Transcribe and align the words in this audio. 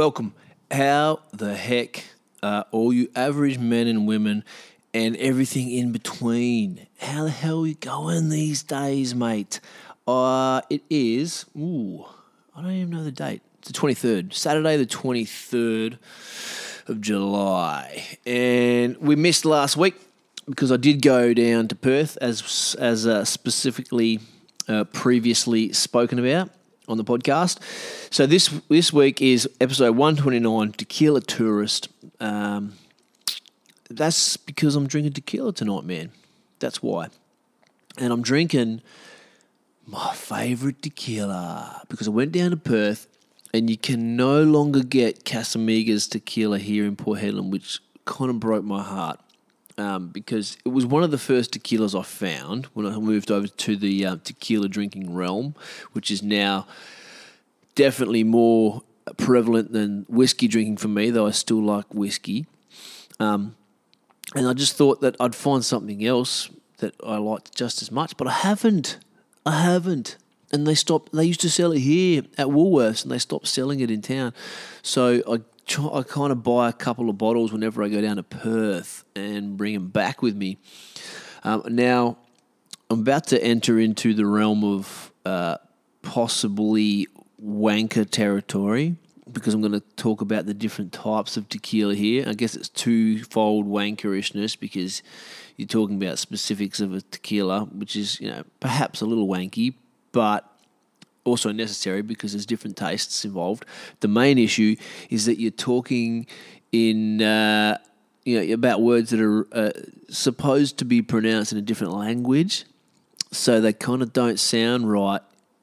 Welcome. 0.00 0.32
How 0.70 1.20
the 1.30 1.54
heck 1.54 2.02
are 2.42 2.64
all 2.70 2.90
you 2.90 3.10
average 3.14 3.58
men 3.58 3.86
and 3.86 4.06
women 4.06 4.44
and 4.94 5.14
everything 5.16 5.70
in 5.70 5.92
between? 5.92 6.86
How 7.00 7.24
the 7.24 7.30
hell 7.30 7.64
are 7.64 7.66
you 7.66 7.74
going 7.74 8.30
these 8.30 8.62
days, 8.62 9.14
mate? 9.14 9.60
Uh, 10.08 10.62
it 10.70 10.80
is, 10.88 11.44
ooh, 11.54 12.06
I 12.56 12.62
don't 12.62 12.70
even 12.70 12.88
know 12.88 13.04
the 13.04 13.12
date. 13.12 13.42
It's 13.58 13.70
the 13.72 13.78
23rd, 13.78 14.32
Saturday, 14.32 14.78
the 14.78 14.86
23rd 14.86 15.98
of 16.86 17.02
July. 17.02 18.16
And 18.24 18.96
we 18.96 19.16
missed 19.16 19.44
last 19.44 19.76
week 19.76 19.96
because 20.46 20.72
I 20.72 20.78
did 20.78 21.02
go 21.02 21.34
down 21.34 21.68
to 21.68 21.74
Perth 21.74 22.16
as, 22.22 22.74
as 22.80 23.06
uh, 23.06 23.26
specifically 23.26 24.20
uh, 24.66 24.84
previously 24.84 25.74
spoken 25.74 26.18
about 26.18 26.48
on 26.90 26.96
the 26.96 27.04
podcast. 27.04 27.58
So 28.12 28.26
this 28.26 28.48
this 28.68 28.92
week 28.92 29.22
is 29.22 29.48
episode 29.60 29.96
129, 29.96 30.72
Tequila 30.72 31.20
Tourist. 31.20 31.88
Um, 32.18 32.74
that's 33.88 34.36
because 34.36 34.74
I'm 34.74 34.86
drinking 34.86 35.12
tequila 35.12 35.52
tonight, 35.52 35.84
man. 35.84 36.10
That's 36.58 36.82
why. 36.82 37.08
And 37.96 38.12
I'm 38.12 38.22
drinking 38.22 38.82
my 39.86 40.14
favorite 40.14 40.82
tequila 40.82 41.82
because 41.88 42.06
I 42.06 42.10
went 42.10 42.32
down 42.32 42.50
to 42.50 42.56
Perth 42.56 43.06
and 43.52 43.70
you 43.70 43.76
can 43.76 44.16
no 44.16 44.42
longer 44.42 44.82
get 44.82 45.24
Casamigos 45.24 46.08
tequila 46.08 46.58
here 46.58 46.84
in 46.84 46.96
Port 46.96 47.20
Hedland, 47.20 47.50
which 47.50 47.80
kind 48.04 48.30
of 48.30 48.38
broke 48.38 48.64
my 48.64 48.82
heart. 48.82 49.20
Um, 49.80 50.08
because 50.08 50.58
it 50.62 50.68
was 50.68 50.84
one 50.84 51.02
of 51.02 51.10
the 51.10 51.16
first 51.16 51.52
tequilas 51.52 51.98
I 51.98 52.02
found 52.02 52.66
when 52.74 52.84
I 52.84 52.98
moved 52.98 53.30
over 53.30 53.46
to 53.46 53.76
the 53.76 54.04
uh, 54.04 54.16
tequila 54.22 54.68
drinking 54.68 55.14
realm, 55.14 55.54
which 55.92 56.10
is 56.10 56.22
now 56.22 56.66
definitely 57.74 58.22
more 58.22 58.82
prevalent 59.16 59.72
than 59.72 60.04
whiskey 60.06 60.48
drinking 60.48 60.76
for 60.76 60.88
me, 60.88 61.08
though 61.08 61.26
I 61.26 61.30
still 61.30 61.62
like 61.62 61.86
whiskey. 61.94 62.44
Um, 63.18 63.56
and 64.34 64.46
I 64.46 64.52
just 64.52 64.76
thought 64.76 65.00
that 65.00 65.16
I'd 65.18 65.34
find 65.34 65.64
something 65.64 66.04
else 66.04 66.50
that 66.78 66.94
I 67.02 67.16
liked 67.16 67.54
just 67.54 67.80
as 67.80 67.90
much, 67.90 68.18
but 68.18 68.28
I 68.28 68.32
haven't. 68.32 68.98
I 69.46 69.62
haven't. 69.62 70.18
And 70.52 70.66
they 70.66 70.74
stopped. 70.74 71.12
They 71.12 71.24
used 71.24 71.40
to 71.40 71.50
sell 71.50 71.72
it 71.72 71.78
here 71.78 72.22
at 72.36 72.48
Woolworths, 72.48 73.02
and 73.02 73.10
they 73.10 73.18
stopped 73.18 73.46
selling 73.46 73.80
it 73.80 73.90
in 73.90 74.02
town. 74.02 74.34
So 74.82 75.22
I 75.26 75.40
I 75.78 76.02
kind 76.02 76.32
of 76.32 76.42
buy 76.42 76.68
a 76.68 76.72
couple 76.72 77.08
of 77.08 77.18
bottles 77.18 77.52
whenever 77.52 77.82
I 77.82 77.88
go 77.88 78.00
down 78.00 78.16
to 78.16 78.22
Perth 78.22 79.04
and 79.14 79.56
bring 79.56 79.74
them 79.74 79.88
back 79.88 80.22
with 80.22 80.36
me. 80.36 80.58
Um, 81.44 81.62
now 81.68 82.18
I'm 82.90 83.00
about 83.00 83.28
to 83.28 83.42
enter 83.42 83.78
into 83.78 84.14
the 84.14 84.26
realm 84.26 84.64
of 84.64 85.12
uh, 85.24 85.58
possibly 86.02 87.06
wanker 87.42 88.08
territory 88.08 88.96
because 89.32 89.54
I'm 89.54 89.60
going 89.60 89.72
to 89.72 89.82
talk 89.96 90.20
about 90.20 90.46
the 90.46 90.54
different 90.54 90.92
types 90.92 91.36
of 91.36 91.48
tequila 91.48 91.94
here. 91.94 92.24
I 92.26 92.34
guess 92.34 92.54
it's 92.54 92.68
twofold 92.68 93.66
wankerishness 93.66 94.58
because 94.58 95.02
you're 95.56 95.68
talking 95.68 96.02
about 96.02 96.18
specifics 96.18 96.80
of 96.80 96.92
a 96.94 97.00
tequila, 97.00 97.66
which 97.66 97.96
is 97.96 98.20
you 98.20 98.28
know 98.28 98.42
perhaps 98.58 99.00
a 99.00 99.06
little 99.06 99.28
wanky, 99.28 99.74
but 100.12 100.49
also 101.24 101.52
necessary 101.52 102.02
because 102.02 102.32
there's 102.32 102.46
different 102.46 102.76
tastes 102.76 103.24
involved. 103.24 103.64
The 104.00 104.08
main 104.08 104.38
issue 104.38 104.76
is 105.10 105.26
that 105.26 105.38
you're 105.38 105.50
talking 105.50 106.26
in 106.72 107.22
uh, 107.22 107.78
you 108.24 108.40
know 108.46 108.54
about 108.54 108.82
words 108.82 109.10
that 109.10 109.20
are 109.20 109.46
uh, 109.52 109.70
supposed 110.08 110.78
to 110.78 110.84
be 110.84 111.02
pronounced 111.02 111.52
in 111.52 111.58
a 111.58 111.62
different 111.62 111.92
language, 111.92 112.64
so 113.32 113.60
they 113.60 113.72
kind 113.72 114.02
of 114.02 114.12
don't 114.12 114.38
sound 114.38 114.90
right 114.90 115.20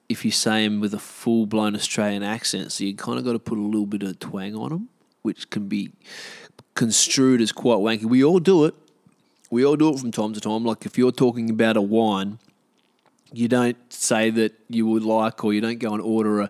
if 0.09 0.23
you 0.23 0.31
say 0.31 0.63
them 0.63 0.79
with 0.79 0.93
a 0.93 0.99
full 0.99 1.45
blown 1.45 1.75
Australian 1.75 2.23
accent. 2.23 2.71
So 2.71 2.83
you 2.83 2.95
kind 2.95 3.19
of 3.19 3.25
got 3.25 3.33
to 3.33 3.39
put 3.39 3.57
a 3.57 3.61
little 3.61 3.85
bit 3.85 4.03
of 4.03 4.19
twang 4.19 4.55
on 4.55 4.69
them, 4.69 4.89
which 5.21 5.49
can 5.49 5.67
be 5.67 5.91
construed 6.75 7.41
as 7.41 7.51
quite 7.51 7.77
wanky. 7.77 8.05
We 8.05 8.23
all 8.23 8.39
do 8.39 8.65
it. 8.65 8.75
We 9.49 9.65
all 9.65 9.75
do 9.75 9.93
it 9.93 9.99
from 9.99 10.11
time 10.11 10.33
to 10.33 10.41
time. 10.41 10.63
Like 10.63 10.85
if 10.85 10.97
you're 10.97 11.11
talking 11.11 11.49
about 11.49 11.77
a 11.77 11.81
wine, 11.81 12.39
you 13.33 13.47
don't 13.47 13.77
say 13.91 14.29
that 14.29 14.53
you 14.69 14.87
would 14.87 15.03
like, 15.03 15.43
or 15.43 15.53
you 15.53 15.61
don't 15.61 15.79
go 15.79 15.93
and 15.93 16.01
order 16.01 16.41
a 16.41 16.49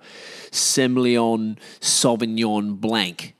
Semillon 0.52 1.58
Sauvignon 1.80 2.80
Blanc 2.80 3.34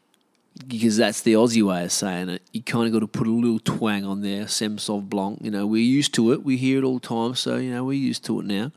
because 0.68 0.98
that's 0.98 1.22
the 1.22 1.34
Aussie 1.34 1.64
way 1.64 1.84
of 1.84 1.92
saying 1.92 2.30
it. 2.30 2.42
You 2.52 2.64
kind 2.64 2.88
of 2.88 2.94
got 2.94 3.00
to 3.00 3.08
put 3.08 3.28
a 3.28 3.32
little 3.32 3.60
twang 3.60 4.06
on 4.06 4.22
there, 4.22 4.48
Sem 4.48 4.78
Sauv 4.78 5.10
Blanc. 5.10 5.40
You 5.42 5.52
know, 5.52 5.68
we're 5.68 5.82
used 5.82 6.14
to 6.16 6.32
it. 6.32 6.44
We 6.44 6.58
hear 6.58 6.80
it 6.80 6.84
all 6.84 7.00
the 7.00 7.08
time, 7.08 7.36
so 7.36 7.58
you 7.58 7.72
know 7.72 7.84
we're 7.84 7.94
used 7.94 8.26
to 8.26 8.40
it 8.40 8.46
now. 8.46 8.72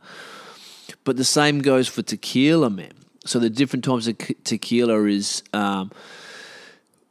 But 1.03 1.17
the 1.17 1.23
same 1.23 1.59
goes 1.59 1.87
for 1.87 2.01
tequila, 2.01 2.69
man. 2.69 2.93
So 3.25 3.39
the 3.39 3.49
different 3.49 3.83
types 3.83 4.07
of 4.07 4.17
tequila 4.43 5.03
is 5.05 5.43
um, 5.53 5.91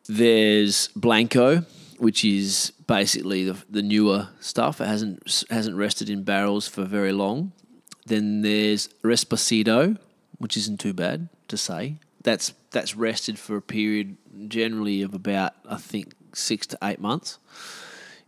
there's 0.09 0.89
Blanco, 0.89 1.65
which 2.01 2.25
is 2.25 2.73
basically 2.87 3.45
the, 3.45 3.63
the 3.69 3.83
newer 3.83 4.29
stuff. 4.41 4.81
It 4.81 4.87
hasn't 4.87 5.45
hasn't 5.51 5.77
rested 5.77 6.09
in 6.09 6.25
barrels 6.25 6.67
for 6.67 6.85
very 6.85 7.13
long. 7.13 7.53
Then 8.07 8.41
there's 8.41 8.89
Reposado, 9.05 9.99
which 10.39 10.57
isn't 10.57 10.81
too 10.81 10.95
bad 10.95 11.29
to 11.49 11.59
say. 11.59 11.97
That's 12.23 12.55
that's 12.71 12.97
rested 12.97 13.39
for 13.39 13.57
a 13.57 13.63
period 13.63 14.17
generally 14.49 15.03
of 15.03 15.15
about 15.15 15.53
I 15.69 15.77
think 15.77 16.15
six 16.33 16.67
to 16.69 16.79
eight 16.83 17.01
months 17.01 17.39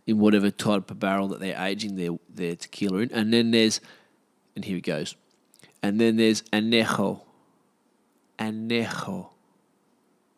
in 0.05 0.19
whatever 0.19 0.51
type 0.51 0.91
of 0.91 0.99
barrel 0.99 1.27
that 1.29 1.39
they're 1.39 1.59
aging 1.59 1.95
their 1.95 2.11
their 2.29 2.55
tequila 2.55 2.99
in. 2.99 3.11
And 3.11 3.33
then 3.33 3.49
there's 3.49 3.81
and 4.55 4.63
here 4.63 4.77
it 4.77 4.81
goes. 4.81 5.15
And 5.81 5.99
then 5.99 6.17
there's 6.17 6.43
anejo. 6.53 7.21
Anejo. 8.37 9.32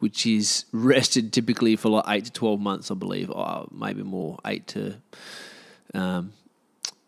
Which 0.05 0.27
is 0.27 0.65
rested 0.71 1.33
typically 1.33 1.75
for 1.75 1.89
like 1.89 2.03
eight 2.07 2.25
to 2.25 2.31
twelve 2.31 2.59
months, 2.59 2.91
I 2.91 2.93
believe, 2.93 3.31
or 3.31 3.67
maybe 3.71 4.03
more, 4.03 4.37
eight 4.45 4.67
to 4.67 5.01
um, 5.95 6.33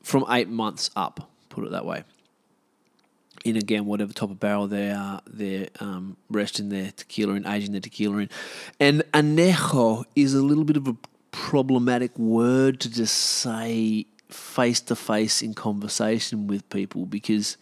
from 0.01 0.25
eight 0.29 0.49
months 0.49 0.89
up. 0.95 1.29
Put 1.49 1.63
it 1.65 1.71
that 1.71 1.85
way. 1.85 2.05
In 3.45 3.55
again, 3.55 3.85
whatever 3.85 4.13
type 4.13 4.31
of 4.31 4.39
barrel 4.39 4.65
they 4.65 4.89
are, 4.89 5.21
they're 5.27 5.67
um, 5.79 6.17
resting 6.27 6.69
their 6.69 6.89
tequila 6.89 7.35
and 7.35 7.45
aging 7.45 7.73
their 7.73 7.81
tequila 7.81 8.17
in. 8.17 8.29
And 8.79 9.03
anejo 9.13 10.05
is 10.15 10.33
a 10.33 10.41
little 10.41 10.63
bit 10.63 10.77
of 10.77 10.87
a 10.87 10.95
problematic 11.29 12.17
word 12.17 12.79
to 12.79 12.89
just 12.89 13.13
say 13.15 14.07
face 14.27 14.81
to 14.81 14.95
face 14.95 15.43
in 15.43 15.53
conversation 15.53 16.47
with 16.47 16.67
people 16.71 17.05
because 17.05 17.57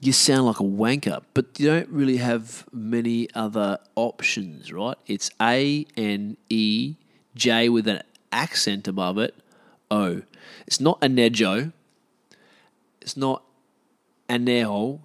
you 0.00 0.12
sound 0.12 0.46
like 0.46 0.60
a 0.60 0.64
wanker, 0.64 1.22
but 1.34 1.58
you 1.58 1.66
don't 1.66 1.88
really 1.88 2.18
have 2.18 2.64
many 2.72 3.28
other 3.34 3.78
options, 3.96 4.72
right? 4.72 4.96
It's 5.06 5.30
A 5.40 5.86
N 5.96 6.36
E 6.48 6.94
J 7.34 7.68
with 7.68 7.88
an 7.88 8.02
accent 8.30 8.86
above 8.86 9.18
it, 9.18 9.34
O. 9.90 10.22
It's 10.66 10.80
not 10.80 11.00
anejo. 11.00 11.72
It's 13.00 13.16
not 13.16 13.42
anejo. 14.28 15.00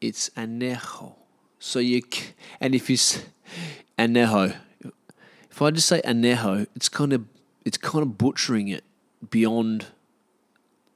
It's 0.00 0.30
anejo. 0.30 1.14
So 1.58 1.78
you 1.78 2.02
and 2.60 2.74
if 2.74 2.88
you 2.88 2.96
anejo, 3.98 4.56
if 5.50 5.60
I 5.60 5.70
just 5.70 5.88
say 5.88 6.00
anejo, 6.02 6.66
it's 6.74 6.88
kind 6.88 7.12
of 7.12 7.26
it's 7.66 7.76
kind 7.76 8.02
of 8.02 8.16
butchering 8.16 8.68
it 8.68 8.84
beyond 9.30 9.86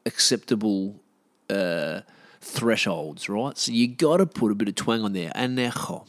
acceptable. 0.06 0.97
Uh, 1.50 2.00
thresholds, 2.46 3.28
right? 3.28 3.58
So 3.58 3.72
you 3.72 3.88
got 3.88 4.19
to 4.19 4.26
put 4.26 4.52
a 4.52 4.54
bit 4.54 4.69
of 4.69 4.75
twang 4.75 5.02
on 5.02 5.12
there. 5.12 5.32
Anejo. 5.34 6.06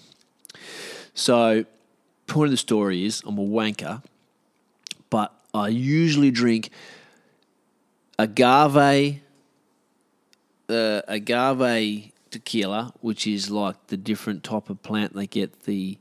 So, 1.13 1.65
point 2.27 2.47
of 2.47 2.51
the 2.51 2.57
story 2.57 3.05
is 3.05 3.23
I'm 3.25 3.37
a 3.37 3.41
wanker, 3.41 4.03
but 5.09 5.33
I 5.53 5.69
usually 5.69 6.29
drink 6.29 6.69
agave, 8.19 9.19
uh, 10.69 11.01
agave 11.07 12.11
tequila, 12.29 12.93
which 13.01 13.25
is 13.25 13.49
like 13.49 13.87
the 13.87 13.97
different 13.97 14.43
type 14.43 14.69
of 14.69 14.83
plant 14.83 15.13
they 15.13 15.27
get 15.27 15.61
the 15.61 15.97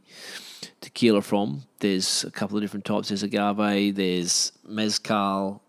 tequila 0.80 1.22
from. 1.22 1.62
There's 1.78 2.24
a 2.24 2.30
couple 2.30 2.58
of 2.58 2.62
different 2.62 2.84
types. 2.84 3.08
There's 3.08 3.22
agave, 3.22 3.94
there's 3.94 4.52
mezcal, 4.68 5.62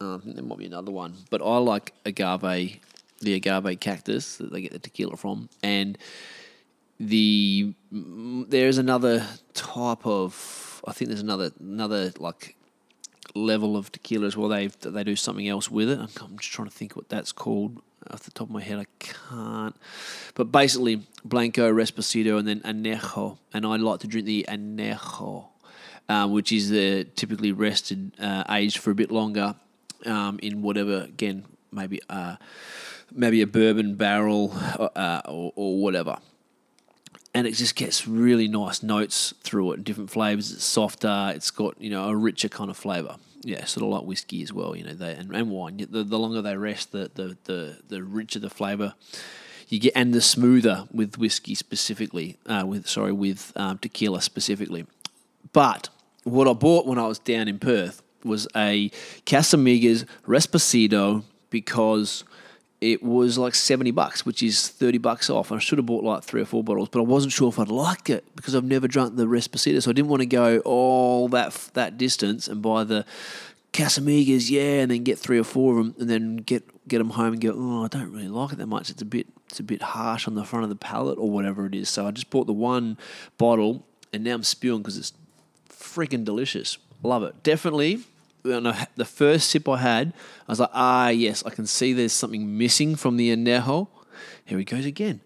uh, 0.00 0.18
there 0.24 0.44
might 0.44 0.58
be 0.58 0.66
another 0.66 0.90
one, 0.90 1.14
but 1.30 1.40
I 1.40 1.58
like 1.58 1.92
agave 2.04 2.80
the 3.20 3.34
agave 3.34 3.80
cactus 3.80 4.36
that 4.36 4.52
they 4.52 4.62
get 4.62 4.72
the 4.72 4.78
tequila 4.78 5.16
from, 5.16 5.48
and 5.62 5.98
the 7.00 7.74
there's 7.92 8.78
another 8.78 9.26
type 9.54 10.06
of 10.06 10.82
I 10.86 10.92
think 10.92 11.08
there's 11.08 11.20
another 11.20 11.52
another 11.60 12.12
like 12.18 12.56
level 13.34 13.76
of 13.76 13.92
tequila 13.92 14.26
as 14.26 14.36
well. 14.36 14.48
They 14.48 14.66
they 14.66 15.04
do 15.04 15.16
something 15.16 15.48
else 15.48 15.70
with 15.70 15.90
it. 15.90 15.98
I'm 15.98 16.38
just 16.38 16.50
trying 16.50 16.68
to 16.68 16.74
think 16.74 16.96
what 16.96 17.08
that's 17.08 17.32
called 17.32 17.82
off 18.10 18.22
the 18.22 18.30
top 18.30 18.48
of 18.48 18.52
my 18.52 18.62
head. 18.62 18.78
I 18.78 18.86
can't. 18.98 19.76
But 20.34 20.52
basically, 20.52 21.02
Blanco, 21.24 21.70
Reposado, 21.72 22.38
and 22.38 22.48
then 22.48 22.60
Anejo. 22.60 23.38
And 23.52 23.66
I 23.66 23.76
like 23.76 24.00
to 24.00 24.06
drink 24.06 24.26
the 24.26 24.46
Anejo, 24.48 25.46
uh, 26.08 26.28
which 26.28 26.52
is 26.52 26.70
the 26.70 27.04
typically 27.16 27.52
rested, 27.52 28.12
uh, 28.20 28.44
aged 28.48 28.78
for 28.78 28.90
a 28.90 28.94
bit 28.94 29.10
longer 29.10 29.56
um, 30.06 30.38
in 30.42 30.62
whatever, 30.62 31.02
again, 31.02 31.44
maybe 31.72 32.00
uh, 32.08 32.36
maybe 33.12 33.42
a 33.42 33.46
bourbon 33.46 33.94
barrel 33.94 34.52
uh, 34.54 35.22
or, 35.26 35.52
or, 35.56 35.78
whatever. 35.78 36.18
and 37.34 37.46
it 37.46 37.52
just 37.52 37.74
gets 37.74 38.06
really 38.06 38.48
nice 38.48 38.82
notes 38.82 39.34
through 39.42 39.72
it 39.72 39.76
and 39.76 39.84
different 39.84 40.10
flavors. 40.10 40.52
It's 40.52 40.64
softer. 40.64 41.32
It's 41.34 41.50
got 41.50 41.80
you 41.80 41.90
know 41.90 42.08
a 42.08 42.16
richer 42.16 42.48
kind 42.48 42.70
of 42.70 42.76
flavor. 42.76 43.16
Yeah, 43.42 43.64
sort 43.66 43.84
of 43.84 43.90
like 43.90 44.04
whiskey 44.04 44.42
as 44.42 44.52
well. 44.52 44.74
You 44.74 44.84
know, 44.84 44.94
they 44.94 45.14
and, 45.14 45.34
and 45.34 45.50
wine. 45.50 45.86
The, 45.90 46.02
the 46.02 46.18
longer 46.18 46.42
they 46.42 46.56
rest, 46.56 46.92
the 46.92 47.10
the 47.14 47.36
the, 47.44 47.78
the 47.88 48.02
richer 48.02 48.38
the 48.38 48.50
flavor 48.50 48.94
you 49.68 49.78
get 49.78 49.92
and 49.94 50.14
the 50.14 50.20
smoother 50.20 50.88
with 50.92 51.18
whiskey 51.18 51.54
specifically. 51.54 52.36
Uh, 52.46 52.64
with 52.66 52.88
sorry, 52.88 53.12
with 53.12 53.52
um, 53.56 53.78
tequila 53.78 54.22
specifically. 54.22 54.86
But 55.52 55.88
what 56.24 56.48
I 56.48 56.52
bought 56.52 56.86
when 56.86 56.98
I 56.98 57.06
was 57.06 57.18
down 57.18 57.48
in 57.48 57.58
Perth 57.58 58.02
was 58.24 58.48
a 58.56 58.90
Casamigos 59.26 60.04
Reposado 60.26 61.22
because 61.50 62.24
it 62.80 63.02
was 63.02 63.36
like 63.38 63.54
70 63.54 63.90
bucks, 63.90 64.24
which 64.24 64.42
is 64.42 64.68
30 64.68 64.98
bucks 64.98 65.28
off. 65.28 65.50
I 65.50 65.58
should 65.58 65.78
have 65.78 65.86
bought 65.86 66.04
like 66.04 66.22
three 66.22 66.40
or 66.40 66.44
four 66.44 66.62
bottles, 66.62 66.88
but 66.88 67.00
I 67.00 67.02
wasn't 67.02 67.32
sure 67.32 67.48
if 67.48 67.58
I'd 67.58 67.68
like 67.68 68.08
it 68.08 68.24
because 68.36 68.54
I've 68.54 68.64
never 68.64 68.86
drunk 68.86 69.16
the 69.16 69.26
Reposado. 69.26 69.82
So 69.82 69.90
I 69.90 69.94
didn't 69.94 70.08
want 70.08 70.20
to 70.20 70.26
go 70.26 70.58
all 70.60 71.28
that 71.28 71.52
that 71.74 71.98
distance 71.98 72.46
and 72.46 72.62
buy 72.62 72.84
the 72.84 73.04
Casamigos, 73.72 74.48
yeah, 74.48 74.80
and 74.80 74.90
then 74.90 75.02
get 75.02 75.18
three 75.18 75.38
or 75.38 75.44
four 75.44 75.78
of 75.78 75.78
them 75.78 75.94
and 75.98 76.08
then 76.08 76.36
get 76.36 76.64
get 76.88 76.98
them 76.98 77.10
home 77.10 77.34
and 77.34 77.40
go, 77.40 77.52
oh, 77.54 77.84
I 77.84 77.88
don't 77.88 78.12
really 78.12 78.28
like 78.28 78.52
it 78.52 78.58
that 78.58 78.66
much. 78.66 78.90
It's 78.90 79.02
a 79.02 79.06
bit 79.06 79.26
it's 79.50 79.60
a 79.60 79.64
bit 79.64 79.82
harsh 79.82 80.28
on 80.28 80.34
the 80.34 80.44
front 80.44 80.64
of 80.64 80.68
the 80.68 80.76
palate 80.76 81.18
or 81.18 81.30
whatever 81.30 81.66
it 81.66 81.74
is. 81.74 81.88
So 81.88 82.06
I 82.06 82.12
just 82.12 82.30
bought 82.30 82.46
the 82.46 82.52
one 82.52 82.96
bottle 83.38 83.84
and 84.12 84.24
now 84.24 84.34
I'm 84.34 84.42
spewing 84.42 84.82
because 84.82 84.96
it's 84.96 85.12
freaking 85.68 86.24
delicious. 86.24 86.78
Love 87.02 87.22
it. 87.22 87.42
Definitely 87.42 88.04
the 88.42 89.04
first 89.04 89.50
sip 89.50 89.68
I 89.68 89.78
had, 89.78 90.12
I 90.46 90.52
was 90.52 90.60
like, 90.60 90.70
ah, 90.72 91.08
yes, 91.08 91.42
I 91.44 91.50
can 91.50 91.66
see 91.66 91.92
there's 91.92 92.12
something 92.12 92.56
missing 92.56 92.96
from 92.96 93.16
the 93.16 93.34
anejo. 93.34 93.88
Here 94.44 94.58
he 94.58 94.64
goes 94.64 94.84
again. 94.84 95.20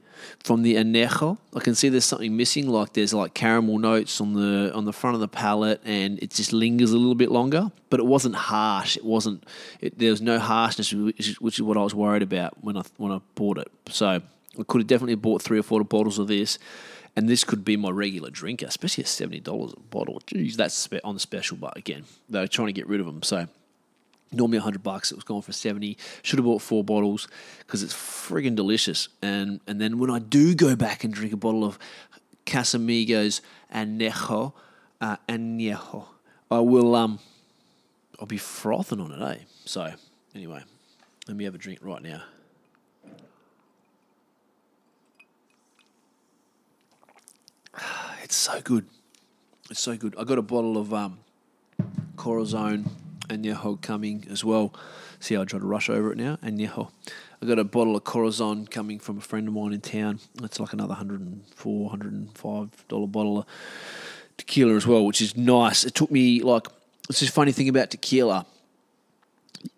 From 0.45 0.63
the 0.63 0.77
anejo, 0.77 1.39
I 1.55 1.61
can 1.61 1.75
see 1.75 1.89
there's 1.89 2.05
something 2.05 2.37
missing. 2.37 2.69
Like 2.69 2.93
there's 2.93 3.13
like 3.13 3.35
caramel 3.35 3.79
notes 3.79 4.21
on 4.21 4.35
the 4.35 4.73
on 4.73 4.85
the 4.85 4.93
front 4.93 5.15
of 5.15 5.21
the 5.21 5.29
palate, 5.29 5.81
and 5.85 6.23
it 6.23 6.31
just 6.31 6.53
lingers 6.53 6.93
a 6.93 6.97
little 6.97 7.17
bit 7.17 7.31
longer. 7.31 7.73
But 7.91 7.99
it 7.99 8.07
wasn't 8.07 8.37
harsh. 8.37 8.97
It 8.97 9.05
wasn't. 9.05 9.45
It, 9.81 9.99
there 9.99 10.11
was 10.11 10.23
no 10.23 10.39
harshness, 10.39 10.93
which 10.93 11.37
which 11.41 11.59
is 11.59 11.63
what 11.63 11.77
I 11.77 11.83
was 11.83 11.95
worried 11.95 12.23
about 12.23 12.63
when 12.63 12.77
I 12.77 12.83
when 12.99 13.11
I 13.11 13.21
bought 13.35 13.59
it. 13.59 13.69
So 13.89 14.07
I 14.07 14.63
could 14.69 14.83
have 14.83 14.87
definitely 14.87 15.17
bought 15.17 15.43
three 15.43 15.59
or 15.59 15.65
four 15.65 15.83
bottles 15.83 16.21
of 16.21 16.29
this 16.29 16.59
and 17.15 17.29
this 17.29 17.45
could 17.45 17.65
be 17.65 17.77
my 17.77 17.91
regular 17.91 18.31
drinker, 18.31 18.67
especially 18.67 19.05
at 19.05 19.09
seventy 19.09 19.41
dollars 19.41 19.73
a 19.77 19.81
bottle. 19.81 20.21
Jeez, 20.27 20.55
that's 20.55 20.89
on 21.05 21.15
the 21.15 21.21
special, 21.21 21.57
but 21.57 21.77
again, 21.77 22.05
they're 22.29 22.49
trying 22.49 22.69
to 22.69 22.73
get 22.73 22.87
rid 22.87 23.01
of 23.01 23.07
them. 23.07 23.23
So 23.23 23.49
normally 24.31 24.59
hundred 24.59 24.83
bucks, 24.83 25.13
it 25.13 25.17
was 25.17 25.25
going 25.25 25.43
for 25.43 25.53
seventy. 25.53 25.99
Should 26.23 26.39
have 26.39 26.47
bought 26.47 26.63
four 26.63 26.83
bottles 26.83 27.29
because 27.59 27.83
it's 27.83 27.95
friggin' 27.95 28.57
delicious. 28.57 29.09
And 29.21 29.61
and 29.67 29.81
then 29.81 29.99
when 29.99 30.11
I 30.11 30.19
do 30.19 30.55
go 30.55 30.75
back 30.75 31.05
and 31.05 31.13
drink 31.13 31.33
a 31.33 31.37
bottle 31.37 31.65
of 31.65 31.79
Casamigos 32.47 33.41
Anejo, 33.73 34.53
uh, 35.01 35.17
Anejo, 35.29 36.07
I 36.51 36.61
will 36.61 36.95
um, 36.95 37.19
I'll 38.19 38.27
be 38.27 38.39
frothing 38.39 39.01
on 39.01 39.13
it, 39.13 39.23
eh? 39.23 39.43
So 39.65 39.93
anyway, 40.35 40.63
let 41.29 41.37
me 41.37 41.45
have 41.45 41.55
a 41.55 41.59
drink 41.59 41.81
right 41.83 42.03
now. 42.03 42.23
It's 48.33 48.39
so 48.39 48.63
good. 48.63 48.87
It's 49.69 49.81
so 49.81 49.95
good. 49.95 50.15
I 50.19 50.25
got 50.25 50.39
a 50.39 50.43
bottle 50.43 50.79
of 50.79 50.95
um, 50.95 51.19
Corazon 52.17 52.89
Añejo 53.29 53.79
coming 53.83 54.27
as 54.31 54.43
well. 54.43 54.73
See 55.21 55.35
how 55.35 55.43
I 55.43 55.45
try 55.45 55.59
to 55.59 55.67
rush 55.67 55.91
over 55.91 56.13
it 56.13 56.17
now? 56.17 56.39
Añejo. 56.43 56.91
I 57.43 57.45
got 57.45 57.59
a 57.59 57.65
bottle 57.65 57.95
of 57.95 58.05
Corazon 58.05 58.67
coming 58.67 58.99
from 59.01 59.19
a 59.19 59.21
friend 59.21 59.49
of 59.49 59.53
mine 59.53 59.75
in 59.75 59.83
town. 59.83 60.19
It's 60.43 60.59
like 60.59 60.73
another 60.73 60.95
$104, 60.95 61.43
$105 61.55 63.13
bottle 63.13 63.41
of 63.41 63.47
tequila 64.39 64.77
as 64.77 64.87
well, 64.87 65.05
which 65.05 65.21
is 65.21 65.37
nice. 65.37 65.85
It 65.85 65.95
took 65.95 66.11
me 66.11 66.41
like, 66.41 66.69
it's 67.11 67.21
just 67.21 67.35
funny 67.35 67.53
thing 67.53 67.69
about 67.69 67.91
tequila. 67.91 68.47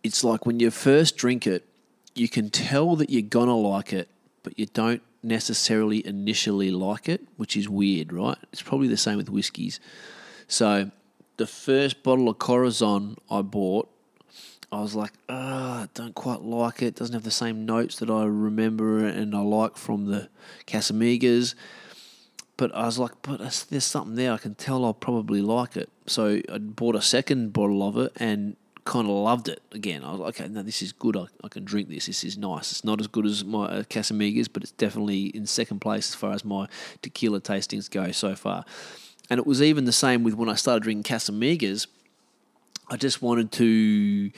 It's 0.04 0.22
like 0.22 0.46
when 0.46 0.60
you 0.60 0.70
first 0.70 1.16
drink 1.16 1.48
it, 1.48 1.66
you 2.14 2.28
can 2.28 2.50
tell 2.50 2.94
that 2.94 3.10
you're 3.10 3.28
to 3.28 3.52
like 3.52 3.92
it, 3.92 4.06
but 4.44 4.56
you 4.56 4.66
don't 4.66 5.02
necessarily 5.24 6.06
initially 6.06 6.70
like 6.70 7.08
it, 7.08 7.26
which 7.36 7.56
is 7.56 7.68
weird, 7.68 8.12
right? 8.12 8.38
It's 8.52 8.62
probably 8.62 8.88
the 8.88 8.96
same 8.96 9.16
with 9.16 9.30
whiskies. 9.30 9.80
So 10.46 10.90
the 11.36 11.46
first 11.46 12.02
bottle 12.02 12.28
of 12.28 12.38
Corazon 12.38 13.16
I 13.30 13.42
bought, 13.42 13.90
I 14.70 14.80
was 14.80 14.94
like, 14.94 15.12
ah, 15.28 15.88
don't 15.94 16.14
quite 16.14 16.42
like 16.42 16.82
it. 16.82 16.86
it. 16.86 16.94
Doesn't 16.96 17.14
have 17.14 17.22
the 17.22 17.30
same 17.30 17.64
notes 17.64 17.98
that 18.00 18.10
I 18.10 18.24
remember 18.24 19.06
and 19.06 19.34
I 19.34 19.40
like 19.40 19.76
from 19.76 20.06
the 20.06 20.28
Casamigos. 20.66 21.54
But 22.56 22.74
I 22.74 22.86
was 22.86 22.98
like, 22.98 23.12
but 23.22 23.38
there's 23.70 23.84
something 23.84 24.14
there. 24.14 24.32
I 24.32 24.38
can 24.38 24.54
tell 24.54 24.84
I'll 24.84 24.94
probably 24.94 25.42
like 25.42 25.76
it. 25.76 25.90
So 26.06 26.40
I 26.52 26.58
bought 26.58 26.94
a 26.94 27.02
second 27.02 27.52
bottle 27.52 27.82
of 27.82 27.96
it, 27.98 28.12
and 28.16 28.56
kind 28.84 29.08
of 29.08 29.14
loved 29.14 29.48
it 29.48 29.62
again. 29.72 30.04
I 30.04 30.10
was 30.10 30.20
like, 30.20 30.40
okay, 30.40 30.48
no, 30.48 30.62
this 30.62 30.82
is 30.82 30.92
good. 30.92 31.16
I, 31.16 31.26
I 31.42 31.48
can 31.48 31.64
drink 31.64 31.88
this. 31.88 32.06
This 32.06 32.22
is 32.22 32.36
nice. 32.36 32.70
It's 32.70 32.84
not 32.84 33.00
as 33.00 33.06
good 33.06 33.26
as 33.26 33.44
my 33.44 33.64
uh, 33.64 33.82
Casamigos, 33.84 34.48
but 34.52 34.62
it's 34.62 34.72
definitely 34.72 35.26
in 35.26 35.46
second 35.46 35.80
place 35.80 36.10
as 36.10 36.14
far 36.14 36.32
as 36.32 36.44
my 36.44 36.68
tequila 37.00 37.40
tastings 37.40 37.90
go 37.90 38.12
so 38.12 38.34
far. 38.34 38.64
And 39.30 39.38
it 39.38 39.46
was 39.46 39.62
even 39.62 39.86
the 39.86 39.92
same 39.92 40.22
with 40.22 40.34
when 40.34 40.50
I 40.50 40.54
started 40.54 40.82
drinking 40.82 41.10
Casamigos. 41.14 41.86
I 42.90 42.96
just 42.96 43.22
wanted 43.22 43.50
to 43.52 44.30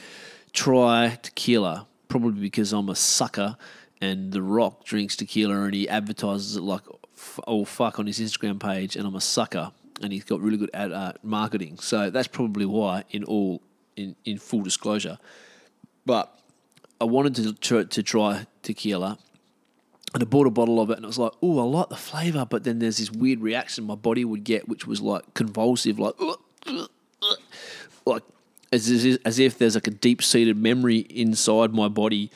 try 0.53 1.19
tequila, 1.21 1.89
probably 2.07 2.41
because 2.41 2.73
I'm 2.73 2.89
a 2.89 2.95
sucker 2.95 3.57
and 4.01 4.31
The 4.33 4.43
Rock 4.43 4.85
drinks 4.85 5.17
tequila 5.17 5.63
and 5.63 5.75
he 5.75 5.89
advertises 5.89 6.57
it 6.57 6.63
like, 6.63 6.83
oh, 7.49 7.65
fuck, 7.65 7.99
on 7.99 8.07
his 8.07 8.21
Instagram 8.21 8.61
page, 8.61 8.95
and 8.95 9.07
I'm 9.07 9.17
a 9.17 9.21
sucker 9.21 9.73
and 10.03 10.13
he's 10.13 10.25
got 10.25 10.41
really 10.41 10.59
good 10.59 10.71
ad, 10.73 10.93
uh, 10.93 11.15
marketing. 11.23 11.79
So 11.79 12.11
that's 12.11 12.29
probably 12.29 12.67
why, 12.67 13.05
in 13.11 13.25
all 13.25 13.63
in, 13.97 14.17
in 14.25 14.39
full 14.39 14.63
disclosure. 14.63 15.19
But 16.05 16.33
I 17.01 17.05
wanted 17.05 17.35
to, 17.37 17.53
to, 17.53 17.85
to 17.85 18.03
try 18.03 18.47
tequila 18.63 19.19
and 20.15 20.23
I 20.23 20.27
bought 20.27 20.47
a 20.47 20.51
bottle 20.51 20.81
of 20.81 20.91
it 20.91 20.97
and 20.97 21.05
I 21.05 21.09
was 21.09 21.19
like, 21.19 21.33
oh, 21.43 21.59
I 21.59 21.65
like 21.65 21.89
the 21.89 21.97
flavor. 21.97 22.47
But 22.49 22.65
then 22.65 22.79
there's 22.79 22.99
this 22.99 23.11
weird 23.11 23.41
reaction 23.41 23.85
my 23.85 23.97
body 23.97 24.25
would 24.25 24.45
get, 24.45 24.69
which 24.69 24.87
was 24.87 25.01
like 25.01 25.35
convulsive, 25.35 25.99
like, 25.99 26.15
like 28.07 28.23
as, 28.73 29.19
as 29.25 29.39
if 29.39 29.59
there's 29.59 29.75
like 29.75 29.87
a 29.87 29.91
deep 29.91 30.23
seated 30.23 30.57
memory 30.57 30.99
inside 30.99 31.75
my 31.75 31.89
body 31.89 32.31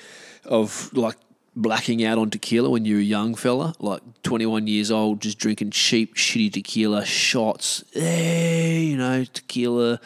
of 0.44 0.92
like 0.92 1.16
blacking 1.56 2.04
out 2.04 2.18
on 2.18 2.30
tequila 2.30 2.70
when 2.70 2.84
you're 2.84 2.98
a 2.98 3.02
young 3.02 3.34
fella, 3.34 3.74
like 3.78 4.02
21 4.24 4.66
years 4.66 4.90
old, 4.90 5.20
just 5.20 5.38
drinking 5.38 5.70
cheap, 5.70 6.16
shitty 6.16 6.52
tequila 6.52 7.04
shots. 7.04 7.84
Hey, 7.92 8.82
you 8.82 8.96
know, 8.96 9.24
tequila 9.24 10.00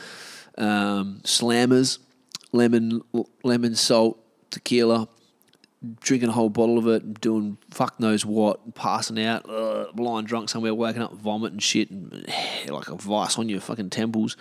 um, 0.59 1.21
slammers, 1.25 1.99
lemon, 2.53 3.03
lemon 3.43 3.75
salt, 3.75 4.19
tequila, 4.51 5.09
drinking 6.01 6.29
a 6.29 6.33
whole 6.33 6.49
bottle 6.49 6.79
of 6.79 6.87
it, 6.87 7.21
doing 7.21 7.59
fuck 7.71 7.99
knows 8.01 8.25
what, 8.25 8.75
passing 8.75 9.23
out, 9.23 9.49
uh, 9.49 9.87
blind 9.95 10.27
drunk 10.27 10.49
somewhere, 10.49 10.75
waking 10.75 11.03
up, 11.03 11.13
vomit 11.15 11.53
and 11.53 11.63
shit, 11.63 11.91
and 11.91 12.27
like 12.69 12.89
a 12.89 12.97
vice 12.97 13.39
on 13.39 13.49
your 13.49 13.61
fucking 13.61 13.91
temples. 13.91 14.37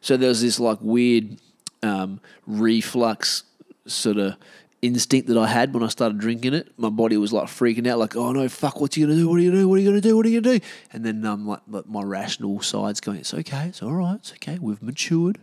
So 0.00 0.16
there's 0.16 0.40
this 0.40 0.58
like 0.58 0.78
weird 0.80 1.38
um, 1.82 2.20
reflux 2.46 3.44
sort 3.86 4.18
of 4.18 4.36
instinct 4.82 5.28
that 5.28 5.36
I 5.36 5.46
had 5.46 5.74
when 5.74 5.82
I 5.82 5.88
started 5.88 6.18
drinking 6.18 6.54
it. 6.54 6.72
My 6.78 6.88
body 6.88 7.16
was 7.16 7.32
like 7.32 7.48
freaking 7.48 7.86
out, 7.86 7.98
like, 7.98 8.16
oh 8.16 8.32
no, 8.32 8.48
fuck, 8.48 8.80
what's 8.80 8.96
you 8.96 9.06
gonna 9.06 9.18
do? 9.18 9.28
What 9.28 9.36
are 9.36 9.40
you 9.40 9.50
gonna 9.50 9.62
do? 9.62 9.68
What 9.68 9.74
are 9.76 9.80
you 9.80 9.88
gonna 9.88 10.00
do? 10.00 10.16
What 10.16 10.26
are 10.26 10.28
you 10.28 10.40
gonna 10.40 10.58
do? 10.58 10.64
And 10.92 11.04
then 11.04 11.24
um, 11.26 11.46
like 11.46 11.86
my 11.86 12.02
rational 12.02 12.60
side's 12.62 13.00
going, 13.00 13.18
it's 13.18 13.34
okay, 13.34 13.66
it's 13.68 13.82
all 13.82 13.92
right, 13.92 14.16
it's 14.16 14.32
okay. 14.32 14.58
We've 14.60 14.82
matured, 14.82 15.38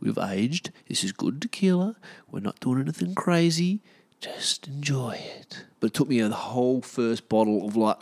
we've 0.00 0.18
aged. 0.18 0.72
This 0.88 1.04
is 1.04 1.12
good 1.12 1.40
tequila. 1.40 1.96
We're 2.30 2.40
not 2.40 2.60
doing 2.60 2.80
anything 2.80 3.14
crazy. 3.14 3.80
Just 4.20 4.68
enjoy 4.68 5.18
it. 5.20 5.64
But 5.80 5.88
it 5.88 5.94
took 5.94 6.08
me 6.08 6.20
a 6.20 6.28
whole 6.28 6.80
first 6.82 7.28
bottle 7.28 7.66
of 7.66 7.76
like 7.76 7.98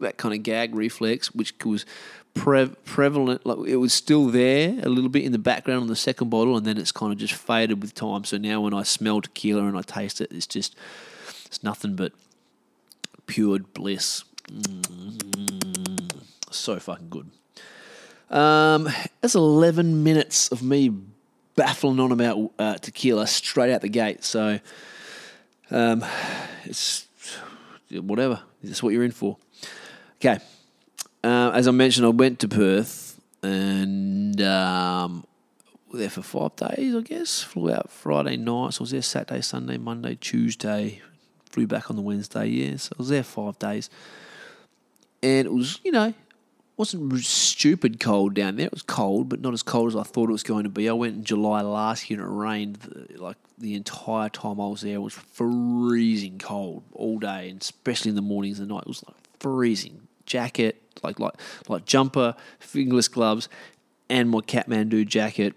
that 0.00 0.16
kind 0.16 0.34
of 0.34 0.42
gag 0.42 0.74
reflex, 0.74 1.34
which 1.34 1.54
was 1.64 1.84
pre- 2.34 2.74
prevalent. 2.84 3.46
Like 3.46 3.66
it 3.68 3.76
was 3.76 3.94
still 3.94 4.26
there 4.26 4.78
a 4.82 4.88
little 4.88 5.10
bit 5.10 5.24
in 5.24 5.32
the 5.32 5.38
background 5.38 5.82
on 5.82 5.86
the 5.88 5.96
second 5.96 6.28
bottle, 6.28 6.56
and 6.56 6.66
then 6.66 6.76
it's 6.76 6.92
kind 6.92 7.12
of 7.12 7.18
just 7.18 7.34
faded 7.34 7.80
with 7.80 7.94
time. 7.94 8.24
So 8.24 8.36
now 8.36 8.60
when 8.60 8.74
I 8.74 8.82
smell 8.82 9.20
tequila 9.20 9.64
and 9.64 9.78
I 9.78 9.82
taste 9.82 10.20
it, 10.20 10.30
it's 10.32 10.46
just 10.46 10.76
it's 11.46 11.62
nothing 11.62 11.96
but 11.96 12.12
pure 13.26 13.60
bliss. 13.60 14.24
Mm, 14.50 16.12
so 16.50 16.78
fucking 16.78 17.08
good. 17.08 17.30
Um, 18.30 18.88
that's 19.20 19.34
eleven 19.34 20.02
minutes 20.02 20.48
of 20.48 20.62
me 20.62 20.92
baffling 21.56 22.00
on 22.00 22.10
about 22.12 22.50
uh, 22.58 22.74
tequila 22.74 23.26
straight 23.26 23.72
out 23.72 23.80
the 23.80 23.88
gate. 23.88 24.24
So 24.24 24.58
um, 25.70 26.04
it's 26.64 27.06
whatever. 27.90 28.42
That's 28.62 28.82
what 28.82 28.92
you're 28.92 29.04
in 29.04 29.12
for. 29.12 29.36
Okay. 30.16 30.38
Uh, 31.24 31.50
as 31.54 31.66
I 31.66 31.70
mentioned, 31.70 32.04
I 32.04 32.10
went 32.10 32.38
to 32.40 32.48
Perth 32.48 33.18
and 33.42 34.42
um, 34.42 35.24
there 35.90 36.10
for 36.10 36.20
five 36.20 36.54
days, 36.56 36.94
I 36.94 37.00
guess. 37.00 37.42
Flew 37.42 37.72
out 37.72 37.90
Friday 37.90 38.36
night. 38.36 38.74
So 38.74 38.80
I 38.80 38.84
was 38.84 38.90
there 38.90 39.00
Saturday, 39.00 39.40
Sunday, 39.40 39.78
Monday, 39.78 40.18
Tuesday. 40.20 41.00
Flew 41.46 41.66
back 41.66 41.88
on 41.88 41.96
the 41.96 42.02
Wednesday, 42.02 42.46
yeah. 42.48 42.76
So 42.76 42.92
I 42.98 42.98
was 42.98 43.08
there 43.08 43.22
five 43.22 43.58
days. 43.58 43.88
and 45.22 45.46
it 45.46 45.52
was 45.52 45.80
you 45.82 45.92
know 45.92 46.12
wasn't 46.76 47.18
stupid 47.20 48.00
cold 48.00 48.34
down 48.34 48.56
there. 48.56 48.66
It 48.66 48.72
was 48.72 48.82
cold, 48.82 49.30
but 49.30 49.40
not 49.40 49.54
as 49.54 49.62
cold 49.62 49.88
as 49.88 49.96
I 49.96 50.02
thought 50.02 50.28
it 50.28 50.32
was 50.32 50.42
going 50.42 50.64
to 50.64 50.70
be. 50.70 50.90
I 50.90 50.92
went 50.92 51.14
in 51.14 51.24
July 51.24 51.62
last 51.62 52.10
year 52.10 52.20
and 52.20 52.28
it 52.28 52.34
rained 52.34 53.16
like 53.16 53.36
the 53.56 53.74
entire 53.74 54.28
time 54.28 54.60
I 54.60 54.66
was 54.66 54.82
there. 54.82 54.96
It 54.96 54.98
was 54.98 55.14
freezing 55.14 56.38
cold 56.38 56.82
all 56.92 57.18
day, 57.18 57.48
and 57.48 57.62
especially 57.62 58.10
in 58.10 58.14
the 58.14 58.22
mornings 58.22 58.58
and 58.58 58.68
night. 58.68 58.82
It 58.82 58.88
was 58.88 59.04
like 59.06 59.16
freezing. 59.38 60.02
Jacket, 60.26 60.82
like 61.04 61.20
like 61.20 61.34
like 61.68 61.84
jumper, 61.84 62.34
fingerless 62.58 63.08
gloves, 63.08 63.48
and 64.08 64.30
my 64.30 64.40
Kathmandu 64.40 65.06
jacket, 65.06 65.54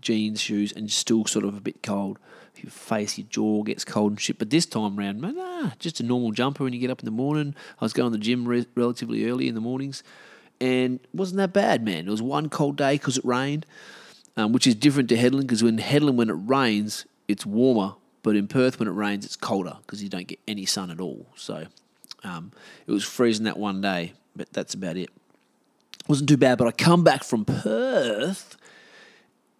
jeans, 0.00 0.40
shoes, 0.40 0.72
and 0.72 0.90
still 0.90 1.24
sort 1.24 1.44
of 1.44 1.56
a 1.56 1.60
bit 1.60 1.82
cold. 1.82 2.18
Your 2.56 2.70
face, 2.70 3.16
your 3.16 3.26
jaw 3.30 3.62
gets 3.62 3.86
cold 3.86 4.12
and 4.12 4.20
shit. 4.20 4.38
But 4.38 4.50
this 4.50 4.66
time 4.66 4.96
round, 4.96 5.18
man, 5.18 5.36
nah, 5.36 5.70
just 5.78 5.98
a 5.98 6.02
normal 6.02 6.30
jumper 6.32 6.62
when 6.62 6.74
you 6.74 6.78
get 6.78 6.90
up 6.90 6.98
in 6.98 7.06
the 7.06 7.10
morning. 7.10 7.54
I 7.80 7.84
was 7.84 7.94
going 7.94 8.12
to 8.12 8.18
the 8.18 8.22
gym 8.22 8.46
re- 8.46 8.66
relatively 8.74 9.26
early 9.30 9.48
in 9.48 9.54
the 9.54 9.62
mornings 9.62 10.02
and 10.60 11.00
wasn't 11.14 11.38
that 11.38 11.52
bad, 11.52 11.84
man. 11.84 12.06
It 12.06 12.10
was 12.10 12.22
one 12.22 12.48
cold 12.48 12.76
day 12.76 12.94
because 12.94 13.18
it 13.18 13.24
rained, 13.24 13.64
um, 14.36 14.52
which 14.52 14.66
is 14.66 14.74
different 14.74 15.08
to 15.08 15.16
Hedland 15.16 15.42
because 15.42 15.62
when 15.62 15.78
Hedland, 15.78 16.16
when 16.16 16.28
it 16.28 16.34
rains, 16.34 17.06
it's 17.28 17.46
warmer, 17.46 17.94
but 18.22 18.36
in 18.36 18.46
Perth, 18.46 18.78
when 18.78 18.88
it 18.88 18.92
rains, 18.92 19.24
it's 19.24 19.36
colder 19.36 19.78
because 19.82 20.02
you 20.02 20.08
don't 20.08 20.26
get 20.26 20.38
any 20.46 20.66
sun 20.66 20.90
at 20.90 21.00
all. 21.00 21.26
So 21.34 21.66
um, 22.22 22.52
it 22.86 22.92
was 22.92 23.04
freezing 23.04 23.44
that 23.44 23.56
one 23.56 23.80
day, 23.80 24.12
but 24.34 24.52
that's 24.52 24.74
about 24.74 24.96
it. 24.96 25.10
Wasn't 26.08 26.28
too 26.28 26.36
bad, 26.36 26.58
but 26.58 26.66
I 26.66 26.72
come 26.72 27.04
back 27.04 27.24
from 27.24 27.44
Perth 27.44 28.56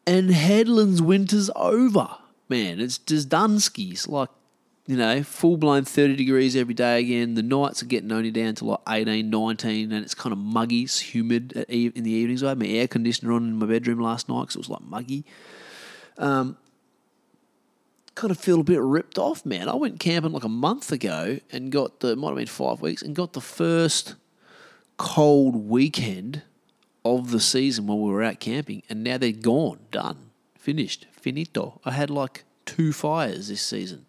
and 0.07 0.31
Hedland's 0.31 1.03
winter's 1.03 1.51
over. 1.55 2.09
Man, 2.49 2.81
it's 2.81 2.99
just 2.99 3.29
done 3.29 3.61
skis. 3.61 4.09
Like 4.09 4.31
you 4.91 4.97
know, 4.97 5.23
full 5.23 5.57
blown 5.57 5.85
30 5.85 6.17
degrees 6.17 6.57
every 6.57 6.75
day 6.75 6.99
again. 6.99 7.35
The 7.35 7.45
nights 7.45 7.81
are 7.81 7.87
getting 7.87 8.11
only 8.11 8.33
down 8.33 8.57
to 8.57 8.65
like 8.65 8.81
18, 8.89 9.31
19, 9.31 9.93
and 9.93 10.05
it's 10.05 10.17
kind 10.17 10.33
of 10.33 10.39
muggy, 10.39 10.83
it's 10.83 10.99
humid 11.15 11.53
in 11.69 12.03
the 12.03 12.11
evenings. 12.11 12.43
I 12.43 12.49
had 12.49 12.59
my 12.59 12.67
air 12.67 12.89
conditioner 12.89 13.33
on 13.35 13.45
in 13.45 13.57
my 13.57 13.67
bedroom 13.67 14.01
last 14.01 14.29
night 14.29 14.41
because 14.41 14.57
it 14.57 14.59
was 14.59 14.69
like 14.69 14.83
muggy. 14.83 15.25
Um, 16.19 16.57
kind 18.17 18.33
of 18.33 18.39
feel 18.39 18.61
a 18.61 18.65
bit 18.65 18.81
ripped 18.81 19.17
off, 19.17 19.47
man. 19.47 19.69
I 19.69 19.77
went 19.77 20.01
camping 20.01 20.33
like 20.33 20.43
a 20.43 20.49
month 20.49 20.91
ago 20.91 21.39
and 21.53 21.71
got 21.71 22.01
the, 22.01 22.17
might 22.17 22.31
have 22.31 22.37
been 22.39 22.47
five 22.49 22.81
weeks, 22.81 23.01
and 23.01 23.15
got 23.15 23.35
the 23.35 23.41
first 23.41 24.17
cold 25.01 25.57
weekend 25.57 26.43
of 27.05 27.31
the 27.31 27.41
season 27.41 27.87
when 27.87 28.01
we 28.01 28.11
were 28.11 28.23
out 28.23 28.41
camping, 28.41 28.83
and 28.89 29.03
now 29.03 29.17
they're 29.19 29.33
gone, 29.33 29.79
done, 29.91 30.31
finished, 30.59 31.07
finito. 31.11 31.81
I 31.85 31.93
had 31.93 32.11
like 32.11 32.45
two 32.67 32.93
fires 32.93 33.49
this 33.49 33.63
season 33.63 34.07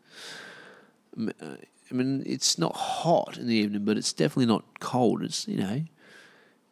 I 1.91 1.93
mean, 1.93 2.23
it's 2.25 2.57
not 2.57 2.75
hot 2.75 3.37
in 3.37 3.47
the 3.47 3.55
evening, 3.55 3.83
but 3.83 3.97
it's 3.97 4.13
definitely 4.13 4.45
not 4.45 4.79
cold. 4.79 5.23
It's 5.23 5.47
you 5.47 5.57
know, 5.57 5.83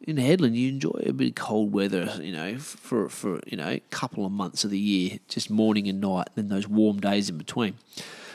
in 0.00 0.16
Hedland 0.16 0.54
you 0.54 0.68
enjoy 0.70 1.02
a 1.04 1.12
bit 1.12 1.28
of 1.28 1.34
cold 1.34 1.72
weather, 1.72 2.18
you 2.20 2.32
know, 2.32 2.58
for 2.58 3.08
for 3.08 3.40
you 3.46 3.56
know 3.56 3.68
a 3.68 3.82
couple 3.90 4.24
of 4.24 4.32
months 4.32 4.64
of 4.64 4.70
the 4.70 4.78
year, 4.78 5.18
just 5.28 5.50
morning 5.50 5.88
and 5.88 6.00
night, 6.00 6.28
and 6.34 6.36
then 6.36 6.48
those 6.48 6.66
warm 6.66 7.00
days 7.00 7.28
in 7.28 7.36
between. 7.36 7.74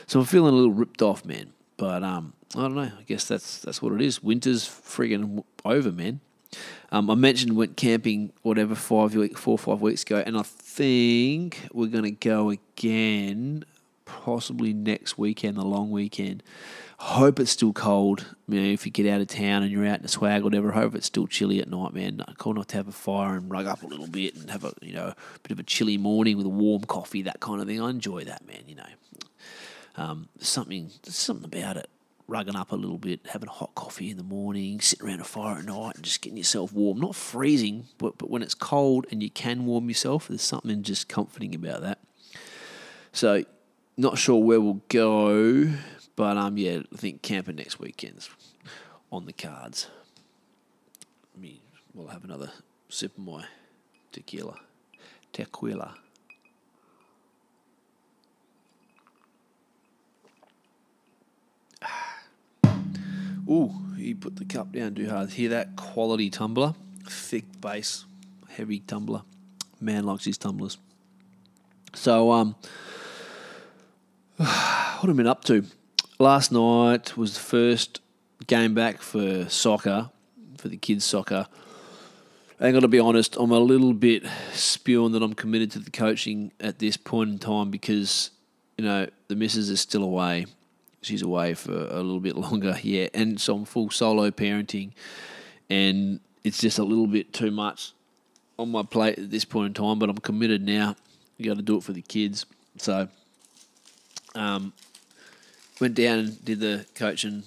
So 0.06 0.20
I'm 0.20 0.26
feeling 0.26 0.52
a 0.52 0.56
little 0.56 0.72
ripped 0.72 1.02
off, 1.02 1.24
man. 1.24 1.52
But 1.76 2.04
um, 2.04 2.32
I 2.54 2.60
don't 2.60 2.74
know. 2.74 2.82
I 2.82 3.02
guess 3.06 3.26
that's 3.26 3.58
that's 3.58 3.82
what 3.82 3.92
it 3.92 4.00
is. 4.00 4.22
Winter's 4.22 4.66
friggin' 4.66 5.42
over, 5.64 5.90
man. 5.90 6.20
Um, 6.92 7.10
I 7.10 7.14
mentioned 7.14 7.56
went 7.56 7.76
camping 7.76 8.32
whatever 8.42 8.74
five 8.74 9.14
week, 9.14 9.36
four 9.36 9.54
or 9.54 9.58
five 9.58 9.80
weeks 9.80 10.02
ago, 10.02 10.22
and 10.24 10.38
I 10.38 10.42
think 10.42 11.68
we're 11.72 11.88
gonna 11.88 12.12
go 12.12 12.50
again 12.50 13.64
possibly 14.04 14.72
next 14.72 15.18
weekend, 15.18 15.56
the 15.56 15.64
long 15.64 15.90
weekend. 15.90 16.42
Hope 16.98 17.40
it's 17.40 17.50
still 17.50 17.74
cold. 17.74 18.24
You 18.48 18.60
know, 18.60 18.68
if 18.68 18.86
you 18.86 18.92
get 18.92 19.06
out 19.06 19.20
of 19.20 19.26
town 19.26 19.62
and 19.62 19.70
you're 19.70 19.84
out 19.84 19.96
in 19.96 20.02
the 20.02 20.08
swag 20.08 20.42
whatever, 20.44 20.72
hope 20.72 20.94
it's 20.94 21.06
still 21.06 21.26
chilly 21.26 21.60
at 21.60 21.68
night, 21.68 21.92
man. 21.92 22.24
Cool 22.38 22.54
not 22.54 22.68
to 22.68 22.76
have 22.76 22.88
a 22.88 22.92
fire 22.92 23.36
and 23.36 23.50
rug 23.50 23.66
up 23.66 23.82
a 23.82 23.86
little 23.86 24.06
bit 24.06 24.34
and 24.36 24.50
have 24.50 24.64
a 24.64 24.72
you 24.80 24.94
know 24.94 25.12
bit 25.42 25.52
of 25.52 25.58
a 25.58 25.64
chilly 25.64 25.98
morning 25.98 26.36
with 26.36 26.46
a 26.46 26.50
warm 26.50 26.84
coffee, 26.84 27.22
that 27.22 27.40
kind 27.40 27.60
of 27.60 27.66
thing. 27.66 27.82
I 27.82 27.90
enjoy 27.90 28.24
that, 28.24 28.46
man. 28.46 28.62
You 28.66 28.76
know, 28.76 28.86
um, 29.96 30.28
something 30.40 30.90
something 31.02 31.44
about 31.44 31.76
it. 31.76 31.90
Rugging 32.28 32.56
up 32.56 32.72
a 32.72 32.76
little 32.76 32.98
bit, 32.98 33.20
having 33.28 33.48
a 33.48 33.52
hot 33.52 33.74
coffee 33.76 34.10
in 34.10 34.16
the 34.16 34.24
morning, 34.24 34.80
sitting 34.80 35.06
around 35.06 35.20
a 35.20 35.24
fire 35.24 35.58
at 35.58 35.64
night, 35.64 35.94
and 35.94 36.04
just 36.04 36.20
getting 36.22 36.36
yourself 36.36 36.72
warm. 36.72 36.98
Not 36.98 37.14
freezing, 37.14 37.86
but 37.98 38.18
but 38.18 38.30
when 38.30 38.42
it's 38.42 38.54
cold 38.54 39.06
and 39.10 39.22
you 39.22 39.30
can 39.30 39.64
warm 39.64 39.88
yourself, 39.88 40.26
there's 40.26 40.42
something 40.42 40.82
just 40.82 41.08
comforting 41.08 41.54
about 41.54 41.82
that. 41.82 41.98
So 43.12 43.44
not 43.96 44.18
sure 44.18 44.42
where 44.42 44.60
we'll 44.60 44.82
go, 44.88 45.70
but 46.16 46.36
um, 46.36 46.58
yeah, 46.58 46.80
I 46.92 46.96
think 46.96 47.22
camping 47.22 47.56
next 47.56 47.78
weekend's 47.78 48.28
on 49.12 49.26
the 49.26 49.32
cards. 49.32 49.88
I 51.34 51.40
mean, 51.40 51.60
we'll 51.94 52.08
have 52.08 52.24
another 52.24 52.50
sip 52.88 53.16
of 53.16 53.24
my 53.24 53.44
tequila. 54.12 54.56
Tequila. 55.32 55.94
Ooh, 63.48 63.72
he 63.96 64.14
put 64.14 64.36
the 64.36 64.44
cup 64.44 64.72
down 64.72 64.94
too 64.94 65.08
hard. 65.08 65.30
Hear 65.30 65.50
that 65.50 65.76
quality 65.76 66.30
tumbler? 66.30 66.74
Thick 67.08 67.44
base, 67.60 68.04
heavy 68.48 68.80
tumbler. 68.80 69.22
Man 69.80 70.04
likes 70.04 70.24
his 70.24 70.38
tumblers. 70.38 70.78
So, 71.94 72.32
um, 72.32 72.56
what 74.36 74.48
have 74.48 75.10
I 75.10 75.12
been 75.12 75.26
up 75.26 75.44
to? 75.44 75.64
Last 76.18 76.50
night 76.50 77.16
was 77.16 77.34
the 77.34 77.40
first 77.40 78.00
game 78.46 78.74
back 78.74 79.00
for 79.00 79.48
soccer, 79.48 80.10
for 80.58 80.68
the 80.68 80.76
kids' 80.76 81.04
soccer. 81.04 81.46
I 82.58 82.72
got 82.72 82.80
to 82.80 82.88
be 82.88 82.98
honest, 82.98 83.36
I'm 83.38 83.50
a 83.50 83.58
little 83.58 83.92
bit 83.92 84.24
spewing 84.52 85.12
that 85.12 85.22
I'm 85.22 85.34
committed 85.34 85.70
to 85.72 85.78
the 85.78 85.90
coaching 85.90 86.52
at 86.58 86.78
this 86.78 86.96
point 86.96 87.30
in 87.30 87.38
time 87.38 87.70
because, 87.70 88.30
you 88.78 88.84
know, 88.84 89.08
the 89.28 89.36
missus 89.36 89.68
is 89.68 89.80
still 89.80 90.02
away. 90.02 90.46
She's 91.06 91.22
away 91.22 91.54
for 91.54 91.72
a 91.72 92.02
little 92.02 92.20
bit 92.20 92.36
longer, 92.36 92.78
yeah. 92.82 93.08
And 93.14 93.40
so 93.40 93.56
I'm 93.56 93.64
full 93.64 93.90
solo 93.90 94.30
parenting, 94.30 94.92
and 95.70 96.20
it's 96.44 96.58
just 96.58 96.78
a 96.78 96.84
little 96.84 97.06
bit 97.06 97.32
too 97.32 97.50
much 97.50 97.92
on 98.58 98.70
my 98.70 98.82
plate 98.82 99.18
at 99.18 99.30
this 99.30 99.44
point 99.44 99.66
in 99.68 99.74
time, 99.74 99.98
but 99.98 100.08
I'm 100.08 100.18
committed 100.18 100.64
now. 100.64 100.96
You 101.36 101.46
got 101.46 101.56
to 101.56 101.62
do 101.62 101.76
it 101.76 101.82
for 101.82 101.92
the 101.92 102.02
kids. 102.02 102.46
So 102.78 103.08
um, 104.34 104.72
went 105.80 105.94
down 105.94 106.18
and 106.20 106.44
did 106.44 106.60
the 106.60 106.86
coaching 106.94 107.44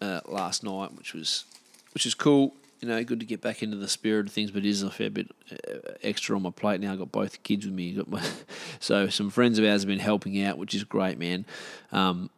uh, 0.00 0.20
last 0.26 0.62
night, 0.62 0.94
which 0.96 1.14
was 1.14 1.44
which 1.92 2.06
is 2.06 2.14
cool. 2.14 2.54
You 2.80 2.88
know, 2.88 3.04
good 3.04 3.20
to 3.20 3.26
get 3.26 3.42
back 3.42 3.62
into 3.62 3.76
the 3.76 3.88
spirit 3.88 4.26
of 4.26 4.32
things, 4.32 4.50
but 4.50 4.64
it 4.64 4.68
is 4.68 4.82
a 4.82 4.90
fair 4.90 5.10
bit 5.10 5.30
uh, 5.52 5.92
extra 6.02 6.34
on 6.34 6.42
my 6.42 6.50
plate 6.50 6.80
now. 6.80 6.92
I've 6.92 6.98
got 6.98 7.12
both 7.12 7.42
kids 7.42 7.66
with 7.66 7.74
me. 7.74 8.02
My, 8.06 8.22
so 8.80 9.08
some 9.08 9.28
friends 9.28 9.58
of 9.58 9.66
ours 9.66 9.82
have 9.82 9.88
been 9.88 9.98
helping 9.98 10.42
out, 10.42 10.56
which 10.56 10.74
is 10.74 10.84
great, 10.84 11.18
man. 11.18 11.44
Um, 11.92 12.30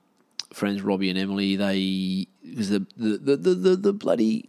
friends 0.54 0.82
Robbie 0.82 1.10
and 1.10 1.18
Emily, 1.18 1.56
they 1.56 2.26
because 2.42 2.70
the 2.70 2.86
the, 2.96 3.36
the 3.36 3.54
the 3.54 3.76
the 3.76 3.92
bloody 3.92 4.48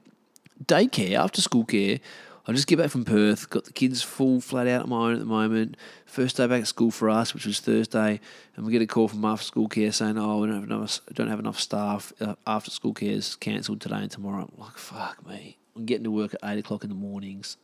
daycare 0.66 1.16
after 1.16 1.42
school 1.42 1.66
care 1.66 2.00
I 2.46 2.52
just 2.52 2.68
get 2.68 2.78
back 2.78 2.90
from 2.90 3.06
Perth, 3.06 3.50
got 3.50 3.64
the 3.64 3.72
kids 3.72 4.02
full 4.02 4.42
flat 4.42 4.68
out 4.68 4.82
at 4.82 4.88
my 4.90 4.98
own 5.06 5.14
at 5.14 5.20
the 5.20 5.26
moment. 5.26 5.78
First 6.06 6.36
day 6.36 6.46
back 6.46 6.64
at 6.64 6.68
school 6.68 6.92
for 6.92 7.10
us, 7.10 7.34
which 7.34 7.46
was 7.46 7.62
Thursday, 7.62 8.20
and 8.56 8.66
we 8.66 8.74
get 8.74 8.82
a 8.82 8.88
call 8.88 9.08
from 9.08 9.24
after 9.24 9.46
school 9.46 9.70
care 9.70 9.94
saying, 9.94 10.18
"Oh, 10.18 10.40
we 10.40 10.48
don't 10.48 10.56
have 10.58 10.70
enough, 10.70 11.00
don't 11.14 11.30
have 11.30 11.40
enough 11.40 11.58
staff. 11.58 12.12
Uh, 12.20 12.36
after 12.46 12.70
school 12.70 12.94
care 12.94 13.12
is 13.12 13.38
cancelled 13.38 13.80
today 13.80 13.96
and 13.96 14.12
tomorrow." 14.12 14.50
I'm 14.52 14.62
like, 14.62 14.78
"Fuck 14.78 15.26
me!" 15.26 15.58
I'm 15.74 15.86
getting 15.86 16.04
to 16.04 16.12
work 16.12 16.34
at 16.34 16.42
eight 16.44 16.60
o'clock 16.60 16.84
in 16.84 16.90
the 16.90 16.96
mornings. 16.96 17.56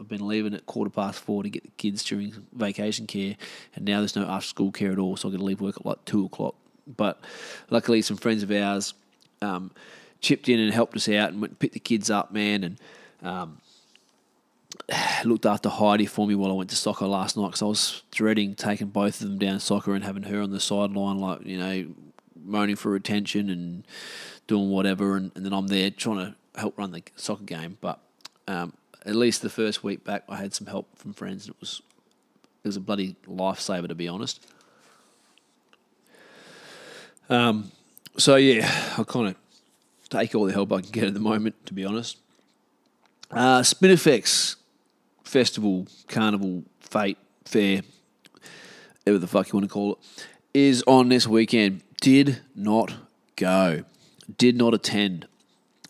I've 0.00 0.08
been 0.08 0.26
leaving 0.26 0.54
at 0.54 0.64
quarter 0.64 0.90
past 0.90 1.20
four 1.20 1.42
to 1.42 1.50
get 1.50 1.64
the 1.64 1.70
kids 1.76 2.02
during 2.02 2.46
vacation 2.54 3.06
care, 3.06 3.36
and 3.76 3.84
now 3.84 3.98
there's 3.98 4.16
no 4.16 4.26
after 4.26 4.48
school 4.48 4.72
care 4.72 4.90
at 4.90 4.98
all, 4.98 5.18
so 5.18 5.28
I've 5.28 5.34
got 5.34 5.38
to 5.38 5.44
leave 5.44 5.60
work 5.60 5.76
at 5.76 5.84
like 5.84 6.02
two 6.06 6.24
o'clock. 6.24 6.54
But 6.86 7.20
luckily, 7.70 8.02
some 8.02 8.16
friends 8.16 8.42
of 8.42 8.50
ours 8.50 8.94
um, 9.40 9.70
chipped 10.20 10.48
in 10.48 10.58
and 10.60 10.72
helped 10.72 10.96
us 10.96 11.08
out 11.08 11.30
and 11.30 11.40
went 11.40 11.52
and 11.52 11.58
picked 11.58 11.74
the 11.74 11.80
kids 11.80 12.10
up, 12.10 12.32
man, 12.32 12.64
and 12.64 12.78
um, 13.22 13.58
looked 15.24 15.46
after 15.46 15.68
Heidi 15.68 16.06
for 16.06 16.26
me 16.26 16.34
while 16.34 16.50
I 16.50 16.54
went 16.54 16.70
to 16.70 16.76
soccer 16.76 17.06
last 17.06 17.36
night 17.36 17.46
because 17.46 17.62
I 17.62 17.66
was 17.66 18.02
dreading 18.10 18.54
taking 18.54 18.88
both 18.88 19.20
of 19.20 19.28
them 19.28 19.38
down 19.38 19.60
soccer 19.60 19.94
and 19.94 20.04
having 20.04 20.24
her 20.24 20.40
on 20.40 20.50
the 20.50 20.60
sideline, 20.60 21.18
like, 21.18 21.44
you 21.44 21.58
know, 21.58 21.86
moaning 22.44 22.76
for 22.76 22.94
attention 22.94 23.50
and 23.50 23.84
doing 24.46 24.70
whatever. 24.70 25.16
And, 25.16 25.32
and 25.34 25.44
then 25.44 25.52
I'm 25.52 25.68
there 25.68 25.90
trying 25.90 26.18
to 26.18 26.34
help 26.58 26.78
run 26.78 26.92
the 26.92 27.02
soccer 27.16 27.44
game. 27.44 27.78
But 27.80 28.00
um, 28.46 28.74
at 29.04 29.14
least 29.14 29.42
the 29.42 29.50
first 29.50 29.82
week 29.82 30.04
back, 30.04 30.24
I 30.28 30.36
had 30.36 30.54
some 30.54 30.66
help 30.66 30.88
from 30.96 31.12
friends, 31.12 31.46
and 31.46 31.54
it 31.54 31.60
was 31.60 31.82
it 32.62 32.68
was 32.68 32.76
a 32.76 32.80
bloody 32.80 33.16
lifesaver 33.26 33.88
to 33.88 33.94
be 33.94 34.08
honest. 34.08 34.46
Um, 37.28 37.70
so 38.16 38.36
yeah, 38.36 38.70
I 38.98 39.02
kind 39.04 39.28
of 39.28 39.36
take 40.10 40.34
all 40.34 40.44
the 40.44 40.52
help 40.52 40.72
I 40.72 40.80
can 40.80 40.90
get 40.90 41.04
at 41.04 41.14
the 41.14 41.20
moment, 41.20 41.66
to 41.66 41.74
be 41.74 41.84
honest. 41.84 42.18
Uh, 43.30 43.60
Spinifex 43.60 44.56
festival, 45.24 45.86
carnival, 46.08 46.62
fête, 46.80 47.16
fair, 47.44 47.82
whatever 49.02 49.18
the 49.18 49.26
fuck 49.26 49.48
you 49.48 49.58
want 49.58 49.68
to 49.68 49.72
call 49.72 49.92
it, 49.92 49.98
is 50.52 50.84
on 50.86 51.08
this 51.08 51.26
weekend. 51.26 51.82
Did 52.00 52.40
not 52.54 52.94
go, 53.36 53.84
did 54.36 54.56
not 54.56 54.74
attend. 54.74 55.26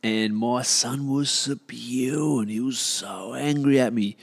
And 0.02 0.36
my 0.36 0.62
son 0.62 1.10
was 1.10 1.30
spewing. 1.30 2.48
He 2.48 2.60
was 2.60 2.78
so 2.78 3.34
angry 3.34 3.80
at 3.80 3.92
me. 3.92 4.16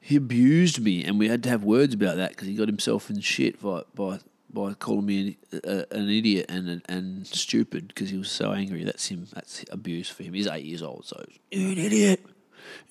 He 0.00 0.16
abused 0.16 0.80
me, 0.80 1.02
and 1.02 1.18
we 1.18 1.28
had 1.28 1.42
to 1.44 1.48
have 1.48 1.64
words 1.64 1.94
about 1.94 2.16
that 2.16 2.30
because 2.30 2.46
he 2.46 2.54
got 2.54 2.68
himself 2.68 3.08
in 3.08 3.20
shit 3.20 3.62
by 3.62 3.82
by, 3.94 4.18
by 4.54 4.74
calling 4.74 5.04
me 5.04 5.36
an, 5.52 5.60
uh, 5.64 5.84
an 5.90 6.08
idiot 6.08 6.46
and 6.48 6.82
and 6.88 7.26
stupid 7.26 7.88
because 7.88 8.10
he 8.10 8.16
was 8.16 8.30
so 8.30 8.52
angry. 8.52 8.84
That's 8.84 9.06
him. 9.08 9.26
That's 9.34 9.64
abuse 9.70 10.08
for 10.08 10.22
him. 10.22 10.34
He's 10.34 10.46
eight 10.46 10.64
years 10.64 10.82
old, 10.82 11.04
so 11.04 11.22
you're 11.50 11.72
an 11.72 11.78
idiot. 11.78 12.24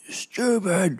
You're 0.05 0.13
stupid. 0.13 0.99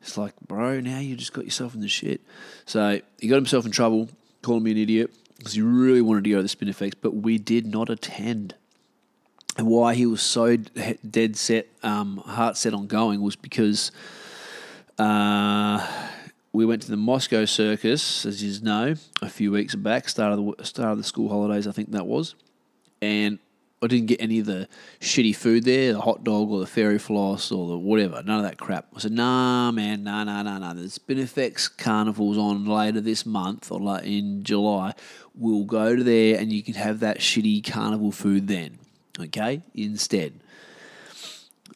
It's 0.00 0.16
like, 0.16 0.34
bro, 0.46 0.78
now 0.80 1.00
you 1.00 1.16
just 1.16 1.32
got 1.32 1.44
yourself 1.44 1.74
in 1.74 1.80
the 1.80 1.88
shit. 1.88 2.20
So 2.64 3.00
he 3.18 3.26
got 3.26 3.36
himself 3.36 3.66
in 3.66 3.72
trouble, 3.72 4.08
calling 4.42 4.62
me 4.62 4.70
an 4.70 4.78
idiot 4.78 5.10
because 5.36 5.54
he 5.54 5.62
really 5.62 6.00
wanted 6.00 6.24
to 6.24 6.30
go 6.30 6.36
to 6.36 6.42
the 6.42 6.48
Spinifex, 6.48 6.94
but 7.00 7.14
we 7.14 7.38
did 7.38 7.66
not 7.66 7.90
attend. 7.90 8.54
And 9.58 9.66
why 9.66 9.94
he 9.94 10.06
was 10.06 10.22
so 10.22 10.56
dead 10.56 11.36
set, 11.36 11.66
um, 11.82 12.18
heart 12.18 12.56
set 12.56 12.74
on 12.74 12.86
going 12.86 13.22
was 13.22 13.36
because 13.36 13.90
uh, 14.98 15.86
we 16.56 16.64
went 16.64 16.80
to 16.80 16.90
the 16.90 16.96
Moscow 16.96 17.44
Circus, 17.44 18.24
as 18.24 18.42
you 18.42 18.64
know, 18.64 18.94
a 19.20 19.28
few 19.28 19.52
weeks 19.52 19.74
back, 19.74 20.08
start 20.08 20.32
of 20.32 20.56
the 20.56 20.64
start 20.64 20.92
of 20.92 20.98
the 20.98 21.04
school 21.04 21.28
holidays, 21.28 21.66
I 21.66 21.72
think 21.72 21.90
that 21.90 22.06
was, 22.06 22.34
and 23.02 23.38
I 23.82 23.88
didn't 23.88 24.06
get 24.06 24.22
any 24.22 24.38
of 24.38 24.46
the 24.46 24.66
shitty 24.98 25.36
food 25.36 25.64
there, 25.64 25.92
the 25.92 26.00
hot 26.00 26.24
dog 26.24 26.50
or 26.50 26.60
the 26.60 26.66
fairy 26.66 26.98
floss 26.98 27.52
or 27.52 27.68
the 27.68 27.76
whatever, 27.76 28.22
none 28.22 28.38
of 28.38 28.44
that 28.44 28.56
crap. 28.56 28.86
I 28.96 29.00
said, 29.00 29.12
nah, 29.12 29.70
man, 29.70 30.02
nah, 30.02 30.24
nah, 30.24 30.42
nah, 30.42 30.58
nah. 30.58 30.72
There's 30.72 30.98
Spinifex 30.98 31.76
carnivals 31.76 32.38
on 32.38 32.64
later 32.64 33.02
this 33.02 33.26
month 33.26 33.70
or 33.70 33.78
like 33.78 34.04
in 34.04 34.42
July. 34.42 34.94
We'll 35.34 35.64
go 35.64 35.94
to 35.94 36.02
there 36.02 36.40
and 36.40 36.50
you 36.50 36.62
can 36.62 36.72
have 36.74 37.00
that 37.00 37.18
shitty 37.18 37.70
carnival 37.70 38.12
food 38.12 38.48
then, 38.48 38.78
okay, 39.20 39.60
instead. 39.74 40.40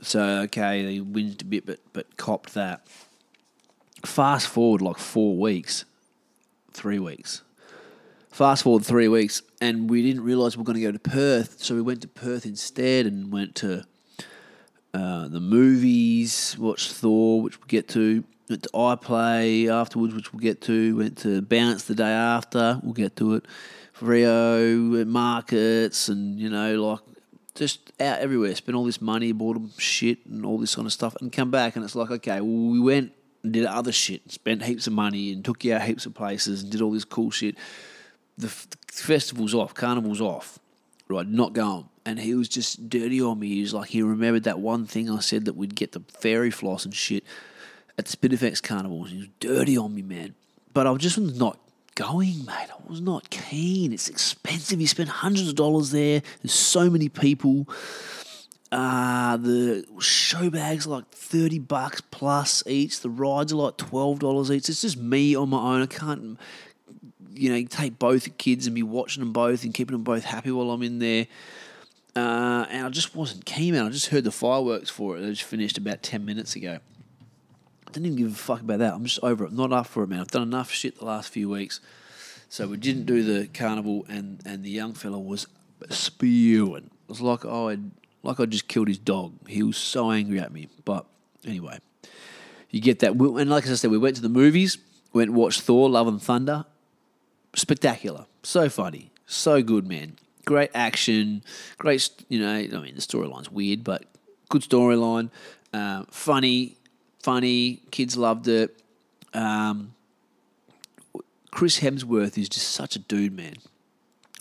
So, 0.01 0.23
okay, 0.45 0.83
they 0.83 0.99
whinged 1.01 1.43
a 1.43 1.45
bit, 1.45 1.67
but, 1.67 1.81
but 1.93 2.17
copped 2.17 2.55
that. 2.55 2.87
Fast 4.05 4.49
forward 4.49 4.81
like 4.81 4.99
four 4.99 5.37
weeks, 5.37 5.85
three 6.73 6.99
weeks. 6.99 7.43
Fast 8.31 8.63
forward 8.63 8.85
three 8.85 9.09
weeks, 9.09 9.43
and 9.61 9.91
we 9.91 10.03
didn't 10.03 10.23
realise 10.23 10.57
we 10.57 10.61
were 10.61 10.65
going 10.65 10.79
to 10.79 10.83
go 10.83 10.93
to 10.93 10.99
Perth, 10.99 11.63
so 11.63 11.75
we 11.75 11.83
went 11.83 12.01
to 12.03 12.09
Perth 12.09 12.47
instead 12.47 13.05
and 13.05 13.33
went 13.33 13.57
to 13.57 13.85
uh, 14.95 15.29
the 15.29 15.41
movies, 15.41 16.57
watched 16.59 16.93
Thor, 16.93 17.43
which 17.43 17.59
we'll 17.59 17.67
get 17.67 17.89
to. 17.89 18.25
Went 18.49 18.63
to 18.65 18.69
iPlay 18.71 19.69
afterwards, 19.69 20.15
which 20.15 20.33
we'll 20.33 20.41
get 20.41 20.61
to. 20.63 20.97
Went 20.97 21.19
to 21.19 21.43
Bounce 21.43 21.85
the 21.85 21.95
day 21.95 22.11
after, 22.11 22.81
we'll 22.83 22.95
get 22.95 23.17
to 23.17 23.35
it. 23.35 23.45
Rio 24.01 25.05
markets, 25.05 26.09
and 26.09 26.39
you 26.39 26.49
know, 26.49 26.83
like 26.83 27.01
just 27.55 27.93
out 28.01 28.21
everywhere. 28.21 28.55
Spent 28.55 28.77
all 28.77 28.85
this 28.85 29.01
money, 29.01 29.33
bought 29.33 29.55
them 29.55 29.71
shit 29.77 30.25
and 30.27 30.47
all 30.47 30.59
this 30.59 30.75
kind 30.75 30.87
of 30.87 30.93
stuff, 30.93 31.17
and 31.21 31.31
come 31.31 31.51
back 31.51 31.77
and 31.77 31.85
it's 31.85 31.95
like, 31.95 32.11
okay, 32.11 32.41
well, 32.41 32.71
we 32.71 32.81
went 32.81 33.13
and 33.43 33.53
did 33.53 33.65
other 33.65 33.93
shit, 33.93 34.31
spent 34.31 34.63
heaps 34.63 34.87
of 34.87 34.93
money 34.93 35.33
and 35.33 35.45
took 35.45 35.65
you 35.65 35.75
out 35.75 35.83
heaps 35.83 36.07
of 36.07 36.15
places 36.15 36.63
and 36.63 36.71
did 36.71 36.83
all 36.83 36.93
this 36.93 37.05
cool 37.05 37.31
shit. 37.31 37.57
The, 38.39 38.47
f- 38.47 38.69
the 38.71 38.93
festival's 38.93 39.55
off, 39.55 39.75
carnival's 39.75 40.21
off, 40.21 40.59
right? 41.09 41.27
Not 41.27 41.53
going. 41.53 41.89
And 42.05 42.19
he 42.19 42.35
was 42.35 42.49
just 42.49 42.89
dirty 42.89 43.21
on 43.21 43.39
me. 43.39 43.49
He 43.49 43.61
was 43.61 43.75
like, 43.75 43.91
he 43.91 44.03
remembered 44.03 44.45
that 44.45 44.59
one 44.59 44.87
thing 44.87 45.11
I 45.11 45.21
said 45.21 45.45
that 45.45 45.55
we'd 45.55 45.75
get 45.75 45.93
the 45.93 46.03
fairy 46.21 46.51
floss 46.51 46.85
and 46.85 46.95
shit 46.95 47.25
at 47.99 48.07
the 48.07 48.17
Spinifex 48.17 48.63
carnivals. 48.63 49.11
He 49.11 49.19
was 49.19 49.29
dirty 49.39 49.77
on 49.77 49.95
me, 49.95 50.03
man. 50.03 50.35
But 50.73 50.87
I 50.87 50.91
was 50.91 51.03
just 51.03 51.19
not 51.19 51.59
going, 51.95 52.45
mate. 52.47 52.69
I 52.71 52.89
was 52.89 53.01
not 53.01 53.29
keen. 53.31 53.93
It's 53.93 54.09
expensive. 54.09 54.81
You 54.81 54.87
spend 54.87 55.09
hundreds 55.11 55.49
of 55.49 55.55
dollars 55.55 55.91
there. 55.91 56.23
There's 56.43 56.55
so 56.55 56.89
many 56.89 57.09
people. 57.09 57.69
Uh, 58.73 59.37
the 59.37 59.85
show 59.99 60.49
bags 60.49 60.87
are 60.87 60.91
like 60.91 61.09
30 61.11 61.59
bucks 61.61 62.01
plus 62.01 62.63
each. 62.67 63.01
The 63.01 63.11
rides 63.11 63.53
are 63.53 63.57
like 63.57 63.77
$12 63.77 64.51
each. 64.55 64.69
It's 64.69 64.83
just 64.83 64.97
me 64.97 65.35
on 65.35 65.51
my 65.51 65.59
own. 65.59 65.83
I 65.83 65.87
can't, 65.87 66.39
you 67.35 67.51
know, 67.51 67.67
take 67.67 67.99
both 67.99 68.39
kids 68.39 68.67
and 68.67 68.75
be 68.75 68.85
watching 68.85 69.23
them 69.23 69.33
both 69.33 69.65
and 69.65 69.75
keeping 69.75 69.95
them 69.95 70.05
both 70.05 70.25
happy 70.25 70.53
while 70.53 70.71
I'm 70.71 70.83
in 70.83 71.01
there. 71.01 71.27
Uh, 72.15 72.67
and 72.71 72.87
I 72.87 72.89
just 72.91 73.15
wasn't 73.15 73.45
keen, 73.45 73.75
man. 73.75 73.87
I 73.87 73.91
just 73.91 74.09
heard 74.09 74.25
the 74.25 74.33
fireworks 74.33 74.91
for 74.91 75.17
it. 75.17 75.25
It 75.25 75.31
just 75.31 75.45
finished 75.45 75.77
about 75.77 76.03
10 76.03 76.25
minutes 76.25 76.55
ago. 76.55 76.79
I 77.87 77.91
didn't 77.91 78.07
even 78.07 78.19
give 78.19 78.33
a 78.33 78.35
fuck 78.37 78.61
about 78.61 78.79
that. 78.79 78.95
I'm 78.95 79.05
just 79.05 79.19
over 79.23 79.45
it. 79.45 79.53
not 79.53 79.73
up 79.73 79.89
for 79.89 80.05
it, 80.05 80.09
man. 80.09 80.21
I've 80.21 80.29
done 80.29 80.43
enough 80.43 80.71
shit 80.71 80.99
the 80.99 81.05
last 81.05 81.31
few 81.31 81.49
weeks. 81.49 81.81
So 82.49 82.69
we 82.69 82.77
didn't 82.77 83.07
do 83.07 83.23
the 83.23 83.47
carnival, 83.49 84.05
and, 84.09 84.41
and 84.45 84.65
the 84.65 84.71
young 84.71 84.93
fella 84.93 85.19
was 85.19 85.47
spewing. 85.89 86.85
It 86.85 87.09
was 87.09 87.21
like 87.21 87.45
oh, 87.45 87.69
I'd 87.69 87.91
like 88.23 88.41
I 88.41 88.47
just 88.47 88.69
killed 88.69 88.89
his 88.89 88.99
dog. 88.99 89.33
He 89.49 89.63
was 89.63 89.77
so 89.77 90.11
angry 90.11 90.41
at 90.41 90.53
me. 90.53 90.69
But 90.85 91.07
anyway, 91.47 91.79
you 92.71 92.81
get 92.81 93.01
that. 93.01 93.13
And 93.13 93.51
like 93.51 93.67
I 93.67 93.75
said, 93.75 93.91
we 93.91 93.99
went 93.99 94.17
to 94.17 94.23
the 94.23 94.29
movies, 94.29 94.79
went 95.13 95.31
and 95.31 95.37
watched 95.37 95.63
Thor, 95.63 95.89
Love 95.89 96.09
and 96.09 96.21
Thunder. 96.21 96.65
Spectacular. 97.55 98.27
So 98.43 98.69
funny. 98.69 99.11
So 99.27 99.63
good, 99.63 99.87
man. 99.87 100.17
Great 100.45 100.71
action. 100.75 101.43
Great, 101.79 102.11
you 102.29 102.41
know, 102.41 102.55
I 102.55 102.67
mean, 102.67 102.95
the 102.95 103.01
storyline's 103.01 103.51
weird, 103.51 103.85
but 103.85 104.05
good 104.49 104.63
storyline. 104.63 105.31
Uh, 105.73 106.05
funny, 106.11 106.77
funny. 107.23 107.83
Kids 107.91 108.17
loved 108.17 108.49
it. 108.49 108.81
Um, 109.35 109.95
Chris 111.51 111.81
Hemsworth 111.81 112.39
is 112.39 112.49
just 112.49 112.69
such 112.69 112.97
a 112.97 112.99
dude, 112.99 113.37
man. 113.37 113.55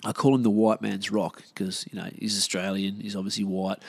I 0.03 0.13
call 0.13 0.33
him 0.33 0.43
the 0.43 0.49
white 0.49 0.81
man's 0.81 1.11
rock 1.11 1.43
because 1.53 1.85
you 1.91 1.99
know 1.99 2.09
he's 2.17 2.37
Australian. 2.37 2.99
He's 2.99 3.15
obviously 3.15 3.43
white. 3.43 3.79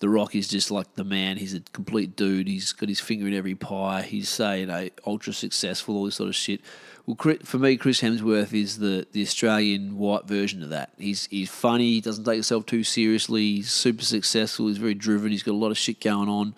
The 0.00 0.08
Rock 0.08 0.36
is 0.36 0.46
just 0.46 0.70
like 0.70 0.94
the 0.94 1.02
man. 1.02 1.38
He's 1.38 1.54
a 1.54 1.60
complete 1.72 2.14
dude. 2.14 2.46
He's 2.46 2.72
got 2.72 2.88
his 2.88 3.00
finger 3.00 3.26
in 3.26 3.34
every 3.34 3.56
pie. 3.56 4.02
He's 4.02 4.28
say 4.28 4.60
you 4.60 4.66
know 4.66 4.88
ultra 5.04 5.32
successful, 5.32 5.96
all 5.96 6.04
this 6.04 6.16
sort 6.16 6.28
of 6.28 6.36
shit. 6.36 6.60
Well, 7.04 7.36
for 7.42 7.58
me, 7.58 7.76
Chris 7.78 8.02
Hemsworth 8.02 8.52
is 8.52 8.78
the, 8.78 9.06
the 9.12 9.22
Australian 9.22 9.96
white 9.96 10.26
version 10.26 10.62
of 10.62 10.68
that. 10.68 10.90
He's 10.98 11.26
he's 11.26 11.50
funny. 11.50 11.94
He 11.94 12.00
doesn't 12.00 12.24
take 12.24 12.34
himself 12.34 12.66
too 12.66 12.84
seriously. 12.84 13.56
He's 13.56 13.72
super 13.72 14.04
successful. 14.04 14.68
He's 14.68 14.78
very 14.78 14.94
driven. 14.94 15.32
He's 15.32 15.42
got 15.42 15.52
a 15.52 15.56
lot 15.56 15.70
of 15.70 15.78
shit 15.78 16.00
going 16.00 16.28
on. 16.28 16.54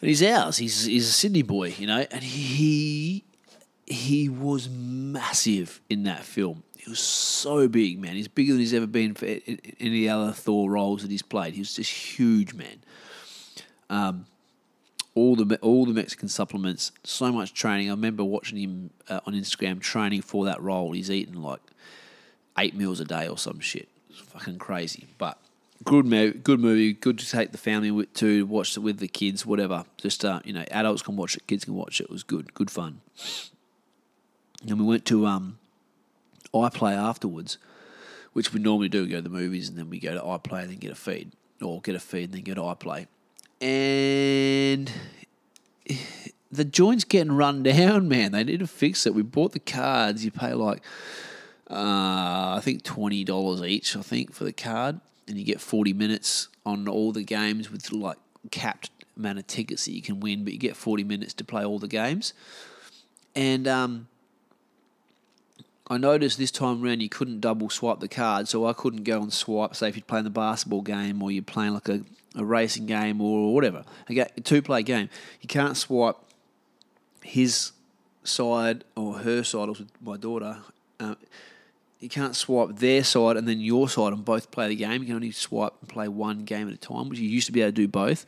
And 0.00 0.08
he's 0.08 0.22
ours. 0.22 0.58
He's 0.58 0.84
he's 0.84 1.08
a 1.08 1.12
Sydney 1.12 1.42
boy, 1.42 1.74
you 1.78 1.86
know. 1.86 2.06
And 2.10 2.22
he 2.22 3.24
he 3.86 4.28
was 4.28 4.68
massive 4.68 5.80
in 5.88 6.02
that 6.04 6.24
film. 6.24 6.64
He 6.76 6.90
was 6.90 6.98
so 6.98 7.68
big, 7.68 8.00
man. 8.00 8.14
He's 8.14 8.28
bigger 8.28 8.52
than 8.52 8.60
he's 8.60 8.74
ever 8.74 8.86
been 8.86 9.14
for 9.14 9.26
any 9.80 10.08
other 10.08 10.32
Thor 10.32 10.70
roles 10.70 11.02
that 11.02 11.10
he's 11.10 11.22
played. 11.22 11.54
He 11.54 11.60
was 11.60 11.74
just 11.74 11.90
huge, 11.90 12.54
man. 12.54 12.82
Um, 13.88 14.26
all 15.14 15.36
the 15.36 15.56
all 15.58 15.86
the 15.86 15.94
Mexican 15.94 16.28
supplements, 16.28 16.92
so 17.04 17.32
much 17.32 17.54
training. 17.54 17.88
I 17.88 17.92
remember 17.92 18.22
watching 18.22 18.58
him 18.58 18.90
uh, 19.08 19.20
on 19.26 19.34
Instagram 19.34 19.80
training 19.80 20.22
for 20.22 20.44
that 20.44 20.60
role. 20.60 20.92
He's 20.92 21.10
eating 21.10 21.40
like 21.40 21.60
eight 22.58 22.74
meals 22.74 23.00
a 23.00 23.04
day 23.04 23.28
or 23.28 23.38
some 23.38 23.60
shit. 23.60 23.88
It's 24.10 24.18
fucking 24.18 24.58
crazy, 24.58 25.06
but 25.16 25.38
good 25.84 26.06
movie. 26.06 26.38
Good 26.38 26.60
movie. 26.60 26.92
Good 26.92 27.18
to 27.18 27.30
take 27.30 27.52
the 27.52 27.58
family 27.58 27.90
with, 27.90 28.12
to 28.14 28.44
watch 28.46 28.76
it 28.76 28.80
with 28.80 28.98
the 28.98 29.08
kids. 29.08 29.46
Whatever. 29.46 29.84
Just 29.96 30.24
uh, 30.24 30.40
you 30.44 30.52
know, 30.52 30.64
adults 30.70 31.02
can 31.02 31.16
watch 31.16 31.36
it, 31.36 31.46
kids 31.46 31.64
can 31.64 31.74
watch 31.74 32.00
it. 32.00 32.04
It 32.04 32.10
was 32.10 32.22
good. 32.22 32.52
Good 32.52 32.70
fun. 32.70 33.00
And 34.62 34.80
we 34.80 34.86
went 34.86 35.04
to 35.06 35.26
um, 35.26 35.58
iPlay 36.52 36.94
afterwards, 36.94 37.58
which 38.32 38.52
we 38.52 38.60
normally 38.60 38.88
do. 38.88 39.02
We 39.02 39.08
go 39.08 39.16
to 39.16 39.22
the 39.22 39.28
movies 39.28 39.68
and 39.68 39.78
then 39.78 39.90
we 39.90 39.98
go 39.98 40.14
to 40.14 40.20
iPlay 40.20 40.62
and 40.62 40.70
then 40.70 40.78
get 40.78 40.92
a 40.92 40.96
feed, 40.96 41.32
or 41.60 41.80
get 41.80 41.94
a 41.94 42.00
feed 42.00 42.30
and 42.30 42.34
then 42.34 42.42
go 42.42 42.54
to 42.54 42.60
iPlay. 42.60 43.06
And 43.60 44.90
the 46.50 46.64
joint's 46.64 47.04
getting 47.04 47.32
run 47.32 47.62
down, 47.62 48.08
man. 48.08 48.32
They 48.32 48.44
need 48.44 48.60
to 48.60 48.66
fix 48.66 49.06
it. 49.06 49.14
We 49.14 49.22
bought 49.22 49.52
the 49.52 49.60
cards. 49.60 50.24
You 50.24 50.30
pay 50.30 50.54
like, 50.54 50.82
uh, 51.70 52.54
I 52.56 52.60
think 52.62 52.82
twenty 52.82 53.24
dollars 53.24 53.62
each. 53.62 53.96
I 53.96 54.02
think 54.02 54.32
for 54.32 54.44
the 54.44 54.52
card, 54.52 55.00
and 55.26 55.36
you 55.36 55.44
get 55.44 55.60
forty 55.60 55.92
minutes 55.92 56.48
on 56.64 56.88
all 56.88 57.12
the 57.12 57.22
games 57.22 57.70
with 57.70 57.92
like 57.92 58.18
capped 58.50 58.90
amount 59.16 59.38
of 59.38 59.46
tickets 59.46 59.86
that 59.86 59.92
you 59.92 60.02
can 60.02 60.20
win, 60.20 60.44
but 60.44 60.52
you 60.52 60.58
get 60.58 60.76
forty 60.76 61.04
minutes 61.04 61.34
to 61.34 61.44
play 61.44 61.64
all 61.64 61.78
the 61.78 61.88
games. 61.88 62.34
And 63.34 63.68
um, 63.68 64.08
I 65.88 65.98
noticed 65.98 66.38
this 66.38 66.50
time 66.50 66.82
around 66.82 67.00
you 67.00 67.08
couldn't 67.08 67.40
double 67.40 67.70
swipe 67.70 68.00
the 68.00 68.08
card, 68.08 68.48
so 68.48 68.66
I 68.66 68.72
couldn't 68.72 69.04
go 69.04 69.22
and 69.22 69.32
swipe. 69.32 69.76
Say 69.76 69.88
if 69.88 69.96
you're 69.96 70.04
playing 70.04 70.24
the 70.24 70.30
basketball 70.30 70.82
game 70.82 71.22
or 71.22 71.30
you're 71.30 71.42
playing 71.42 71.74
like 71.74 71.88
a, 71.88 72.02
a 72.34 72.44
racing 72.44 72.86
game 72.86 73.20
or 73.20 73.54
whatever, 73.54 73.84
a 74.08 74.40
two 74.40 74.62
play 74.62 74.82
game, 74.82 75.08
you 75.40 75.48
can't 75.48 75.76
swipe 75.76 76.16
his 77.22 77.72
side 78.24 78.84
or 78.96 79.18
her 79.18 79.44
side. 79.44 79.68
With 79.68 79.82
my 80.00 80.16
daughter. 80.16 80.58
Uh, 80.98 81.14
you 81.98 82.08
can't 82.10 82.36
swipe 82.36 82.76
their 82.76 83.02
side 83.02 83.36
and 83.36 83.48
then 83.48 83.58
your 83.58 83.88
side 83.88 84.12
and 84.12 84.24
both 84.24 84.50
play 84.50 84.68
the 84.68 84.76
game. 84.76 85.00
You 85.00 85.06
can 85.06 85.16
only 85.16 85.30
swipe 85.30 85.72
and 85.80 85.88
play 85.88 86.08
one 86.08 86.44
game 86.44 86.68
at 86.68 86.74
a 86.74 86.76
time, 86.76 87.08
which 87.08 87.18
you 87.18 87.28
used 87.28 87.46
to 87.46 87.52
be 87.52 87.62
able 87.62 87.72
to 87.72 87.74
do 87.74 87.88
both 87.88 88.26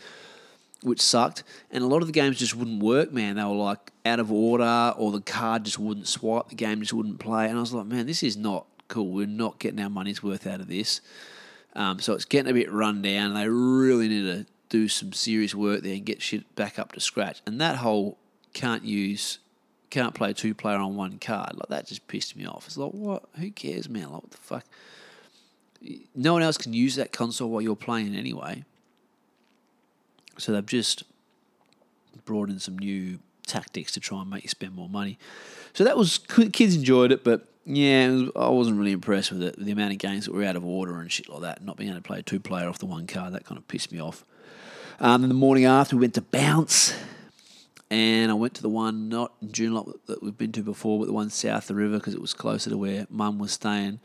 which 0.82 1.00
sucked. 1.00 1.42
And 1.70 1.82
a 1.82 1.86
lot 1.86 2.02
of 2.02 2.08
the 2.08 2.12
games 2.12 2.38
just 2.38 2.54
wouldn't 2.54 2.82
work, 2.82 3.12
man. 3.12 3.36
They 3.36 3.44
were 3.44 3.50
like 3.50 3.92
out 4.04 4.20
of 4.20 4.32
order, 4.32 4.94
or 4.96 5.12
the 5.12 5.20
card 5.20 5.64
just 5.64 5.78
wouldn't 5.78 6.08
swipe, 6.08 6.48
the 6.48 6.54
game 6.54 6.80
just 6.80 6.92
wouldn't 6.92 7.18
play. 7.18 7.48
And 7.48 7.56
I 7.56 7.60
was 7.60 7.72
like, 7.72 7.86
man, 7.86 8.06
this 8.06 8.22
is 8.22 8.36
not 8.36 8.66
cool. 8.88 9.08
We're 9.08 9.26
not 9.26 9.58
getting 9.58 9.80
our 9.80 9.90
money's 9.90 10.22
worth 10.22 10.46
out 10.46 10.60
of 10.60 10.68
this. 10.68 11.00
Um, 11.74 12.00
so 12.00 12.14
it's 12.14 12.24
getting 12.24 12.50
a 12.50 12.54
bit 12.54 12.72
run 12.72 13.02
down. 13.02 13.34
They 13.34 13.48
really 13.48 14.08
need 14.08 14.22
to 14.22 14.46
do 14.68 14.88
some 14.88 15.12
serious 15.12 15.54
work 15.54 15.82
there 15.82 15.94
and 15.94 16.04
get 16.04 16.22
shit 16.22 16.54
back 16.54 16.78
up 16.78 16.92
to 16.92 17.00
scratch. 17.00 17.40
And 17.46 17.60
that 17.60 17.76
whole 17.76 18.18
can't 18.54 18.84
use, 18.84 19.38
can't 19.90 20.14
play 20.14 20.32
two 20.32 20.54
player 20.54 20.78
on 20.78 20.96
one 20.96 21.18
card, 21.18 21.54
like 21.54 21.68
that 21.68 21.86
just 21.86 22.08
pissed 22.08 22.36
me 22.36 22.46
off. 22.46 22.66
It's 22.66 22.76
like, 22.76 22.92
what? 22.92 23.24
Who 23.38 23.50
cares, 23.50 23.88
man? 23.88 24.10
Like, 24.10 24.22
what 24.22 24.30
the 24.30 24.36
fuck? 24.38 24.64
No 26.14 26.32
one 26.32 26.42
else 26.42 26.58
can 26.58 26.72
use 26.72 26.96
that 26.96 27.12
console 27.12 27.50
while 27.50 27.62
you're 27.62 27.76
playing 27.76 28.16
anyway. 28.16 28.64
So 30.38 30.52
they've 30.52 30.64
just 30.64 31.04
brought 32.24 32.48
in 32.48 32.58
some 32.58 32.78
new 32.78 33.18
tactics 33.46 33.92
to 33.92 34.00
try 34.00 34.20
and 34.20 34.30
make 34.30 34.44
you 34.44 34.48
spend 34.48 34.74
more 34.74 34.88
money. 34.88 35.18
So 35.72 35.84
that 35.84 35.96
was 35.96 36.18
kids 36.18 36.76
enjoyed 36.76 37.12
it, 37.12 37.24
but 37.24 37.46
yeah, 37.64 38.28
I 38.34 38.48
wasn't 38.48 38.78
really 38.78 38.92
impressed 38.92 39.30
with 39.30 39.42
it. 39.42 39.56
The 39.58 39.70
amount 39.72 39.92
of 39.92 39.98
games 39.98 40.24
that 40.24 40.34
were 40.34 40.44
out 40.44 40.56
of 40.56 40.64
order 40.64 41.00
and 41.00 41.12
shit 41.12 41.28
like 41.28 41.42
that, 41.42 41.62
not 41.62 41.76
being 41.76 41.90
able 41.90 42.00
to 42.00 42.02
play 42.02 42.20
a 42.20 42.22
two 42.22 42.40
player 42.40 42.68
off 42.68 42.78
the 42.78 42.86
one 42.86 43.06
card, 43.06 43.34
that 43.34 43.44
kind 43.44 43.58
of 43.58 43.68
pissed 43.68 43.92
me 43.92 44.00
off. 44.00 44.24
Um, 45.00 45.22
in 45.22 45.28
the 45.28 45.34
morning 45.34 45.64
after, 45.64 45.96
we 45.96 46.00
went 46.00 46.14
to 46.14 46.22
Bounce, 46.22 46.94
and 47.90 48.30
I 48.30 48.34
went 48.34 48.54
to 48.54 48.62
the 48.62 48.68
one 48.68 49.08
not 49.08 49.34
in 49.42 49.48
Joondalup 49.48 49.98
that 50.06 50.22
we've 50.22 50.36
been 50.36 50.52
to 50.52 50.62
before, 50.62 50.98
but 50.98 51.06
the 51.06 51.12
one 51.12 51.30
south 51.30 51.64
of 51.64 51.68
the 51.68 51.74
river 51.74 51.98
because 51.98 52.14
it 52.14 52.20
was 52.20 52.34
closer 52.34 52.70
to 52.70 52.78
where 52.78 53.06
Mum 53.10 53.38
was 53.38 53.52
staying. 53.52 54.00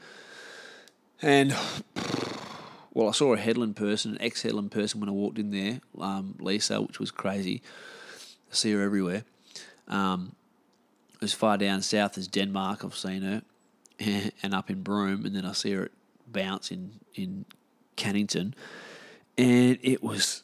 And 1.22 1.56
well, 2.94 3.10
I 3.10 3.12
saw 3.12 3.34
a 3.34 3.38
Hedland 3.38 3.76
person, 3.76 4.12
an 4.12 4.22
ex 4.22 4.44
Hedland 4.44 4.72
person, 4.72 5.00
when 5.00 5.10
I 5.10 5.14
walked 5.14 5.40
in 5.40 5.52
there, 5.52 5.82
um, 6.00 6.36
Lisa, 6.40 6.82
which 6.82 7.00
was 7.00 7.10
crazy. 7.12 7.62
I 8.52 8.56
see 8.56 8.72
her 8.72 8.82
everywhere. 8.82 9.26
Um, 9.88 10.36
as 11.22 11.34
far 11.34 11.58
down 11.58 11.82
south 11.82 12.18
as 12.18 12.28
Denmark, 12.28 12.86
I've 12.86 12.96
seen 12.96 13.24
her, 13.24 13.42
and 14.44 14.54
up 14.54 14.70
in 14.70 14.84
Broome, 14.84 15.26
and 15.26 15.36
then 15.36 15.46
I 15.46 15.54
see 15.54 15.72
her 15.72 15.86
at 15.86 15.92
Bounce 16.32 16.72
in 16.72 16.92
in 17.16 17.46
Cannington, 17.98 18.54
and 19.38 19.80
it 19.82 20.04
was 20.04 20.44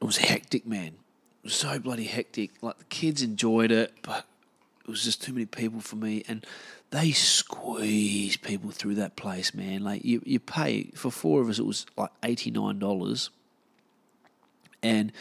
it 0.00 0.04
was 0.04 0.18
hectic, 0.18 0.66
man. 0.66 0.94
It 1.42 1.44
was 1.44 1.54
so 1.54 1.78
bloody 1.78 2.04
hectic. 2.04 2.50
Like 2.60 2.78
the 2.78 2.84
kids 2.84 3.22
enjoyed 3.22 3.72
it, 3.72 3.92
but 4.02 4.24
it 4.84 4.88
was 4.88 5.04
just 5.04 5.22
too 5.22 5.32
many 5.32 5.46
people 5.46 5.80
for 5.80 5.96
me, 5.96 6.24
and 6.28 6.46
they 6.92 7.10
squeeze 7.10 8.36
people 8.36 8.70
through 8.70 8.94
that 8.96 9.16
place, 9.16 9.52
man. 9.54 9.82
Like 9.82 10.04
you, 10.04 10.22
you 10.24 10.38
pay 10.38 10.90
for 10.94 11.10
four 11.10 11.40
of 11.40 11.48
us, 11.48 11.58
it 11.58 11.66
was 11.66 11.84
like 11.96 12.10
eighty 12.22 12.50
nine 12.50 12.78
dollars 12.78 13.30
and 14.82 15.12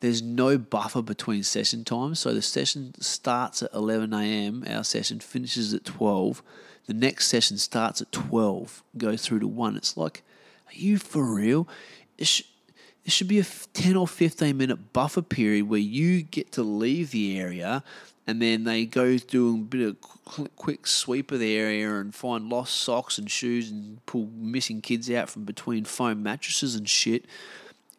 there's 0.00 0.22
no 0.22 0.56
buffer 0.56 1.02
between 1.02 1.42
session 1.42 1.84
times. 1.84 2.20
So 2.20 2.32
the 2.32 2.42
session 2.42 2.94
starts 3.00 3.62
at 3.62 3.72
11 3.74 4.12
a.m. 4.14 4.64
Our 4.66 4.84
session 4.84 5.20
finishes 5.20 5.74
at 5.74 5.84
12. 5.84 6.42
The 6.86 6.94
next 6.94 7.28
session 7.28 7.58
starts 7.58 8.00
at 8.00 8.10
12, 8.12 8.82
goes 8.96 9.22
through 9.22 9.40
to 9.40 9.46
1. 9.46 9.76
It's 9.76 9.96
like, 9.96 10.22
are 10.68 10.74
you 10.74 10.98
for 10.98 11.22
real? 11.22 11.68
It 12.16 12.26
sh- 12.26 12.44
there 13.04 13.10
should 13.10 13.28
be 13.28 13.40
a 13.40 13.44
10 13.44 13.96
or 13.96 14.08
15 14.08 14.56
minute 14.56 14.92
buffer 14.92 15.22
period 15.22 15.68
where 15.68 15.80
you 15.80 16.22
get 16.22 16.52
to 16.52 16.62
leave 16.62 17.10
the 17.10 17.38
area 17.38 17.82
and 18.30 18.40
then 18.40 18.62
they 18.62 18.86
go 18.86 19.18
through 19.18 19.54
a 19.54 19.58
bit 19.58 19.88
of 19.88 20.00
quick 20.54 20.86
sweep 20.86 21.32
of 21.32 21.40
the 21.40 21.56
area 21.56 21.92
and 21.96 22.14
find 22.14 22.48
lost 22.48 22.76
socks 22.76 23.18
and 23.18 23.28
shoes 23.28 23.72
and 23.72 24.04
pull 24.06 24.28
missing 24.36 24.80
kids 24.80 25.10
out 25.10 25.28
from 25.28 25.44
between 25.44 25.84
foam 25.84 26.22
mattresses 26.22 26.76
and 26.76 26.88
shit 26.88 27.24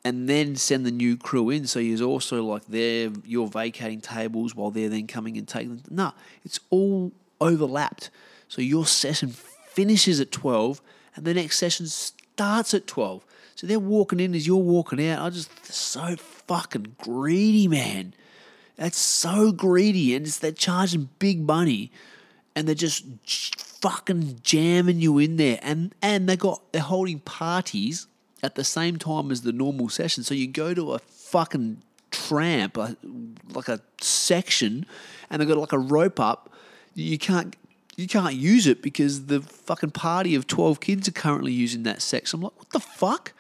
and 0.06 0.30
then 0.30 0.56
send 0.56 0.86
the 0.86 0.92
new 0.92 1.18
crew 1.18 1.50
in. 1.50 1.68
So 1.68 1.80
you're 1.80 2.08
also 2.08 2.46
like 2.46 2.66
there, 2.68 3.12
you're 3.26 3.48
vacating 3.48 4.00
tables 4.00 4.56
while 4.56 4.72
they're 4.72 4.88
then 4.88 5.06
coming 5.06 5.38
and 5.38 5.46
taking 5.46 5.76
them. 5.76 5.84
No, 5.90 6.14
it's 6.46 6.62
all 6.70 7.12
overlapped. 7.42 8.10
So 8.48 8.62
your 8.62 8.86
session 8.86 9.32
finishes 9.32 10.22
at 10.22 10.32
12 10.32 10.82
and 11.18 11.26
the 11.26 11.34
next 11.34 11.60
session 11.60 11.88
starts 11.88 12.74
at 12.74 12.88
12. 12.88 13.26
So 13.56 13.68
they're 13.68 13.80
walking 13.80 14.22
in 14.22 14.34
as 14.34 14.48
you're 14.48 14.56
walking 14.56 15.06
out. 15.10 15.26
I 15.26 15.30
just, 15.30 15.66
so 15.66 16.16
fucking 16.16 16.96
greedy, 17.00 17.68
man. 17.68 18.14
That's 18.82 18.98
so 18.98 19.52
greedy. 19.52 20.16
And 20.16 20.26
they're 20.26 20.52
charging 20.52 21.10
big 21.20 21.40
money 21.40 21.92
and 22.56 22.68
they're 22.68 22.74
just 22.74 23.06
fucking 23.80 24.40
jamming 24.42 25.00
you 25.00 25.20
in 25.20 25.36
there. 25.38 25.60
And, 25.62 25.94
and 26.02 26.28
they 26.28 26.36
got, 26.36 26.64
they're 26.74 26.82
holding 26.82 27.20
parties 27.20 28.08
at 28.42 28.56
the 28.56 28.64
same 28.64 28.98
time 28.98 29.30
as 29.30 29.44
the 29.44 29.52
normal 29.52 29.90
session. 29.90 30.24
So 30.24 30.34
you 30.34 30.48
go 30.48 30.74
to 30.74 30.94
a 30.94 31.00
fucking 31.00 31.84
tramp, 32.10 32.76
a, 32.76 32.98
like 33.54 33.68
a 33.68 33.82
section, 34.00 34.88
and 35.30 35.40
they've 35.40 35.48
got 35.48 35.60
like 35.60 35.74
a 35.74 35.80
rope 35.80 36.20
up. 36.20 36.52
You 36.96 37.20
can't 37.20 37.56
you 37.98 38.08
can't 38.08 38.34
use 38.34 38.66
it 38.66 38.82
because 38.82 39.28
the 39.28 39.42
fucking 39.42 39.92
party 39.92 40.34
of 40.34 40.48
twelve 40.48 40.80
kids 40.80 41.08
are 41.08 41.12
currently 41.12 41.52
using 41.52 41.84
that 41.84 42.02
section. 42.02 42.40
I'm 42.40 42.44
like, 42.46 42.58
what 42.58 42.70
the 42.72 42.80
fuck? 42.80 43.34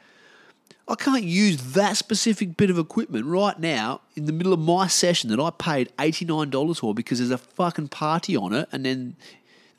I 0.91 0.95
can't 0.95 1.23
use 1.23 1.73
that 1.73 1.95
specific 1.95 2.57
bit 2.57 2.69
of 2.69 2.77
equipment 2.77 3.25
right 3.25 3.57
now 3.57 4.01
in 4.15 4.25
the 4.25 4.33
middle 4.33 4.51
of 4.51 4.59
my 4.59 4.87
session 4.87 5.29
that 5.29 5.39
I 5.39 5.49
paid 5.49 5.89
$89 5.97 6.79
for 6.79 6.93
because 6.93 7.19
there's 7.19 7.31
a 7.31 7.37
fucking 7.37 7.87
party 7.87 8.35
on 8.35 8.51
it 8.51 8.67
and 8.73 8.85
then 8.85 9.15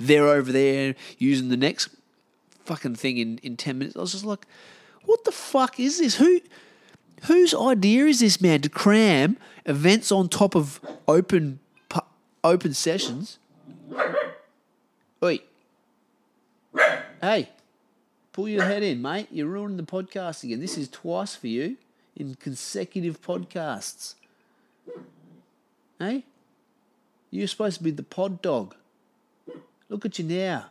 they're 0.01 0.27
over 0.27 0.51
there 0.51 0.95
using 1.19 1.51
the 1.51 1.57
next 1.59 1.91
fucking 2.65 2.95
thing 2.95 3.19
in, 3.19 3.39
in 3.43 3.59
10 3.59 3.79
minutes. 3.79 3.95
I 3.95 4.01
was 4.01 4.13
just 4.13 4.25
like, 4.25 4.47
what 5.05 5.25
the 5.25 5.33
fuck 5.33 5.79
is 5.79 5.99
this? 5.99 6.17
Who 6.17 6.41
whose 7.25 7.55
idea 7.55 8.07
is 8.07 8.21
this, 8.21 8.41
man, 8.41 8.63
to 8.63 8.71
cram 8.71 9.37
events 9.67 10.11
on 10.11 10.31
top 10.31 10.55
of 10.57 10.81
open 11.07 11.61
open 12.43 12.73
sessions? 12.73 13.39
Oi. 15.23 15.41
Hey, 17.21 17.51
pull 18.33 18.49
your 18.49 18.65
head 18.65 18.83
in, 18.83 19.03
mate. 19.03 19.29
You're 19.31 19.47
ruining 19.47 19.77
the 19.77 19.83
podcast 19.83 20.43
again. 20.45 20.61
This 20.61 20.79
is 20.79 20.89
twice 20.89 21.35
for 21.35 21.47
you 21.47 21.77
in 22.17 22.35
consecutive 22.35 23.21
podcasts. 23.23 24.15
Hey? 25.99 26.25
You're 27.31 27.49
supposed 27.49 27.79
to 27.79 27.85
be 27.85 27.91
the 27.91 28.03
pod 28.03 28.43
dog. 28.43 28.75
Look 29.89 30.05
at 30.05 30.19
you 30.19 30.25
now. 30.25 30.67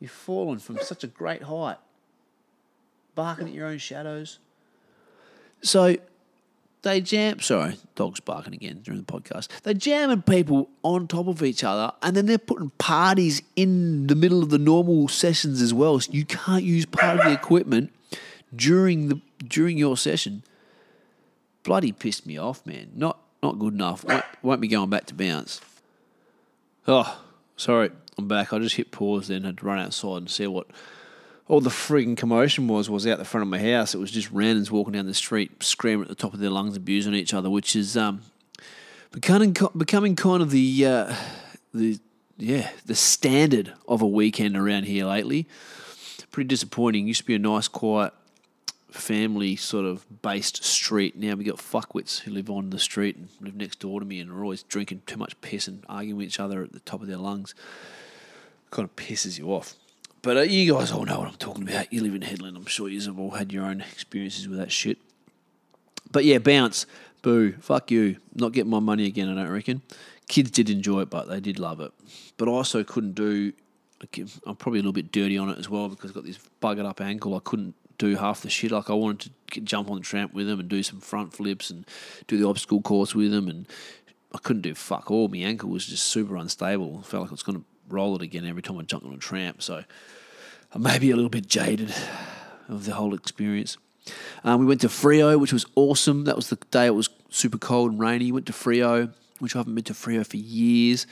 You've 0.00 0.10
fallen 0.10 0.58
from 0.58 0.78
such 0.78 1.02
a 1.02 1.08
great 1.08 1.44
height 1.44 1.78
barking 3.14 3.48
at 3.48 3.54
your 3.54 3.66
own 3.66 3.78
shadows. 3.78 4.38
So 5.62 5.96
they 6.86 7.00
jam. 7.00 7.40
Sorry, 7.40 7.76
dogs 7.96 8.20
barking 8.20 8.54
again 8.54 8.80
during 8.82 9.00
the 9.00 9.12
podcast. 9.12 9.48
They're 9.62 9.74
jamming 9.74 10.22
people 10.22 10.70
on 10.82 11.08
top 11.08 11.26
of 11.26 11.42
each 11.42 11.64
other, 11.64 11.92
and 12.00 12.16
then 12.16 12.26
they're 12.26 12.38
putting 12.38 12.70
parties 12.78 13.42
in 13.56 14.06
the 14.06 14.14
middle 14.14 14.42
of 14.42 14.50
the 14.50 14.58
normal 14.58 15.08
sessions 15.08 15.60
as 15.60 15.74
well. 15.74 15.98
So 15.98 16.12
you 16.12 16.24
can't 16.24 16.62
use 16.62 16.86
part 16.86 17.18
of 17.18 17.24
the 17.24 17.32
equipment 17.32 17.92
during 18.54 19.08
the 19.08 19.20
during 19.44 19.76
your 19.76 19.96
session. 19.96 20.44
Bloody 21.64 21.90
pissed 21.90 22.24
me 22.24 22.38
off, 22.38 22.64
man. 22.64 22.92
Not 22.94 23.18
not 23.42 23.58
good 23.58 23.74
enough. 23.74 24.04
Won't, 24.04 24.24
won't 24.42 24.60
be 24.60 24.68
going 24.68 24.88
back 24.88 25.06
to 25.06 25.14
bounce. 25.14 25.60
Oh, 26.86 27.20
sorry, 27.56 27.90
I'm 28.16 28.28
back. 28.28 28.52
I 28.52 28.60
just 28.60 28.76
hit 28.76 28.92
pause 28.92 29.26
then. 29.26 29.42
Had 29.42 29.58
to 29.58 29.66
run 29.66 29.80
outside 29.80 30.18
and 30.18 30.30
see 30.30 30.46
what 30.46 30.68
all 31.48 31.60
the 31.60 31.70
frigging 31.70 32.16
commotion 32.16 32.66
was 32.68 32.90
was 32.90 33.06
out 33.06 33.18
the 33.18 33.24
front 33.24 33.42
of 33.42 33.48
my 33.48 33.58
house. 33.58 33.94
It 33.94 33.98
was 33.98 34.10
just 34.10 34.32
randoms 34.34 34.70
walking 34.70 34.92
down 34.92 35.06
the 35.06 35.14
street, 35.14 35.62
screaming 35.62 36.02
at 36.02 36.08
the 36.08 36.14
top 36.14 36.34
of 36.34 36.40
their 36.40 36.50
lungs, 36.50 36.76
abusing 36.76 37.14
each 37.14 37.32
other, 37.32 37.48
which 37.48 37.76
is 37.76 37.96
um, 37.96 38.22
becoming 39.12 39.56
becoming 39.76 40.16
kind 40.16 40.42
of 40.42 40.50
the 40.50 40.86
uh, 40.86 41.14
the 41.72 42.00
yeah 42.36 42.70
the 42.84 42.94
standard 42.94 43.72
of 43.86 44.02
a 44.02 44.06
weekend 44.06 44.56
around 44.56 44.84
here 44.84 45.06
lately. 45.06 45.46
Pretty 46.32 46.48
disappointing. 46.48 47.06
Used 47.06 47.20
to 47.20 47.26
be 47.26 47.34
a 47.34 47.38
nice, 47.38 47.66
quiet, 47.66 48.12
family 48.90 49.56
sort 49.56 49.86
of 49.86 50.04
based 50.20 50.62
street. 50.64 51.16
Now 51.16 51.34
we 51.34 51.44
got 51.44 51.56
fuckwits 51.56 52.20
who 52.20 52.32
live 52.32 52.50
on 52.50 52.70
the 52.70 52.78
street 52.78 53.16
and 53.16 53.28
live 53.40 53.54
next 53.54 53.78
door 53.78 54.00
to 54.00 54.06
me 54.06 54.20
and 54.20 54.30
are 54.30 54.42
always 54.42 54.62
drinking 54.64 55.02
too 55.06 55.16
much 55.16 55.40
piss 55.40 55.66
and 55.66 55.82
arguing 55.88 56.18
with 56.18 56.26
each 56.26 56.40
other 56.40 56.62
at 56.62 56.72
the 56.72 56.80
top 56.80 57.00
of 57.00 57.06
their 57.06 57.16
lungs. 57.16 57.54
Kind 58.70 58.86
of 58.86 58.96
pisses 58.96 59.38
you 59.38 59.46
off. 59.46 59.76
But 60.22 60.36
uh, 60.36 60.40
you 60.40 60.72
guys 60.72 60.90
all 60.90 61.04
know 61.04 61.20
what 61.20 61.28
I'm 61.28 61.36
talking 61.36 61.68
about. 61.68 61.92
You 61.92 62.02
live 62.02 62.14
in 62.14 62.22
Hedland. 62.22 62.56
I'm 62.56 62.66
sure 62.66 62.88
you've 62.88 63.18
all 63.18 63.32
had 63.32 63.52
your 63.52 63.64
own 63.64 63.80
experiences 63.80 64.48
with 64.48 64.58
that 64.58 64.72
shit. 64.72 64.98
But 66.10 66.24
yeah, 66.24 66.38
bounce. 66.38 66.86
Boo. 67.22 67.52
Fuck 67.60 67.90
you. 67.90 68.16
Not 68.34 68.52
getting 68.52 68.70
my 68.70 68.80
money 68.80 69.06
again, 69.06 69.28
I 69.28 69.34
don't 69.34 69.52
reckon. 69.52 69.82
Kids 70.28 70.50
did 70.50 70.70
enjoy 70.70 71.02
it, 71.02 71.10
but 71.10 71.28
they 71.28 71.40
did 71.40 71.58
love 71.58 71.80
it. 71.80 71.92
But 72.36 72.48
I 72.48 72.52
also 72.52 72.82
couldn't 72.82 73.14
do. 73.14 73.52
I'm 74.46 74.56
probably 74.56 74.78
a 74.78 74.82
little 74.82 74.92
bit 74.92 75.10
dirty 75.12 75.38
on 75.38 75.48
it 75.48 75.58
as 75.58 75.68
well 75.68 75.88
because 75.88 76.10
I've 76.10 76.14
got 76.14 76.24
this 76.24 76.38
buggered 76.60 76.84
up 76.84 77.00
ankle. 77.00 77.34
I 77.34 77.40
couldn't 77.40 77.74
do 77.98 78.16
half 78.16 78.42
the 78.42 78.50
shit. 78.50 78.70
Like 78.70 78.90
I 78.90 78.94
wanted 78.94 79.32
to 79.52 79.60
jump 79.60 79.90
on 79.90 79.96
the 79.96 80.02
tramp 80.02 80.34
with 80.34 80.46
them 80.46 80.60
and 80.60 80.68
do 80.68 80.82
some 80.82 81.00
front 81.00 81.32
flips 81.32 81.70
and 81.70 81.86
do 82.26 82.36
the 82.36 82.46
obstacle 82.46 82.82
course 82.82 83.14
with 83.14 83.30
them, 83.30 83.48
and 83.48 83.66
I 84.34 84.38
couldn't 84.38 84.62
do 84.62 84.74
fuck 84.74 85.10
all. 85.10 85.28
My 85.28 85.38
ankle 85.38 85.70
was 85.70 85.86
just 85.86 86.04
super 86.04 86.36
unstable. 86.36 86.98
I 87.00 87.02
felt 87.06 87.22
like 87.22 87.30
I 87.30 87.34
was 87.34 87.42
going 87.42 87.58
to 87.58 87.64
roll 87.88 88.16
it 88.16 88.22
again 88.22 88.46
every 88.46 88.62
time 88.62 88.78
I 88.78 88.82
jumped 88.82 89.06
on 89.06 89.14
a 89.14 89.18
tramp. 89.18 89.62
So 89.62 89.84
I 90.72 90.78
may 90.78 90.98
be 90.98 91.10
a 91.10 91.16
little 91.16 91.30
bit 91.30 91.46
jaded 91.46 91.94
of 92.68 92.84
the 92.84 92.94
whole 92.94 93.14
experience. 93.14 93.76
Um, 94.44 94.60
we 94.60 94.66
went 94.66 94.80
to 94.82 94.88
Freo, 94.88 95.38
which 95.38 95.52
was 95.52 95.66
awesome. 95.74 96.24
That 96.24 96.36
was 96.36 96.48
the 96.48 96.56
day 96.70 96.86
it 96.86 96.94
was 96.94 97.08
super 97.30 97.58
cold 97.58 97.92
and 97.92 98.00
rainy. 98.00 98.30
Went 98.30 98.46
to 98.46 98.52
Freo, 98.52 99.12
which 99.38 99.54
I 99.54 99.58
haven't 99.58 99.74
been 99.74 99.84
to 99.84 99.92
Freo 99.92 100.26
for 100.26 100.36
years. 100.36 101.06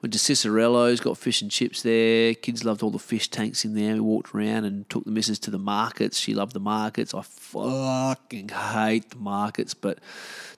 Went 0.00 0.12
to 0.12 0.18
Cicerello's, 0.18 1.00
got 1.00 1.18
fish 1.18 1.42
and 1.42 1.50
chips 1.50 1.82
there. 1.82 2.34
Kids 2.34 2.64
loved 2.64 2.82
all 2.82 2.90
the 2.90 2.98
fish 2.98 3.28
tanks 3.28 3.64
in 3.64 3.74
there. 3.74 3.94
We 3.94 4.00
walked 4.00 4.34
around 4.34 4.64
and 4.64 4.88
took 4.88 5.04
the 5.04 5.10
missus 5.10 5.38
to 5.40 5.50
the 5.50 5.58
markets. 5.58 6.18
She 6.18 6.34
loved 6.34 6.52
the 6.52 6.60
markets. 6.60 7.14
I 7.14 7.22
fucking 7.22 8.50
hate 8.50 9.10
the 9.10 9.16
markets, 9.16 9.74
but 9.74 9.98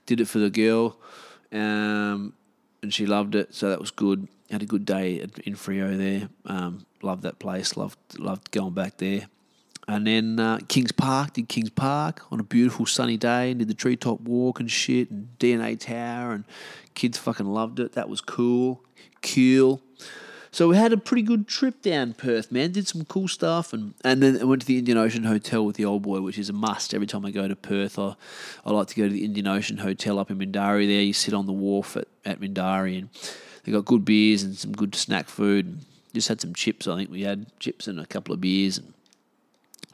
did 0.07 0.21
it 0.21 0.29
for 0.29 0.39
the 0.39 0.51
girl. 0.51 0.99
Um, 1.53 2.35
and 2.83 2.93
she 2.93 3.07
loved 3.07 3.35
it, 3.35 3.55
so 3.55 3.71
that 3.71 3.81
was 3.81 3.91
good. 3.91 4.29
Had 4.51 4.63
a 4.63 4.67
good 4.67 4.85
day 4.85 5.27
in 5.45 5.55
Freo 5.55 5.97
there. 5.97 6.29
Um, 6.45 6.87
loved 7.03 7.23
that 7.23 7.39
place. 7.39 7.77
Loved 7.77 7.99
loved 8.19 8.51
going 8.51 8.75
back 8.75 8.97
there. 8.99 9.29
And 9.91 10.07
then 10.07 10.39
uh, 10.39 10.61
Kings 10.69 10.93
Park, 10.93 11.33
did 11.33 11.49
Kings 11.49 11.71
Park 11.71 12.23
on 12.31 12.39
a 12.39 12.45
beautiful 12.45 12.87
sunny 12.87 13.17
day 13.17 13.51
and 13.51 13.59
did 13.59 13.67
the 13.67 13.75
treetop 13.75 14.21
walk 14.21 14.61
and 14.61 14.71
shit 14.71 15.11
and 15.11 15.29
DNA 15.41 15.79
Tower 15.79 16.33
and 16.33 16.45
kids 16.95 17.19
fucking 17.19 17.47
loved 17.47 17.81
it. 17.81 17.93
That 17.95 18.09
was 18.09 18.21
cool, 18.21 18.85
cool. 19.23 19.81
So 20.53 20.69
we 20.69 20.77
had 20.77 20.93
a 20.93 20.97
pretty 20.97 21.23
good 21.23 21.49
trip 21.49 21.83
down 21.83 22.15
Perth, 22.15 22.53
man. 22.53 22.73
Did 22.73 22.87
some 22.87 23.05
cool 23.05 23.27
stuff 23.27 23.73
and, 23.73 23.95
and 24.05 24.23
then 24.23 24.41
I 24.41 24.45
went 24.45 24.63
to 24.63 24.67
the 24.67 24.79
Indian 24.79 24.97
Ocean 24.97 25.25
Hotel 25.25 25.65
with 25.65 25.75
the 25.75 25.85
old 25.85 26.03
boy, 26.03 26.21
which 26.21 26.39
is 26.39 26.49
a 26.49 26.53
must. 26.53 26.95
Every 26.95 27.09
time 27.09 27.25
I 27.25 27.33
go 27.33 27.49
to 27.49 27.57
Perth, 27.57 27.99
I, 27.99 28.15
I 28.65 28.71
like 28.71 28.87
to 28.89 28.95
go 28.95 29.09
to 29.09 29.13
the 29.13 29.25
Indian 29.25 29.49
Ocean 29.49 29.79
Hotel 29.79 30.21
up 30.21 30.31
in 30.31 30.39
Mindarie 30.39 30.87
there. 30.87 31.03
You 31.03 31.13
sit 31.13 31.35
on 31.35 31.47
the 31.47 31.53
wharf 31.53 31.97
at, 31.97 32.07
at 32.25 32.41
Mindarie 32.41 32.99
and 32.99 33.09
they 33.71 33.77
got 33.77 33.85
good 33.85 34.05
beers 34.05 34.43
and 34.43 34.57
some 34.57 34.73
good 34.73 34.97
snack 34.97 35.29
food. 35.29 35.79
Just 36.13 36.27
had 36.27 36.41
some 36.41 36.55
chips, 36.55 36.89
I 36.89 36.97
think 36.97 37.11
we 37.11 37.23
had 37.23 37.47
chips 37.61 37.87
and 37.87 38.01
a 38.01 38.07
couple 38.07 38.35
of 38.35 38.41
beers 38.41 38.79
and 38.79 38.93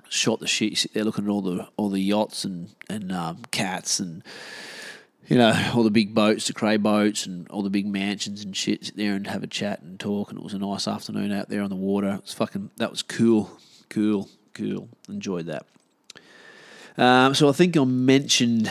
shot 0.08 0.40
the 0.40 0.46
shit. 0.46 0.70
You 0.70 0.76
sit 0.76 0.94
there 0.94 1.04
looking 1.04 1.24
at 1.24 1.30
all 1.30 1.42
the 1.42 1.68
all 1.76 1.90
the 1.90 2.00
yachts 2.00 2.44
and 2.44 2.70
and 2.88 3.12
um, 3.12 3.42
cats 3.50 4.00
and 4.00 4.22
you 5.28 5.36
know 5.36 5.72
all 5.74 5.82
the 5.82 5.90
big 5.90 6.14
boats, 6.14 6.46
the 6.46 6.54
cray 6.54 6.78
boats, 6.78 7.26
and 7.26 7.46
all 7.50 7.62
the 7.62 7.68
big 7.68 7.86
mansions 7.86 8.42
and 8.42 8.56
shit. 8.56 8.86
Sit 8.86 8.96
there 8.96 9.12
and 9.12 9.26
have 9.26 9.42
a 9.42 9.46
chat 9.46 9.82
and 9.82 10.00
talk. 10.00 10.30
And 10.30 10.38
it 10.38 10.42
was 10.42 10.54
a 10.54 10.58
nice 10.58 10.88
afternoon 10.88 11.30
out 11.30 11.50
there 11.50 11.60
on 11.60 11.68
the 11.68 11.76
water. 11.76 12.14
It 12.14 12.22
was 12.22 12.32
fucking 12.32 12.70
that 12.78 12.90
was 12.90 13.02
cool, 13.02 13.50
cool, 13.90 14.30
cool. 14.54 14.88
Enjoyed 15.06 15.46
that. 15.46 15.66
Um, 16.96 17.34
so 17.34 17.50
I 17.50 17.52
think 17.52 17.76
I 17.76 17.84
mentioned 17.84 18.70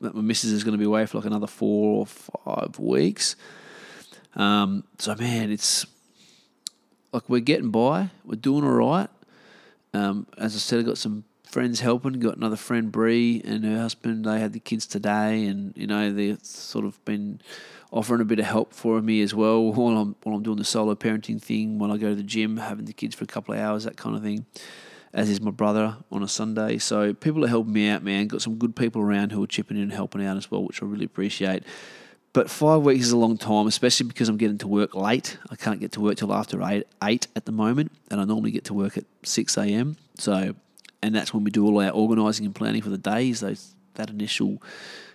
that 0.00 0.12
my 0.12 0.22
missus 0.22 0.50
is 0.50 0.64
going 0.64 0.72
to 0.72 0.78
be 0.78 0.86
away 0.86 1.06
for 1.06 1.18
like 1.18 1.26
another 1.26 1.46
four 1.46 2.00
or 2.00 2.06
five 2.06 2.80
weeks. 2.80 3.36
Um, 4.34 4.84
so 4.98 5.14
man, 5.14 5.50
it's 5.50 5.86
like 7.12 7.28
we're 7.28 7.40
getting 7.40 7.70
by. 7.70 8.10
We're 8.24 8.36
doing 8.36 8.64
all 8.64 8.70
right. 8.70 9.08
Um, 9.94 10.26
as 10.38 10.54
I 10.54 10.58
said, 10.58 10.80
I 10.80 10.82
got 10.82 10.98
some 10.98 11.24
friends 11.44 11.80
helping. 11.80 12.14
Got 12.14 12.36
another 12.36 12.56
friend, 12.56 12.90
Bree, 12.90 13.42
and 13.44 13.64
her 13.64 13.78
husband. 13.78 14.24
They 14.24 14.40
had 14.40 14.52
the 14.52 14.60
kids 14.60 14.86
today, 14.86 15.46
and 15.46 15.76
you 15.76 15.86
know 15.86 16.12
they've 16.12 16.42
sort 16.42 16.84
of 16.84 17.02
been 17.04 17.40
offering 17.92 18.22
a 18.22 18.24
bit 18.24 18.38
of 18.38 18.46
help 18.46 18.72
for 18.72 19.02
me 19.02 19.20
as 19.20 19.34
well 19.34 19.62
while 19.72 19.98
I'm 19.98 20.16
while 20.22 20.36
I'm 20.36 20.42
doing 20.42 20.58
the 20.58 20.64
solo 20.64 20.94
parenting 20.94 21.40
thing. 21.40 21.78
When 21.78 21.90
I 21.90 21.98
go 21.98 22.08
to 22.10 22.14
the 22.14 22.22
gym, 22.22 22.56
having 22.56 22.86
the 22.86 22.92
kids 22.92 23.14
for 23.14 23.24
a 23.24 23.28
couple 23.28 23.54
of 23.54 23.60
hours, 23.60 23.84
that 23.84 23.96
kind 23.96 24.16
of 24.16 24.22
thing. 24.22 24.46
As 25.14 25.28
is 25.28 25.42
my 25.42 25.50
brother 25.50 25.98
on 26.10 26.22
a 26.22 26.28
Sunday. 26.28 26.78
So 26.78 27.12
people 27.12 27.44
are 27.44 27.48
helping 27.48 27.74
me 27.74 27.86
out, 27.90 28.02
man. 28.02 28.28
Got 28.28 28.40
some 28.40 28.54
good 28.54 28.74
people 28.74 29.02
around 29.02 29.30
who 29.30 29.44
are 29.44 29.46
chipping 29.46 29.76
in 29.76 29.82
and 29.82 29.92
helping 29.92 30.24
out 30.24 30.38
as 30.38 30.50
well, 30.50 30.64
which 30.64 30.82
I 30.82 30.86
really 30.86 31.04
appreciate. 31.04 31.64
But 32.32 32.48
five 32.48 32.80
weeks 32.80 33.06
is 33.06 33.12
a 33.12 33.16
long 33.18 33.36
time, 33.36 33.66
especially 33.66 34.06
because 34.06 34.30
I'm 34.30 34.38
getting 34.38 34.58
to 34.58 34.68
work 34.68 34.94
late. 34.94 35.36
I 35.50 35.56
can't 35.56 35.80
get 35.80 35.92
to 35.92 36.00
work 36.00 36.16
till 36.16 36.32
after 36.32 36.62
eight, 36.62 36.84
eight 37.02 37.26
at 37.36 37.44
the 37.44 37.52
moment, 37.52 37.92
and 38.10 38.20
I 38.20 38.24
normally 38.24 38.52
get 38.52 38.64
to 38.64 38.74
work 38.74 38.96
at 38.96 39.04
six 39.22 39.58
a.m. 39.58 39.96
So, 40.16 40.54
and 41.02 41.14
that's 41.14 41.34
when 41.34 41.44
we 41.44 41.50
do 41.50 41.66
all 41.66 41.78
our 41.80 41.90
organising 41.90 42.46
and 42.46 42.54
planning 42.54 42.80
for 42.80 42.88
the 42.88 42.96
days. 42.96 43.40
Those 43.40 43.74
that 43.94 44.08
initial, 44.08 44.62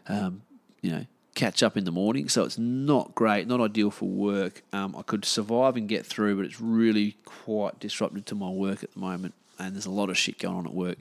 um, 0.07 0.43
you 0.81 0.91
know, 0.91 1.05
catch 1.33 1.63
up 1.63 1.75
in 1.75 1.85
the 1.85 1.91
morning. 1.91 2.29
So 2.29 2.43
it's 2.43 2.59
not 2.59 3.15
great, 3.15 3.47
not 3.47 3.61
ideal 3.61 3.89
for 3.89 4.07
work. 4.07 4.61
Um, 4.71 4.95
I 4.95 5.01
could 5.01 5.25
survive 5.25 5.75
and 5.75 5.87
get 5.87 6.05
through, 6.05 6.35
but 6.35 6.45
it's 6.45 6.61
really 6.61 7.15
quite 7.25 7.79
disruptive 7.79 8.25
to 8.25 8.35
my 8.35 8.49
work 8.49 8.83
at 8.83 8.93
the 8.93 8.99
moment, 8.99 9.33
and 9.57 9.73
there's 9.73 9.87
a 9.87 9.91
lot 9.91 10.11
of 10.11 10.17
shit 10.19 10.37
going 10.37 10.55
on 10.55 10.67
at 10.67 10.73
work. 10.73 10.99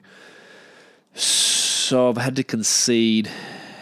So 1.13 2.09
I've 2.09 2.17
had 2.17 2.35
to 2.37 2.43
concede 2.43 3.29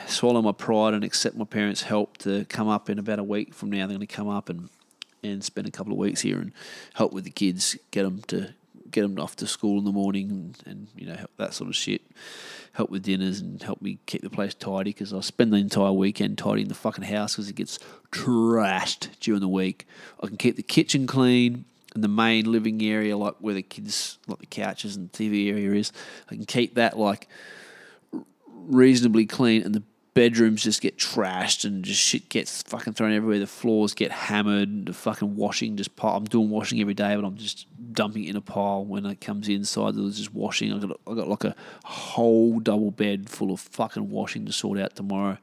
swallow 0.07 0.41
my 0.41 0.51
pride 0.51 0.93
and 0.93 1.03
accept 1.03 1.35
my 1.35 1.45
parents' 1.45 1.83
help 1.83 2.17
to 2.19 2.45
come 2.45 2.67
up 2.67 2.89
in 2.89 2.99
about 2.99 3.19
a 3.19 3.23
week 3.23 3.53
from 3.53 3.71
now. 3.71 3.87
They're 3.87 3.97
going 3.97 4.07
to 4.07 4.07
come 4.07 4.29
up 4.29 4.49
and, 4.49 4.69
and 5.23 5.43
spend 5.43 5.67
a 5.67 5.71
couple 5.71 5.93
of 5.93 5.99
weeks 5.99 6.21
here 6.21 6.37
and 6.37 6.51
help 6.93 7.13
with 7.13 7.23
the 7.23 7.29
kids, 7.31 7.77
get 7.91 8.03
them 8.03 8.21
to 8.27 8.53
get 8.91 9.01
them 9.01 9.19
off 9.19 9.35
to 9.35 9.45
school 9.45 9.77
in 9.77 9.83
the 9.83 9.91
morning 9.91 10.29
and, 10.31 10.57
and 10.65 10.87
you 10.95 11.05
know 11.05 11.17
that 11.37 11.53
sort 11.53 11.69
of 11.69 11.75
shit. 11.75 12.01
Help 12.73 12.89
with 12.89 13.03
dinners 13.03 13.39
and 13.39 13.61
help 13.61 13.81
me 13.81 13.99
keep 14.05 14.21
the 14.21 14.29
place 14.29 14.53
tidy 14.53 14.91
because 14.91 15.13
I 15.13 15.21
spend 15.21 15.51
the 15.51 15.57
entire 15.57 15.91
weekend 15.91 16.37
tidying 16.37 16.67
the 16.67 16.75
fucking 16.75 17.05
house 17.05 17.33
because 17.33 17.49
it 17.49 17.55
gets 17.55 17.79
trashed 18.11 19.09
during 19.19 19.41
the 19.41 19.47
week. 19.47 19.87
I 20.21 20.27
can 20.27 20.37
keep 20.37 20.55
the 20.55 20.63
kitchen 20.63 21.07
clean 21.07 21.65
and 21.93 22.03
the 22.03 22.09
main 22.09 22.51
living 22.51 22.81
area, 22.83 23.17
like 23.17 23.35
where 23.39 23.53
the 23.53 23.61
kids, 23.61 24.17
like 24.27 24.39
the 24.39 24.45
couches 24.45 24.97
and 24.97 25.11
TV 25.11 25.49
area 25.49 25.71
is. 25.71 25.91
I 26.29 26.35
can 26.35 26.45
keep 26.45 26.75
that 26.75 26.97
like 26.97 27.27
reasonably 28.67 29.25
clean, 29.25 29.63
and 29.63 29.73
the 29.73 29.83
bedrooms 30.15 30.63
just 30.63 30.81
get 30.81 30.97
trashed 30.97 31.65
and 31.65 31.83
just 31.83 32.01
shit 32.01 32.29
gets 32.29 32.63
fucking 32.63 32.93
thrown 32.93 33.13
everywhere. 33.13 33.37
The 33.37 33.45
floors 33.45 33.93
get 33.93 34.11
hammered. 34.11 34.87
The 34.87 34.93
fucking 34.93 35.35
washing 35.35 35.75
just 35.75 35.95
pile. 35.95 36.15
I'm 36.15 36.23
doing 36.23 36.49
washing 36.49 36.81
every 36.81 36.95
day, 36.95 37.15
but 37.15 37.25
I'm 37.25 37.35
just 37.35 37.67
dumping 37.93 38.23
it 38.23 38.29
in 38.31 38.35
a 38.35 38.41
pile 38.41 38.83
when 38.83 39.05
it 39.05 39.21
comes 39.21 39.47
inside. 39.47 39.95
There's 39.95 40.17
just 40.17 40.33
washing. 40.33 40.73
I 40.73 40.79
got 40.79 40.99
I 41.05 41.13
got 41.13 41.27
like 41.27 41.43
a 41.43 41.55
whole 41.83 42.59
double 42.59 42.89
bed 42.89 43.29
full 43.29 43.51
of 43.51 43.59
fucking 43.59 44.09
washing 44.09 44.45
to 44.47 44.53
sort 44.53 44.79
out 44.79 44.95
tomorrow. 44.95 45.37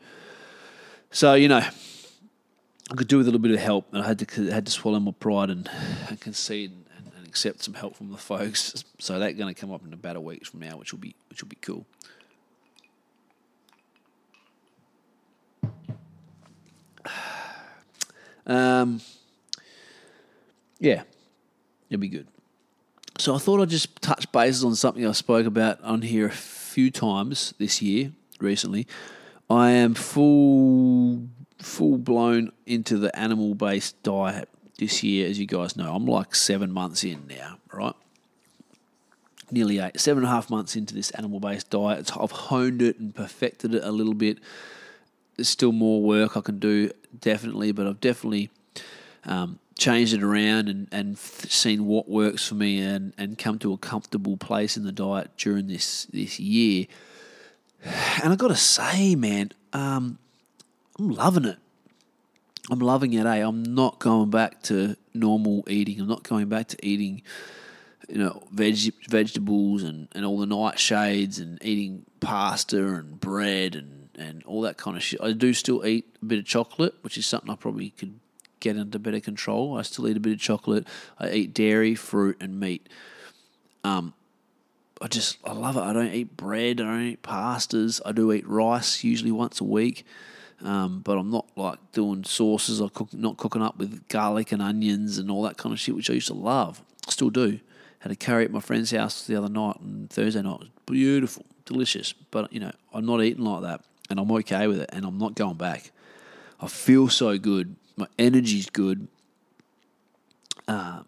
So 1.11 1.35
you 1.35 1.49
know, 1.49 1.63
I 2.91 2.95
could 2.97 3.09
do 3.09 3.19
with 3.19 3.27
a 3.27 3.31
little 3.31 3.41
bit 3.43 3.53
of 3.53 3.61
help, 3.61 3.93
and 3.93 4.03
I 4.03 4.09
had 4.09 4.19
to 4.19 4.51
had 4.51 4.65
to 4.67 4.73
swallow 4.73 4.99
my 4.99 5.13
pride 5.13 5.51
and, 5.51 5.71
and 6.09 6.19
concede 6.19 6.73
and, 6.97 7.13
and 7.15 7.27
accept 7.27 7.63
some 7.63 7.75
help 7.75 7.97
from 7.97 8.11
the 8.11 8.19
folks. 8.19 8.85
So 9.03 9.19
that's 9.19 9.35
going 9.35 9.53
to 9.53 9.61
come 9.61 9.73
up 9.73 9.85
in 9.85 9.93
about 9.93 10.15
a 10.15 10.21
week 10.21 10.47
from 10.47 10.61
now, 10.61 10.77
which 10.77 10.93
will 10.93 11.01
be 11.01 11.17
which 11.29 11.43
will 11.43 11.49
be 11.49 11.57
cool. 11.57 11.87
Um, 18.47 19.01
yeah, 20.79 21.03
it'll 21.89 22.01
be 22.01 22.09
good. 22.09 22.27
So 23.19 23.35
I 23.35 23.39
thought 23.39 23.61
I'd 23.61 23.69
just 23.69 24.01
touch 24.03 24.31
bases 24.33 24.65
on 24.65 24.75
something 24.75 25.07
I 25.07 25.13
spoke 25.13 25.47
about 25.47 25.81
on 25.83 26.03
here 26.03 26.27
a 26.27 26.33
few 26.33 26.91
times 26.91 27.55
this 27.59 27.83
year, 27.83 28.13
recently. 28.41 28.87
I 29.49 29.71
am 29.71 29.95
full 29.95 31.29
full 31.59 31.99
blown 31.99 32.51
into 32.67 32.99
the 32.99 33.17
animal 33.17 33.55
based 33.55 34.03
diet 34.03 34.49
this 34.79 35.03
year, 35.03 35.29
as 35.29 35.39
you 35.39 35.47
guys 35.47 35.77
know. 35.77 35.95
I'm 35.95 36.07
like 36.07 36.35
seven 36.35 36.73
months 36.73 37.05
in 37.05 37.27
now, 37.29 37.59
right? 37.73 37.95
Nearly 39.51 39.79
eight, 39.79 40.01
seven 40.01 40.25
and 40.25 40.33
a 40.33 40.35
half 40.35 40.51
months 40.51 40.75
into 40.75 40.95
this 40.95 41.11
animal 41.11 41.39
based 41.39 41.71
diet. 41.71 42.11
I've 42.17 42.33
honed 42.33 42.83
it 42.83 42.99
and 42.99 43.15
perfected 43.15 43.75
it 43.75 43.85
a 43.85 43.93
little 43.93 44.15
bit. 44.15 44.39
There's 45.37 45.49
still 45.49 45.73
more 45.73 46.03
work 46.03 46.37
I 46.37 46.41
can 46.41 46.59
do 46.59 46.91
definitely, 47.21 47.73
but 47.73 47.87
I've 47.87 48.01
definitely 48.01 48.51
um, 49.25 49.59
changed 49.79 50.15
it 50.15 50.23
around 50.23 50.69
and, 50.69 50.89
and 50.93 51.19
seen 51.19 51.87
what 51.87 52.09
works 52.09 52.47
for 52.47 52.55
me 52.55 52.81
and, 52.81 53.13
and 53.19 53.39
come 53.39 53.59
to 53.61 53.73
a 53.73 53.79
comfortable 53.79 54.37
place 54.37 54.77
in 54.77 54.85
the 54.85 54.93
diet 54.93 55.31
during 55.37 55.67
this, 55.69 56.07
this 56.07 56.39
year. 56.39 56.87
And 58.23 58.33
i 58.33 58.37
got 58.37 58.49
to 58.49 58.57
say, 58.57 59.17
man, 59.17 59.51
um, 59.73 60.19
I'm 60.99 61.11
loving 61.11 61.45
it. 61.47 61.59
I'm 62.71 62.79
loving 62.79 63.13
it, 63.15 63.27
eh? 63.27 63.45
I'm 63.45 63.63
not 63.75 63.99
going 63.99 64.31
back 64.31 64.63
to 64.65 64.97
normal 65.15 65.65
eating. 65.69 66.01
I'm 66.01 66.07
not 66.07 66.23
going 66.23 66.49
back 66.49 66.69
to 66.69 66.87
eating, 66.87 67.23
you 68.09 68.19
know, 68.19 68.45
veg- 68.53 68.95
vegetables 69.09 69.83
and, 69.83 70.07
and 70.13 70.25
all 70.25 70.39
the 70.39 70.47
nightshades 70.47 71.41
and 71.41 71.59
eating 71.65 72.05
pasta 72.21 72.95
and 72.95 73.19
bread 73.19 73.75
and 73.75 74.02
and 74.19 74.43
all 74.45 74.61
that 74.63 74.77
kind 74.77 74.97
of 74.97 75.03
shit. 75.03 75.21
I 75.23 75.33
do 75.33 75.53
still 75.53 75.87
eat 75.87 76.07
a 76.21 76.25
bit 76.25 76.39
of 76.39 76.45
chocolate, 76.45 76.95
which 77.03 77.17
is 77.17 77.27
something 77.27 77.51
I 77.51 77.57
probably 77.57 77.91
could 77.91 78.19
get 78.61 78.77
under 78.77 78.99
better 78.99 79.21
control. 79.21 79.77
I 79.77 79.83
still 79.83 80.09
eat 80.09 80.17
a 80.17 80.21
bit 80.21 80.33
of 80.33 80.39
chocolate. 80.39 80.87
I 81.19 81.31
eat 81.31 81.55
dairy, 81.55 81.95
fruit, 81.95 82.37
and 82.41 82.59
meat. 82.59 82.89
Um, 83.85 84.15
I 85.01 85.09
just 85.09 85.39
I 85.45 85.53
love 85.53 85.77
it. 85.77 85.81
I 85.81 85.93
don't 85.93 86.13
eat 86.13 86.37
bread. 86.37 86.81
I 86.81 86.85
don't 86.85 87.03
eat 87.03 87.23
pastas. 87.23 88.01
I 88.07 88.13
do 88.13 88.33
eat 88.33 88.47
rice 88.47 89.03
usually 89.03 89.33
once 89.33 89.61
a 89.61 89.65
week, 89.65 90.07
um, 90.63 91.01
but 91.01 91.19
I'm 91.19 91.31
not 91.31 91.47
like 91.57 91.79
doing 91.93 92.25
sauces. 92.25 92.81
I 92.81 92.89
cook 92.89 93.13
not 93.13 93.37
cooking 93.37 93.63
up 93.63 93.79
with 93.79 94.07
garlic 94.09 94.53
and 94.53 94.63
onions 94.63 95.19
and 95.19 95.31
all 95.31 95.43
that 95.43 95.57
kind 95.57 95.73
of 95.73 95.81
shit, 95.81 95.97
which 95.97 96.09
I 96.09 96.15
used 96.15 96.29
to 96.29 96.35
love. 96.35 96.83
Still 97.09 97.31
do. 97.31 97.59
Had 97.99 98.13
a 98.13 98.17
curry 98.17 98.45
at 98.45 98.51
my 98.51 98.61
friend's 98.61 98.91
house 98.91 99.27
the 99.27 99.37
other 99.37 99.49
night 99.49 99.81
and 99.81 100.11
Thursday 100.11 100.43
night. 100.43 100.55
It 100.55 100.61
was 100.61 100.69
beautiful, 100.87 101.47
delicious. 101.65 102.13
But 102.31 102.53
you 102.53 102.61
know, 102.61 102.73
I'm 102.93 103.07
not 103.07 103.23
eating 103.23 103.45
like 103.45 103.63
that 103.63 103.85
and 104.13 104.21
I'm 104.21 104.31
okay 104.31 104.69
with 104.69 104.81
it, 104.81 104.91
and 104.93 105.05
I'm 105.05 105.19
not 105.19 105.35
going 105.35 105.57
back. 105.57 105.91
I 106.61 106.69
feel 106.69 107.09
so 107.09 107.37
good. 107.39 107.75
My 107.97 108.07
energy's 108.19 108.71
good. 108.71 109.09
Uh, 110.69 111.03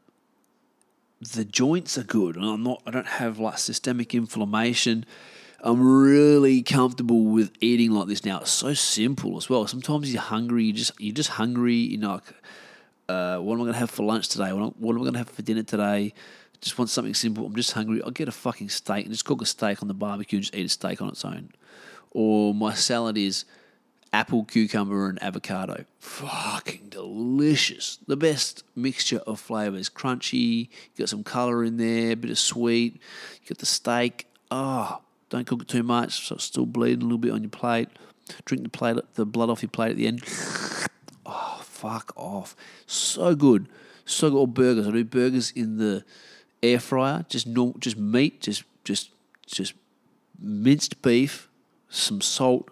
the 1.21 1.45
joints 1.45 1.97
are 1.97 2.03
good, 2.03 2.35
and 2.37 2.45
I'm 2.45 2.62
not. 2.64 2.83
I 2.87 2.90
don't 2.90 3.07
have 3.07 3.38
like 3.38 3.59
systemic 3.59 4.14
inflammation. 4.14 5.07
I'm 5.61 6.03
really 6.03 6.62
comfortable 6.62 7.25
with 7.25 7.53
eating 7.61 7.93
like 7.93 8.09
this 8.09 8.25
now. 8.25 8.40
It's 8.40 8.51
so 8.51 8.75
simple 8.75 9.37
as 9.37 9.49
well. 9.49 9.67
Sometimes 9.67 10.12
you're 10.12 10.23
hungry. 10.23 10.64
You 10.64 10.73
just 10.73 10.93
you're 11.01 11.14
just 11.14 11.31
hungry. 11.31 11.77
You 11.77 11.99
know, 11.99 12.12
like, 12.14 12.35
uh, 13.09 13.38
what 13.38 13.55
am 13.55 13.61
I 13.61 13.64
going 13.64 13.73
to 13.75 13.79
have 13.79 13.90
for 13.90 14.05
lunch 14.05 14.29
today? 14.29 14.53
What 14.53 14.79
what 14.79 14.93
am 14.93 14.99
I 14.99 15.05
going 15.05 15.12
to 15.14 15.21
have 15.21 15.31
for 15.31 15.43
dinner 15.43 15.62
today? 15.62 16.12
Just 16.61 16.79
want 16.79 16.90
something 16.90 17.14
simple. 17.14 17.47
I'm 17.47 17.55
just 17.55 17.73
hungry. 17.73 18.03
I'll 18.03 18.11
get 18.11 18.29
a 18.29 18.33
fucking 18.33 18.71
steak 18.71 19.05
and 19.05 19.12
just 19.12 19.25
cook 19.25 19.43
a 19.43 19.47
steak 19.47 19.83
on 19.83 19.88
the 19.88 19.95
barbecue 19.95 20.38
and 20.38 20.43
just 20.43 20.55
eat 20.55 20.67
a 20.67 20.69
steak 20.69 21.01
on 21.03 21.09
its 21.09 21.25
own. 21.25 21.51
Or 22.14 22.55
my 22.55 22.72
salad 22.72 23.18
is 23.18 23.44
apple, 24.14 24.44
cucumber, 24.44 25.09
and 25.09 25.20
avocado. 25.22 25.85
Fucking 25.98 26.88
delicious. 26.88 27.98
The 28.07 28.16
best 28.16 28.62
mixture 28.77 29.18
of 29.27 29.40
flavors. 29.40 29.90
Crunchy, 29.90 30.68
you 30.68 30.98
got 30.98 31.09
some 31.09 31.24
color 31.24 31.64
in 31.64 31.77
there, 31.77 32.12
a 32.12 32.14
bit 32.14 32.31
of 32.31 32.38
sweet. 32.38 32.94
You 33.42 33.48
got 33.48 33.59
the 33.59 33.66
steak. 33.66 34.29
Oh, 34.50 35.00
don't 35.31 35.46
cook 35.46 35.62
it 35.62 35.68
too 35.68 35.83
much, 35.83 36.29
so 36.29 36.37
it's 36.37 36.44
still 36.44 36.64
bleeding 36.64 37.00
a 37.00 37.05
little 37.05 37.18
bit 37.18 37.33
on 37.33 37.42
your 37.42 37.50
plate. 37.50 37.88
Drink 38.44 38.62
the 38.62 38.70
plate, 38.70 38.96
the 39.14 39.27
blood 39.27 39.50
off 39.50 39.62
your 39.62 39.70
plate 39.70 39.90
at 39.90 39.96
the 39.96 40.07
end. 40.07 40.22
Oh, 41.27 41.59
fuck 41.62 42.12
off. 42.16 42.55
So 42.87 43.35
good. 43.35 43.68
So 44.05 44.31
good. 44.31 44.38
Or 44.38 44.48
burgers. 44.48 44.87
I 44.87 44.92
do 44.92 45.05
burgers 45.05 45.50
in 45.50 45.79
the 45.79 46.05
air 46.62 46.79
fryer. 46.79 47.27
Just 47.29 47.48
normal, 47.48 47.77
just 47.79 47.98
meat, 47.98 48.40
just 48.40 48.62
just 48.85 49.11
just 49.46 49.74
minced 50.38 51.03
beef, 51.03 51.48
some 51.88 52.20
salt, 52.20 52.70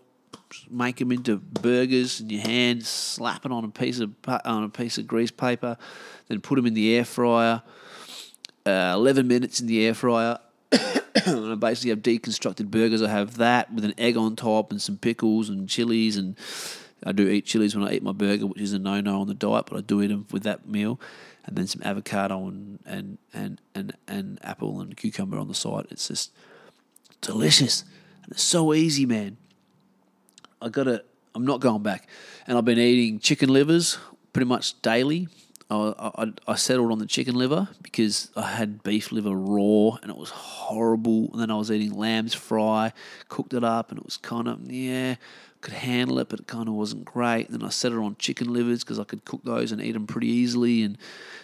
make 0.71 0.97
them 0.97 1.13
into 1.13 1.37
burgers 1.37 2.21
in 2.21 2.31
your 2.31 2.43
hand, 2.43 2.85
slap 2.85 3.45
it 3.47 3.53
on 3.53 3.65
a 3.65 3.69
piece 3.69 4.01
of 4.01 4.13
on 4.45 4.65
a 4.65 4.69
piece 4.69 4.99
of 4.99 5.07
grease 5.07 5.31
paper, 5.31 5.77
then 6.29 6.41
put 6.41 6.57
them 6.57 6.67
in 6.67 6.75
the 6.75 6.95
air 6.95 7.05
fryer. 7.05 7.63
Uh, 8.65 8.93
Eleven 8.95 9.27
minutes 9.27 9.61
in 9.61 9.67
the 9.67 9.85
air 9.85 9.95
fryer. 9.95 10.39
I 10.73 11.57
basically 11.59 11.91
have 11.91 12.01
deconstructed 12.01 12.71
burgers. 12.71 13.03
I 13.03 13.09
have 13.09 13.37
that 13.37 13.73
with 13.73 13.85
an 13.85 13.95
egg 13.99 14.17
on 14.17 14.37
top 14.37 14.71
and 14.71 14.81
some 14.81 14.97
pickles 14.97 15.49
and 15.49 15.69
chilies, 15.69 16.17
and 16.17 16.37
I 17.05 17.13
do 17.13 17.29
eat 17.29 17.45
chilies 17.45 17.77
when 17.77 17.87
I 17.87 17.93
eat 17.93 18.03
my 18.03 18.13
burger, 18.13 18.47
which 18.47 18.61
is 18.61 18.73
a 18.73 18.79
no-no 18.79 19.21
on 19.21 19.27
the 19.27 19.35
diet, 19.35 19.67
but 19.69 19.77
I 19.77 19.81
do 19.81 20.01
eat 20.03 20.09
them 20.09 20.27
with 20.31 20.45
that 20.45 20.69
meal, 20.69 21.01
and 21.45 21.57
then 21.57 21.67
some 21.67 21.83
avocado 21.83 22.47
and 22.47 22.79
and 22.87 23.19
and 23.33 23.61
and, 23.75 23.97
and 24.07 24.39
apple 24.43 24.81
and 24.81 24.97
cucumber 24.97 25.39
on 25.39 25.49
the 25.49 25.55
side. 25.55 25.87
It's 25.91 26.09
just 26.09 26.33
delicious, 27.21 27.85
and 28.23 28.33
it's 28.33 28.43
so 28.43 28.75
easy, 28.75 29.07
man. 29.07 29.37
I 30.61 30.69
gotta. 30.69 31.05
I'm 31.35 31.47
not 31.47 31.61
going 31.61 31.83
back, 31.83 32.09
and 32.47 32.59
I've 32.59 32.65
been 32.65 32.79
eating 32.79 33.19
chicken 33.19 33.49
livers 33.49 33.99
pretty 34.33 34.47
much 34.47 34.81
daily. 34.83 35.29
I, 35.71 36.13
I, 36.19 36.33
I 36.49 36.55
settled 36.57 36.93
on 36.93 36.99
the 36.99 37.07
chicken 37.07 37.35
liver 37.35 37.69
because 37.81 38.31
I 38.37 38.51
had 38.51 38.83
beef 38.83 39.11
liver 39.11 39.35
raw 39.35 39.97
and 40.03 40.11
it 40.11 40.17
was 40.17 40.29
horrible. 40.29 41.31
And 41.33 41.41
then 41.41 41.51
I 41.51 41.57
was 41.57 41.71
eating 41.71 41.95
lamb's 41.95 42.35
fry, 42.35 42.93
cooked 43.29 43.55
it 43.55 43.65
up, 43.65 43.91
and 43.91 43.99
it 43.99 44.05
was 44.05 44.19
kind 44.19 44.49
of 44.49 44.71
yeah, 44.71 45.17
could 45.63 45.75
handle 45.75 46.19
it, 46.19 46.29
but 46.29 46.41
it 46.41 46.47
kind 46.47 46.69
of 46.69 46.75
wasn't 46.75 47.05
great. 47.05 47.49
And 47.49 47.59
then 47.61 47.67
I 47.67 47.71
set 47.71 47.93
it 47.93 47.99
on 47.99 48.17
chicken 48.19 48.53
livers 48.53 48.85
because 48.85 48.99
I 48.99 49.05
could 49.05 49.25
cook 49.25 49.43
those 49.45 49.73
and 49.73 49.81
eat 49.81 49.93
them 49.93 50.07
pretty 50.07 50.29
easily, 50.29 50.83
and 50.83 50.99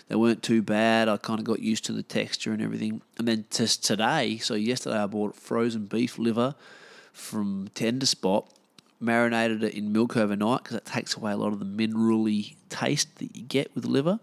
they 0.09 0.16
weren't 0.16 0.42
too 0.42 0.61
bad. 0.61 1.09
I 1.09 1.16
kind 1.16 1.40
of 1.40 1.46
got 1.46 1.61
used 1.61 1.85
to 1.87 1.92
the 1.92 2.02
texture 2.02 2.52
and 2.52 2.61
everything. 2.61 3.00
And 3.16 3.26
then 3.26 3.46
just 3.50 3.85
today, 3.85 4.37
so 4.38 4.54
yesterday 4.54 4.98
I 4.98 5.07
bought 5.07 5.35
frozen 5.35 5.87
beef 5.87 6.18
liver 6.18 6.54
from 7.12 7.70
Tender 7.74 8.07
Spot 8.07 8.46
marinated 9.00 9.62
it 9.62 9.74
in 9.74 9.92
milk 9.92 10.16
overnight 10.16 10.62
because 10.62 10.74
that 10.74 10.87
takes 10.87 11.16
away 11.16 11.33
a 11.33 11.37
lot 11.37 11.52
of 11.52 11.59
the 11.59 11.64
minerally 11.64 12.57
taste 12.68 13.16
that 13.18 13.37
you 13.37 13.42
get 13.42 13.74
with 13.74 13.85
liver. 13.85 14.18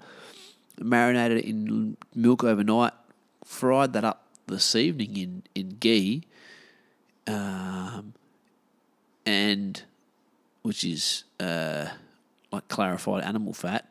Marinated 0.79 1.37
it 1.37 1.45
in 1.45 1.95
milk 2.13 2.43
overnight, 2.43 2.93
fried 3.43 3.93
that 3.93 4.03
up 4.03 4.25
this 4.47 4.75
evening 4.75 5.15
in, 5.15 5.43
in 5.55 5.69
ghee, 5.79 6.23
um, 7.27 8.13
and 9.25 9.83
which 10.61 10.83
is 10.83 11.23
uh, 11.39 11.87
like 12.51 12.67
clarified 12.67 13.23
animal 13.23 13.53
fat. 13.53 13.89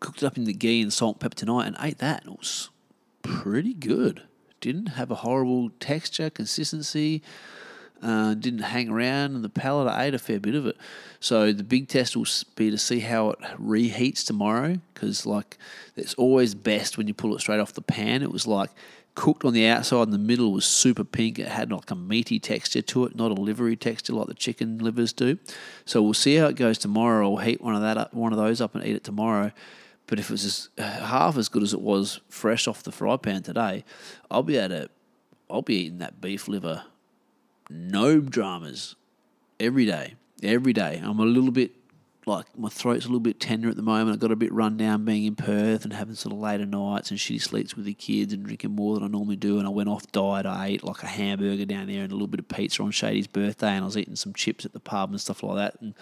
Cooked 0.00 0.22
it 0.22 0.26
up 0.26 0.36
in 0.36 0.44
the 0.44 0.52
ghee 0.52 0.80
and 0.80 0.92
salt 0.92 1.16
and 1.16 1.20
pepper 1.20 1.36
tonight 1.36 1.66
and 1.66 1.76
ate 1.78 1.98
that. 1.98 2.24
And 2.24 2.32
it 2.32 2.38
was 2.38 2.70
pretty 3.22 3.74
good. 3.74 4.22
Didn't 4.60 4.86
have 4.86 5.10
a 5.10 5.16
horrible 5.16 5.70
texture, 5.78 6.30
consistency. 6.30 7.22
Uh, 8.02 8.32
didn't 8.32 8.60
hang 8.60 8.88
around, 8.88 9.34
and 9.34 9.44
the 9.44 9.50
palate 9.50 9.86
I 9.86 10.06
ate 10.06 10.14
a 10.14 10.18
fair 10.18 10.40
bit 10.40 10.54
of 10.54 10.64
it. 10.64 10.74
So 11.20 11.52
the 11.52 11.62
big 11.62 11.86
test 11.86 12.16
will 12.16 12.26
be 12.56 12.70
to 12.70 12.78
see 12.78 13.00
how 13.00 13.28
it 13.32 13.38
reheats 13.60 14.24
tomorrow, 14.24 14.80
because 14.94 15.26
like 15.26 15.58
it's 15.96 16.14
always 16.14 16.54
best 16.54 16.96
when 16.96 17.08
you 17.08 17.12
pull 17.12 17.36
it 17.36 17.40
straight 17.40 17.60
off 17.60 17.74
the 17.74 17.82
pan. 17.82 18.22
It 18.22 18.32
was 18.32 18.46
like 18.46 18.70
cooked 19.14 19.44
on 19.44 19.52
the 19.52 19.66
outside, 19.66 20.02
and 20.02 20.12
the 20.12 20.18
middle 20.18 20.52
was 20.52 20.64
super 20.64 21.04
pink. 21.04 21.38
It 21.38 21.48
had 21.48 21.72
like 21.72 21.90
a 21.90 21.94
meaty 21.94 22.38
texture 22.38 22.82
to 22.82 23.04
it, 23.04 23.16
not 23.16 23.30
a 23.30 23.34
livery 23.34 23.76
texture 23.76 24.12
like 24.12 24.28
the 24.28 24.34
chicken 24.34 24.78
livers 24.78 25.12
do. 25.12 25.38
So 25.84 26.02
we'll 26.02 26.14
see 26.14 26.36
how 26.36 26.46
it 26.46 26.56
goes 26.56 26.78
tomorrow. 26.78 27.30
I'll 27.30 27.44
heat 27.44 27.60
one 27.60 27.74
of 27.74 27.82
that 27.82 27.96
up, 27.96 28.14
one 28.14 28.32
of 28.32 28.38
those 28.38 28.60
up, 28.60 28.74
and 28.74 28.84
eat 28.84 28.96
it 28.96 29.04
tomorrow. 29.04 29.52
But 30.06 30.18
if 30.18 30.30
it 30.30 30.32
was 30.32 30.44
as, 30.44 30.68
uh, 30.78 30.82
half 30.82 31.36
as 31.36 31.48
good 31.48 31.62
as 31.62 31.72
it 31.72 31.80
was 31.80 32.20
fresh 32.28 32.66
off 32.66 32.82
the 32.82 32.92
fry 32.92 33.16
pan 33.16 33.42
today, 33.42 33.84
I'll 34.30 34.42
be 34.42 34.56
able 34.56 34.68
to, 34.68 34.90
I'll 35.48 35.62
be 35.62 35.76
eating 35.76 35.98
that 35.98 36.20
beef 36.20 36.48
liver 36.48 36.84
no 37.70 38.20
dramas 38.20 38.96
every 39.58 39.86
day. 39.86 40.14
Every 40.42 40.72
day. 40.72 41.00
I'm 41.02 41.20
a 41.20 41.24
little 41.24 41.52
bit 41.52 41.72
like 42.26 42.46
my 42.58 42.68
throat's 42.68 43.04
a 43.04 43.08
little 43.08 43.20
bit 43.20 43.40
tender 43.40 43.68
at 43.68 43.76
the 43.76 43.82
moment. 43.82 44.16
I 44.16 44.20
got 44.20 44.30
a 44.30 44.36
bit 44.36 44.52
run 44.52 44.76
down 44.76 45.04
being 45.04 45.24
in 45.24 45.36
Perth 45.36 45.84
and 45.84 45.92
having 45.92 46.14
sort 46.14 46.32
of 46.32 46.38
later 46.38 46.66
nights 46.66 47.10
and 47.10 47.18
shitty 47.18 47.40
sleeps 47.40 47.74
with 47.74 47.86
the 47.86 47.94
kids 47.94 48.32
and 48.32 48.44
drinking 48.44 48.72
more 48.72 48.94
than 48.94 49.04
I 49.04 49.06
normally 49.06 49.36
do. 49.36 49.58
And 49.58 49.66
I 49.66 49.70
went 49.70 49.88
off 49.88 50.10
diet. 50.12 50.46
I 50.46 50.66
ate 50.66 50.84
like 50.84 51.02
a 51.02 51.06
hamburger 51.06 51.64
down 51.64 51.86
there 51.86 52.02
and 52.02 52.12
a 52.12 52.14
little 52.14 52.28
bit 52.28 52.40
of 52.40 52.48
pizza 52.48 52.82
on 52.82 52.90
Shady's 52.90 53.26
birthday. 53.26 53.70
And 53.70 53.82
I 53.82 53.86
was 53.86 53.96
eating 53.96 54.16
some 54.16 54.34
chips 54.34 54.64
at 54.64 54.72
the 54.72 54.80
pub 54.80 55.10
and 55.10 55.20
stuff 55.20 55.42
like 55.42 55.56
that 55.56 55.80
and 55.80 55.94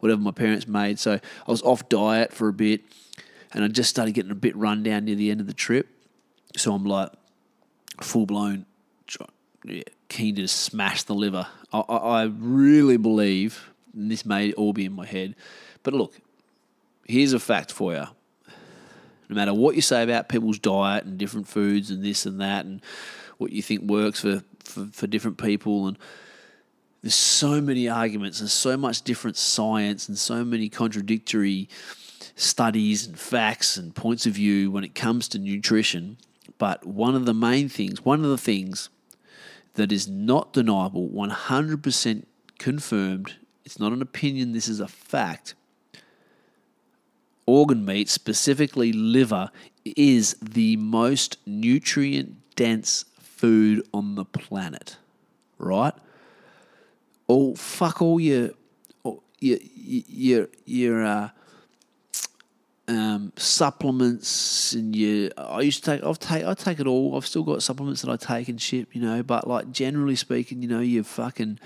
whatever 0.00 0.20
my 0.20 0.30
parents 0.30 0.68
made. 0.68 0.98
So 0.98 1.14
I 1.14 1.50
was 1.50 1.62
off 1.62 1.88
diet 1.88 2.32
for 2.32 2.48
a 2.48 2.52
bit 2.52 2.82
and 3.52 3.64
I 3.64 3.68
just 3.68 3.90
started 3.90 4.12
getting 4.12 4.30
a 4.30 4.36
bit 4.36 4.54
run 4.56 4.82
down 4.82 5.06
near 5.06 5.16
the 5.16 5.30
end 5.30 5.40
of 5.40 5.46
the 5.46 5.54
trip. 5.54 5.88
So 6.56 6.72
I'm 6.74 6.84
like 6.84 7.10
full 8.00 8.26
blown 8.26 8.66
keen 10.08 10.36
to 10.36 10.46
smash 10.46 11.02
the 11.02 11.14
liver. 11.14 11.46
I, 11.72 11.80
I, 11.80 11.96
I 11.96 12.24
really 12.24 12.96
believe, 12.96 13.70
and 13.96 14.10
this 14.10 14.24
may 14.24 14.52
all 14.52 14.72
be 14.72 14.84
in 14.84 14.92
my 14.92 15.06
head, 15.06 15.34
but 15.82 15.94
look, 15.94 16.14
here's 17.06 17.32
a 17.32 17.40
fact 17.40 17.72
for 17.72 17.94
you. 17.94 18.04
No 19.28 19.34
matter 19.34 19.54
what 19.54 19.74
you 19.74 19.82
say 19.82 20.02
about 20.02 20.28
people's 20.28 20.58
diet 20.58 21.04
and 21.04 21.18
different 21.18 21.48
foods 21.48 21.90
and 21.90 22.04
this 22.04 22.26
and 22.26 22.40
that, 22.40 22.64
and 22.64 22.80
what 23.38 23.50
you 23.50 23.62
think 23.62 23.82
works 23.82 24.20
for, 24.20 24.42
for, 24.62 24.86
for 24.92 25.06
different 25.06 25.38
people, 25.38 25.88
and 25.88 25.98
there's 27.02 27.14
so 27.14 27.60
many 27.60 27.88
arguments 27.88 28.40
and 28.40 28.50
so 28.50 28.76
much 28.76 29.02
different 29.02 29.36
science 29.36 30.08
and 30.08 30.18
so 30.18 30.44
many 30.44 30.68
contradictory 30.68 31.68
studies 32.34 33.06
and 33.06 33.18
facts 33.18 33.76
and 33.76 33.94
points 33.94 34.26
of 34.26 34.34
view 34.34 34.70
when 34.70 34.84
it 34.84 34.94
comes 34.94 35.28
to 35.28 35.38
nutrition. 35.38 36.18
But 36.58 36.86
one 36.86 37.14
of 37.14 37.26
the 37.26 37.34
main 37.34 37.68
things, 37.68 38.04
one 38.04 38.24
of 38.24 38.30
the 38.30 38.38
things 38.38 38.88
that 39.74 39.92
is 39.92 40.08
not 40.08 40.52
deniable, 40.52 41.08
100% 41.08 42.24
confirmed. 42.58 43.34
It's 43.66 43.80
not 43.80 43.92
an 43.92 44.00
opinion, 44.00 44.52
this 44.52 44.68
is 44.68 44.78
a 44.78 44.86
fact. 44.86 45.54
Organ 47.46 47.84
meat, 47.84 48.08
specifically 48.08 48.92
liver, 48.92 49.50
is 49.84 50.34
the 50.40 50.76
most 50.76 51.38
nutrient 51.44 52.36
dense 52.54 53.04
food 53.18 53.84
on 53.92 54.14
the 54.14 54.24
planet, 54.24 54.96
right? 55.58 55.92
Oh, 57.28 57.56
fuck 57.56 58.00
all 58.00 58.20
your, 58.20 58.50
your, 59.40 59.58
your, 59.60 60.48
your, 60.64 61.04
uh, 61.04 61.28
um, 62.88 63.32
supplements 63.34 64.72
and 64.72 64.94
you 64.94 65.32
I 65.36 65.62
used 65.62 65.82
to 65.82 65.90
take 65.90 66.04
I've 66.04 66.20
take 66.20 66.44
I 66.44 66.54
take 66.54 66.78
it 66.78 66.86
all. 66.86 67.16
I've 67.16 67.26
still 67.26 67.42
got 67.42 67.60
supplements 67.60 68.02
that 68.02 68.10
I 68.12 68.16
take 68.16 68.48
and 68.48 68.62
ship, 68.62 68.94
you 68.94 69.02
know, 69.02 69.24
but 69.24 69.48
like 69.48 69.72
generally 69.72 70.14
speaking, 70.14 70.62
you 70.62 70.68
know, 70.68 70.78
you're 70.78 71.02
fucking 71.02 71.58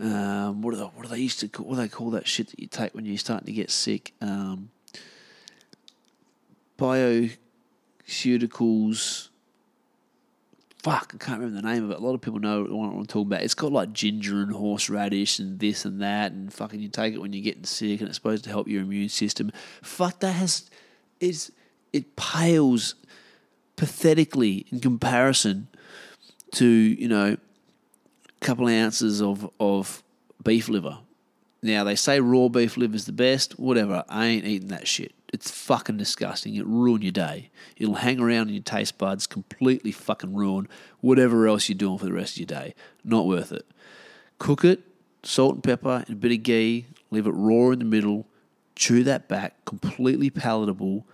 um, 0.00 0.62
what 0.62 0.72
are 0.74 0.78
they, 0.78 0.84
what 0.84 1.02
do 1.02 1.08
they 1.08 1.18
used 1.18 1.40
to 1.40 1.48
call, 1.48 1.66
what 1.66 1.74
do 1.76 1.82
they 1.82 1.88
call 1.88 2.10
that 2.10 2.26
shit 2.26 2.48
that 2.48 2.60
you 2.60 2.66
take 2.66 2.94
when 2.94 3.04
you're 3.04 3.18
starting 3.18 3.46
to 3.46 3.52
get 3.52 3.70
sick? 3.70 4.14
Um, 4.20 4.70
bioceuticals 6.78 9.28
fuck, 10.82 11.12
I 11.14 11.24
can't 11.24 11.38
remember 11.38 11.60
the 11.60 11.68
name 11.68 11.84
of 11.84 11.92
it. 11.92 11.98
A 11.98 12.00
lot 12.00 12.14
of 12.14 12.20
people 12.20 12.40
know 12.40 12.64
what 12.64 12.88
I'm 12.88 13.06
talking 13.06 13.28
about. 13.28 13.42
It's 13.42 13.54
got 13.54 13.72
like 13.72 13.92
ginger 13.92 14.42
and 14.42 14.52
horseradish 14.52 15.38
and 15.38 15.58
this 15.58 15.84
and 15.84 16.02
that, 16.02 16.32
and 16.32 16.52
fucking 16.52 16.80
you 16.80 16.88
take 16.88 17.14
it 17.14 17.18
when 17.18 17.32
you're 17.32 17.42
getting 17.42 17.64
sick, 17.64 18.00
and 18.00 18.08
it's 18.08 18.16
supposed 18.16 18.44
to 18.44 18.50
help 18.50 18.68
your 18.68 18.82
immune 18.82 19.08
system. 19.08 19.52
Fuck, 19.80 20.20
that 20.20 20.32
has 20.32 20.68
is 21.20 21.52
it 21.92 22.16
pales 22.16 22.96
pathetically 23.76 24.66
in 24.72 24.80
comparison 24.80 25.68
to 26.52 26.66
you 26.66 27.08
know 27.08 27.36
couple 28.42 28.68
of 28.68 28.74
ounces 28.74 29.22
of 29.22 29.48
of 29.58 30.02
beef 30.42 30.68
liver. 30.68 30.98
Now 31.62 31.84
they 31.84 31.94
say 31.94 32.20
raw 32.20 32.48
beef 32.48 32.76
liver 32.76 32.96
is 32.96 33.06
the 33.06 33.12
best. 33.12 33.58
Whatever, 33.58 34.04
I 34.08 34.26
ain't 34.26 34.44
eating 34.44 34.68
that 34.68 34.88
shit. 34.88 35.12
It's 35.32 35.50
fucking 35.50 35.96
disgusting. 35.96 36.56
It'll 36.56 36.70
ruin 36.70 37.00
your 37.00 37.12
day. 37.12 37.50
It'll 37.76 37.94
hang 37.94 38.20
around 38.20 38.48
in 38.48 38.54
your 38.54 38.62
taste 38.62 38.98
buds, 38.98 39.26
completely 39.26 39.92
fucking 39.92 40.34
ruin 40.34 40.68
whatever 41.00 41.48
else 41.48 41.68
you're 41.68 41.78
doing 41.78 41.98
for 41.98 42.04
the 42.04 42.12
rest 42.12 42.34
of 42.34 42.40
your 42.40 42.46
day. 42.46 42.74
Not 43.02 43.26
worth 43.26 43.50
it. 43.52 43.64
Cook 44.38 44.64
it, 44.64 44.80
salt 45.22 45.54
and 45.54 45.64
pepper, 45.64 46.04
and 46.06 46.16
a 46.16 46.18
bit 46.18 46.32
of 46.32 46.42
ghee. 46.42 46.86
Leave 47.10 47.26
it 47.26 47.30
raw 47.30 47.70
in 47.70 47.78
the 47.78 47.84
middle. 47.84 48.26
Chew 48.74 49.04
that 49.04 49.28
back, 49.28 49.64
completely 49.64 50.28
palatable. 50.28 51.06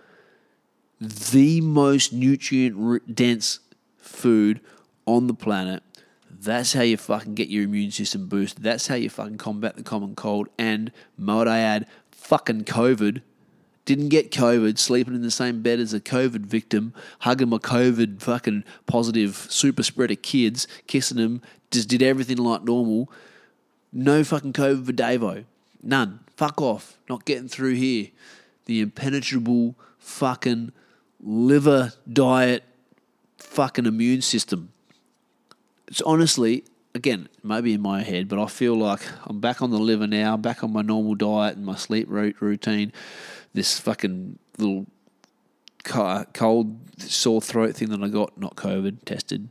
The 0.99 1.61
most 1.61 2.11
nutrient 2.11 3.15
dense 3.15 3.59
food 3.97 4.59
on 5.05 5.27
the 5.27 5.33
planet. 5.33 5.83
That's 6.29 6.73
how 6.73 6.81
you 6.81 6.97
fucking 6.97 7.35
get 7.35 7.49
your 7.49 7.63
immune 7.63 7.91
system 7.91 8.27
boosted. 8.27 8.63
That's 8.63 8.87
how 8.87 8.95
you 8.95 9.09
fucking 9.09 9.37
combat 9.37 9.75
the 9.75 9.83
common 9.83 10.15
cold. 10.15 10.49
And 10.57 10.91
might 11.17 11.47
I 11.47 11.59
add, 11.59 11.87
fucking 12.11 12.65
COVID. 12.65 13.21
Didn't 13.85 14.09
get 14.09 14.31
COVID, 14.31 14.77
sleeping 14.77 15.15
in 15.15 15.23
the 15.23 15.31
same 15.31 15.63
bed 15.63 15.79
as 15.79 15.93
a 15.93 15.99
COVID 15.99 16.41
victim, 16.45 16.93
hugging 17.21 17.49
my 17.49 17.57
COVID 17.57 18.21
fucking 18.21 18.63
positive 18.85 19.35
super 19.49 19.81
spreader 19.81 20.15
kids, 20.15 20.67
kissing 20.85 21.17
them, 21.17 21.41
just 21.71 21.89
did 21.89 22.03
everything 22.03 22.37
like 22.37 22.63
normal. 22.63 23.11
No 23.91 24.23
fucking 24.23 24.53
COVID 24.53 24.85
for 24.85 24.93
Davo. 24.93 25.45
None. 25.81 26.19
Fuck 26.37 26.61
off. 26.61 26.99
Not 27.09 27.25
getting 27.25 27.47
through 27.47 27.75
here. 27.75 28.09
The 28.65 28.81
impenetrable 28.81 29.75
fucking 29.97 30.71
liver 31.19 31.93
diet 32.11 32.63
fucking 33.37 33.85
immune 33.85 34.21
system. 34.21 34.71
It's 35.89 36.01
honestly, 36.01 36.65
again, 36.93 37.27
maybe 37.43 37.73
in 37.73 37.81
my 37.81 38.03
head, 38.03 38.27
but 38.27 38.39
I 38.39 38.45
feel 38.45 38.75
like 38.75 39.01
I'm 39.25 39.39
back 39.39 39.63
on 39.63 39.71
the 39.71 39.79
liver 39.79 40.05
now, 40.05 40.37
back 40.37 40.63
on 40.63 40.71
my 40.71 40.83
normal 40.83 41.15
diet 41.15 41.57
and 41.57 41.65
my 41.65 41.75
sleep 41.75 42.07
routine. 42.09 42.93
This 43.53 43.79
fucking 43.79 44.37
little 44.59 44.85
cold, 45.83 46.77
sore 46.99 47.41
throat 47.41 47.75
thing 47.75 47.89
that 47.89 48.03
I 48.03 48.07
got, 48.07 48.37
not 48.39 48.55
COVID, 48.55 49.03
tested, 49.05 49.49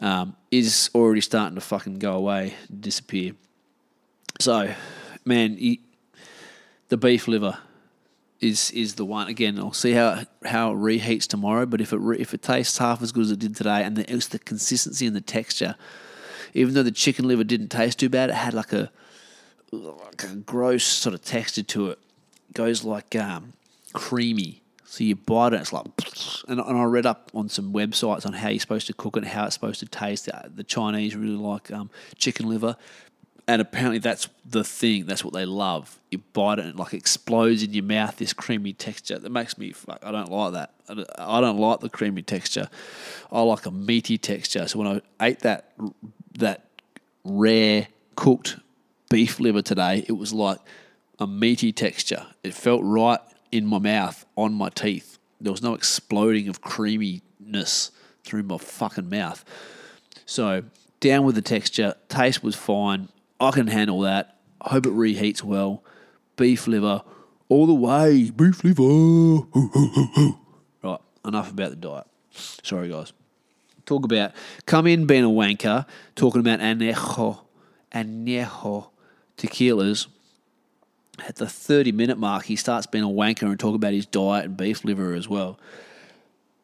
um, 0.00 0.36
is 0.50 0.90
already 0.94 1.22
starting 1.22 1.54
to 1.54 1.62
fucking 1.62 1.98
go 1.98 2.12
away, 2.12 2.54
disappear. 2.78 3.32
So, 4.38 4.74
man, 5.24 5.56
you, 5.58 5.78
the 6.88 6.98
beef 6.98 7.26
liver 7.26 7.56
is 8.40 8.70
is 8.70 8.94
the 8.94 9.04
one. 9.04 9.28
Again, 9.28 9.58
I'll 9.58 9.72
see 9.72 9.92
how 9.92 10.24
how 10.44 10.72
it 10.72 10.76
reheats 10.76 11.26
tomorrow. 11.26 11.66
But 11.66 11.80
if 11.80 11.92
it 11.92 11.98
re, 11.98 12.18
if 12.18 12.34
it 12.34 12.42
tastes 12.42 12.78
half 12.78 13.02
as 13.02 13.12
good 13.12 13.24
as 13.24 13.30
it 13.30 13.38
did 13.38 13.56
today, 13.56 13.82
and 13.84 13.96
the, 13.96 14.10
it 14.10 14.14
was 14.14 14.28
the 14.28 14.38
consistency 14.38 15.06
and 15.06 15.14
the 15.14 15.20
texture, 15.20 15.76
even 16.54 16.74
though 16.74 16.82
the 16.82 16.90
chicken 16.90 17.28
liver 17.28 17.44
didn't 17.44 17.68
taste 17.68 17.98
too 17.98 18.08
bad, 18.08 18.30
it 18.30 18.36
had 18.36 18.54
like 18.54 18.72
a 18.72 18.90
like 19.72 20.24
a 20.24 20.36
gross 20.36 20.84
sort 20.84 21.14
of 21.14 21.22
texture 21.22 21.62
to 21.62 21.90
it. 21.90 21.98
it 22.48 22.54
goes 22.54 22.84
like 22.84 23.14
um, 23.14 23.52
creamy. 23.92 24.62
So 24.84 25.04
you 25.04 25.14
bite 25.14 25.52
it, 25.52 25.60
it's 25.60 25.72
like, 25.72 25.86
and, 26.48 26.58
and 26.58 26.76
I 26.76 26.82
read 26.82 27.06
up 27.06 27.30
on 27.32 27.48
some 27.48 27.72
websites 27.72 28.26
on 28.26 28.32
how 28.32 28.48
you're 28.48 28.58
supposed 28.58 28.88
to 28.88 28.92
cook 28.92 29.16
it, 29.16 29.24
how 29.24 29.44
it's 29.44 29.54
supposed 29.54 29.78
to 29.80 29.86
taste. 29.86 30.28
The 30.56 30.64
Chinese 30.64 31.14
really 31.14 31.36
like 31.36 31.70
um, 31.70 31.90
chicken 32.16 32.48
liver, 32.48 32.74
and 33.50 33.60
apparently 33.60 33.98
that's 33.98 34.28
the 34.48 34.62
thing. 34.62 35.06
That's 35.06 35.24
what 35.24 35.34
they 35.34 35.44
love. 35.44 35.98
You 36.12 36.18
bite 36.18 36.60
it 36.60 36.66
and 36.66 36.68
it 36.70 36.76
like 36.76 36.94
explodes 36.94 37.64
in 37.64 37.72
your 37.72 37.82
mouth. 37.82 38.16
This 38.16 38.32
creamy 38.32 38.72
texture 38.72 39.18
that 39.18 39.30
makes 39.30 39.58
me 39.58 39.72
fuck. 39.72 39.98
I 40.04 40.12
don't 40.12 40.30
like 40.30 40.52
that. 40.52 40.72
I 41.18 41.40
don't 41.40 41.58
like 41.58 41.80
the 41.80 41.88
creamy 41.88 42.22
texture. 42.22 42.68
I 43.32 43.42
like 43.42 43.66
a 43.66 43.72
meaty 43.72 44.18
texture. 44.18 44.68
So 44.68 44.78
when 44.78 44.86
I 44.86 45.26
ate 45.26 45.40
that 45.40 45.72
that 46.38 46.66
rare 47.24 47.88
cooked 48.14 48.56
beef 49.08 49.40
liver 49.40 49.62
today, 49.62 50.04
it 50.06 50.12
was 50.12 50.32
like 50.32 50.58
a 51.18 51.26
meaty 51.26 51.72
texture. 51.72 52.26
It 52.44 52.54
felt 52.54 52.82
right 52.84 53.18
in 53.50 53.66
my 53.66 53.80
mouth, 53.80 54.24
on 54.36 54.54
my 54.54 54.68
teeth. 54.68 55.18
There 55.40 55.50
was 55.50 55.60
no 55.62 55.74
exploding 55.74 56.48
of 56.48 56.60
creaminess 56.60 57.90
through 58.22 58.44
my 58.44 58.58
fucking 58.58 59.10
mouth. 59.10 59.44
So 60.24 60.62
down 61.00 61.24
with 61.24 61.34
the 61.34 61.42
texture. 61.42 61.94
Taste 62.08 62.44
was 62.44 62.54
fine. 62.54 63.08
I 63.40 63.50
can 63.50 63.66
handle 63.66 64.00
that. 64.00 64.36
I 64.60 64.70
hope 64.70 64.86
it 64.86 64.92
reheats 64.92 65.42
well. 65.42 65.82
Beef 66.36 66.66
liver, 66.66 67.02
all 67.48 67.66
the 67.66 67.74
way. 67.74 68.30
Beef 68.30 68.62
liver. 68.62 68.82
right, 70.82 71.00
enough 71.24 71.50
about 71.50 71.70
the 71.70 71.76
diet. 71.76 72.06
Sorry, 72.32 72.88
guys. 72.88 73.12
Talk 73.86 74.04
about 74.04 74.32
come 74.66 74.86
in 74.86 75.06
being 75.06 75.24
a 75.24 75.28
wanker, 75.28 75.86
talking 76.14 76.40
about 76.40 76.60
anejo, 76.60 77.40
anejo 77.92 78.90
tequilas. 79.36 80.06
At 81.26 81.36
the 81.36 81.46
30 81.46 81.92
minute 81.92 82.18
mark, 82.18 82.44
he 82.44 82.56
starts 82.56 82.86
being 82.86 83.04
a 83.04 83.08
wanker 83.08 83.42
and 83.42 83.58
talk 83.58 83.74
about 83.74 83.92
his 83.92 84.06
diet 84.06 84.44
and 84.46 84.56
beef 84.56 84.84
liver 84.84 85.14
as 85.14 85.28
well. 85.28 85.58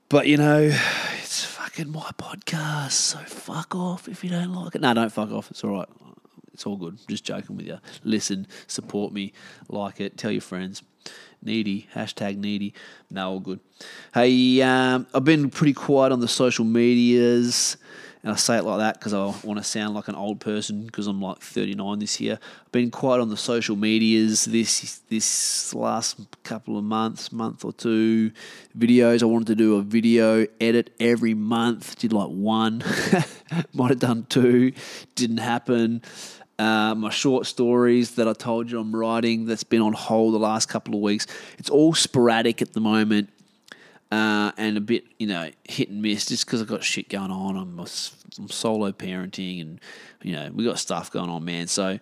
But 0.09 0.29
you 0.29 0.37
know, 0.37 0.71
it's 1.19 1.45
fucking 1.45 1.91
my 1.91 2.11
podcast, 2.17 2.93
so 2.93 3.19
fuck 3.19 3.75
off 3.75 4.09
if 4.09 4.23
you 4.23 4.31
don't 4.31 4.55
like 4.55 4.75
it. 4.77 4.81
No, 4.81 4.95
don't 4.95 5.11
fuck 5.11 5.31
off. 5.31 5.51
It's 5.51 5.65
all 5.65 5.73
right. 5.73 5.89
It's 6.57 6.65
all 6.65 6.77
good. 6.79 6.99
Just 7.07 7.23
joking 7.23 7.55
with 7.55 7.67
you. 7.67 7.79
Listen, 8.03 8.47
support 8.67 9.13
me, 9.13 9.35
like 9.69 10.01
it, 10.01 10.17
tell 10.17 10.31
your 10.31 10.41
friends. 10.41 10.83
Needy, 11.43 11.87
hashtag 11.95 12.39
needy. 12.39 12.73
No, 13.11 13.33
all 13.33 13.41
good. 13.41 13.61
Hey, 14.15 14.63
um, 14.63 15.07
I've 15.13 15.23
been 15.23 15.51
pretty 15.51 15.75
quiet 15.75 16.13
on 16.13 16.21
the 16.21 16.29
social 16.29 16.65
medias. 16.65 17.77
And 18.23 18.33
I 18.33 18.37
say 18.37 18.57
it 18.57 18.65
like 18.65 18.79
that 18.79 18.99
because 18.99 19.13
I 19.13 19.25
want 19.47 19.59
to 19.59 19.63
sound 19.63 19.95
like 19.95 20.09
an 20.09 20.15
old 20.15 20.41
person 20.41 20.87
because 20.87 21.07
I'm 21.07 21.21
like 21.21 21.41
39 21.41 21.99
this 21.99 22.21
year. 22.21 22.41
I've 22.43 22.73
been 22.73 22.91
quiet 22.91 23.21
on 23.21 23.29
the 23.29 23.37
social 23.37 23.77
medias 23.77 24.47
this 24.47 25.03
this 25.11 25.73
last 25.75 26.19
couple 26.43 26.77
of 26.79 26.85
months, 26.85 27.31
month 27.31 27.65
or 27.65 27.73
two. 27.73 28.33
Videos. 28.77 29.23
I 29.23 29.27
wanted 29.27 29.47
to 29.49 29.55
do 29.55 29.77
a 29.77 29.83
video 29.83 30.47
edit 30.59 30.93
every 30.99 31.35
month. 31.35 31.99
Did 31.99 32.13
like 32.13 32.31
one. 32.31 32.83
Might 33.75 33.91
have 33.91 34.01
done 34.01 34.27
two. 34.29 34.73
Didn't 35.15 35.37
happen. 35.37 36.03
Uh, 36.59 36.95
my 36.95 37.11
short 37.11 37.45
stories 37.47 38.13
that 38.13 38.27
I 38.27 38.33
told 38.33 38.71
you 38.71 38.81
I'm 38.81 38.95
writing 38.95 39.45
that's 39.45 39.65
been 39.65 39.83
on 39.83 39.93
hold 39.93 40.33
the 40.33 40.39
last 40.39 40.69
couple 40.69 40.95
of 40.95 41.01
weeks. 41.01 41.27
It's 41.59 41.69
all 41.69 41.93
sporadic 41.93 42.63
at 42.63 42.73
the 42.73 42.81
moment 42.81 43.29
uh, 44.11 44.53
and 44.57 44.77
a 44.77 44.81
bit, 44.81 45.05
you 45.19 45.27
know, 45.27 45.51
hit 45.65 45.91
and 45.91 46.01
miss 46.01 46.27
just 46.27 46.47
because 46.47 46.63
I've 46.63 46.69
got 46.69 46.83
shit 46.83 47.09
going 47.09 47.31
on. 47.31 47.57
I'm, 47.57 47.79
I'm 47.79 48.49
solo 48.49 48.93
parenting 48.93 49.61
and, 49.61 49.81
you 50.23 50.33
know, 50.33 50.51
we 50.55 50.65
got 50.65 50.79
stuff 50.79 51.11
going 51.11 51.29
on, 51.29 51.45
man. 51.45 51.67
So, 51.67 51.99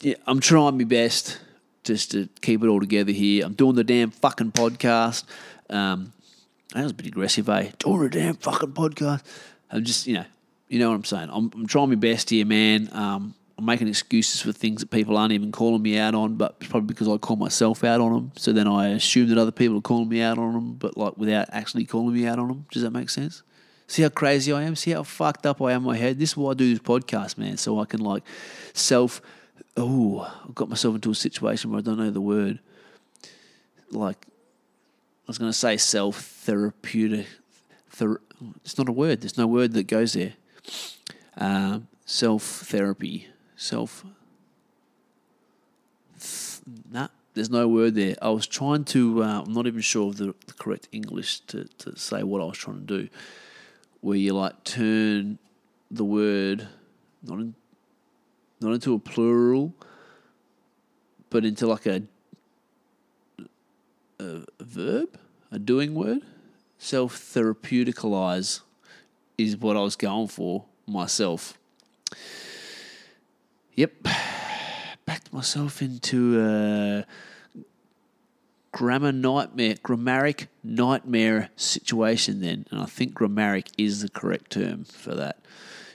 yeah, 0.00 0.14
I'm 0.26 0.40
trying 0.40 0.78
my 0.78 0.84
best 0.84 1.38
just 1.84 2.12
to 2.12 2.28
keep 2.40 2.62
it 2.62 2.68
all 2.68 2.80
together 2.80 3.12
here. 3.12 3.44
I'm 3.44 3.54
doing 3.54 3.74
the 3.74 3.84
damn 3.84 4.10
fucking 4.10 4.52
podcast. 4.52 5.24
Um, 5.68 6.12
that 6.74 6.82
was 6.82 6.92
a 6.92 6.94
bit 6.94 7.06
aggressive, 7.06 7.48
eh? 7.48 7.72
Doing 7.78 8.06
a 8.06 8.10
damn 8.10 8.36
fucking 8.36 8.72
podcast. 8.72 9.22
I'm 9.70 9.84
just, 9.84 10.06
you 10.06 10.14
know, 10.14 10.24
you 10.68 10.78
know 10.78 10.90
what 10.90 10.96
I'm 10.96 11.04
saying. 11.04 11.28
I'm, 11.32 11.50
I'm 11.54 11.66
trying 11.66 11.88
my 11.88 11.94
best 11.96 12.30
here, 12.30 12.46
man. 12.46 12.88
Um, 12.92 13.34
I'm 13.58 13.64
making 13.64 13.88
excuses 13.88 14.42
for 14.42 14.52
things 14.52 14.82
that 14.82 14.90
people 14.90 15.16
aren't 15.16 15.32
even 15.32 15.50
calling 15.50 15.80
me 15.80 15.96
out 15.96 16.14
on, 16.14 16.34
but 16.34 16.56
it's 16.60 16.68
probably 16.68 16.88
because 16.88 17.08
I 17.08 17.16
call 17.16 17.36
myself 17.36 17.84
out 17.84 18.00
on 18.02 18.12
them. 18.12 18.32
So 18.36 18.52
then 18.52 18.68
I 18.68 18.88
assume 18.88 19.30
that 19.30 19.38
other 19.38 19.50
people 19.50 19.78
are 19.78 19.82
calling 19.82 20.10
me 20.10 20.20
out 20.20 20.36
on 20.36 20.52
them, 20.52 20.74
but 20.74 20.98
like 20.98 21.16
without 21.16 21.48
actually 21.52 21.86
calling 21.86 22.14
me 22.14 22.26
out 22.26 22.38
on 22.38 22.48
them. 22.48 22.66
Does 22.70 22.82
that 22.82 22.90
make 22.90 23.08
sense? 23.08 23.42
See 23.86 24.02
how 24.02 24.10
crazy 24.10 24.52
I 24.52 24.64
am? 24.64 24.76
See 24.76 24.90
how 24.90 25.04
fucked 25.04 25.46
up 25.46 25.62
I 25.62 25.72
am 25.72 25.82
in 25.82 25.86
my 25.86 25.96
head? 25.96 26.18
This 26.18 26.30
is 26.32 26.36
why 26.36 26.50
I 26.50 26.54
do 26.54 26.68
this 26.68 26.80
podcast, 26.80 27.38
man. 27.38 27.56
So 27.56 27.80
I 27.80 27.86
can 27.86 28.00
like 28.00 28.24
self. 28.74 29.22
Oh, 29.74 30.30
I've 30.46 30.54
got 30.54 30.68
myself 30.68 30.94
into 30.94 31.10
a 31.10 31.14
situation 31.14 31.70
where 31.70 31.78
I 31.78 31.82
don't 31.82 31.98
know 31.98 32.10
the 32.10 32.20
word. 32.20 32.58
Like, 33.90 34.26
I 34.26 35.28
was 35.28 35.38
going 35.38 35.50
to 35.50 35.56
say 35.56 35.78
self 35.78 36.20
therapeutic. 36.20 37.26
Ther- 37.88 38.20
it's 38.64 38.76
not 38.76 38.88
a 38.88 38.92
word. 38.92 39.22
There's 39.22 39.38
no 39.38 39.46
word 39.46 39.72
that 39.74 39.86
goes 39.86 40.12
there. 40.12 40.34
Um, 41.38 41.88
self 42.04 42.42
therapy 42.42 43.28
self. 43.56 44.04
Nah, 46.90 47.08
there's 47.34 47.50
no 47.50 47.68
word 47.68 47.94
there. 47.94 48.16
I 48.22 48.30
was 48.30 48.46
trying 48.46 48.84
to. 48.86 49.22
Uh, 49.22 49.42
I'm 49.42 49.52
not 49.52 49.66
even 49.66 49.80
sure 49.80 50.08
of 50.08 50.16
the, 50.16 50.34
the 50.46 50.54
correct 50.54 50.88
English 50.92 51.40
to, 51.40 51.64
to 51.78 51.96
say 51.96 52.22
what 52.22 52.40
I 52.40 52.44
was 52.44 52.58
trying 52.58 52.86
to 52.86 53.02
do. 53.02 53.08
Where 54.00 54.16
you 54.16 54.32
like 54.34 54.64
turn 54.64 55.38
the 55.90 56.04
word 56.04 56.68
not 57.22 57.40
in, 57.40 57.54
not 58.60 58.72
into 58.72 58.94
a 58.94 58.98
plural, 58.98 59.74
but 61.30 61.44
into 61.44 61.66
like 61.66 61.86
a, 61.86 62.02
a, 64.18 64.44
verb, 64.60 65.18
a 65.50 65.58
doing 65.58 65.94
word. 65.94 66.22
Self 66.78 67.18
therapeuticalize 67.18 68.60
is 69.38 69.56
what 69.56 69.76
I 69.76 69.80
was 69.80 69.96
going 69.96 70.28
for 70.28 70.64
myself. 70.86 71.58
Yep. 73.76 73.92
Backed 75.06 75.32
myself 75.32 75.82
into 75.82 76.40
a 76.40 77.06
grammar 78.72 79.12
nightmare, 79.12 79.76
grammaric 79.82 80.48
nightmare 80.64 81.50
situation 81.56 82.40
then. 82.40 82.66
And 82.70 82.80
I 82.80 82.86
think 82.86 83.14
grammaric 83.14 83.70
is 83.78 84.02
the 84.02 84.08
correct 84.08 84.52
term 84.52 84.84
for 84.84 85.14
that. 85.14 85.38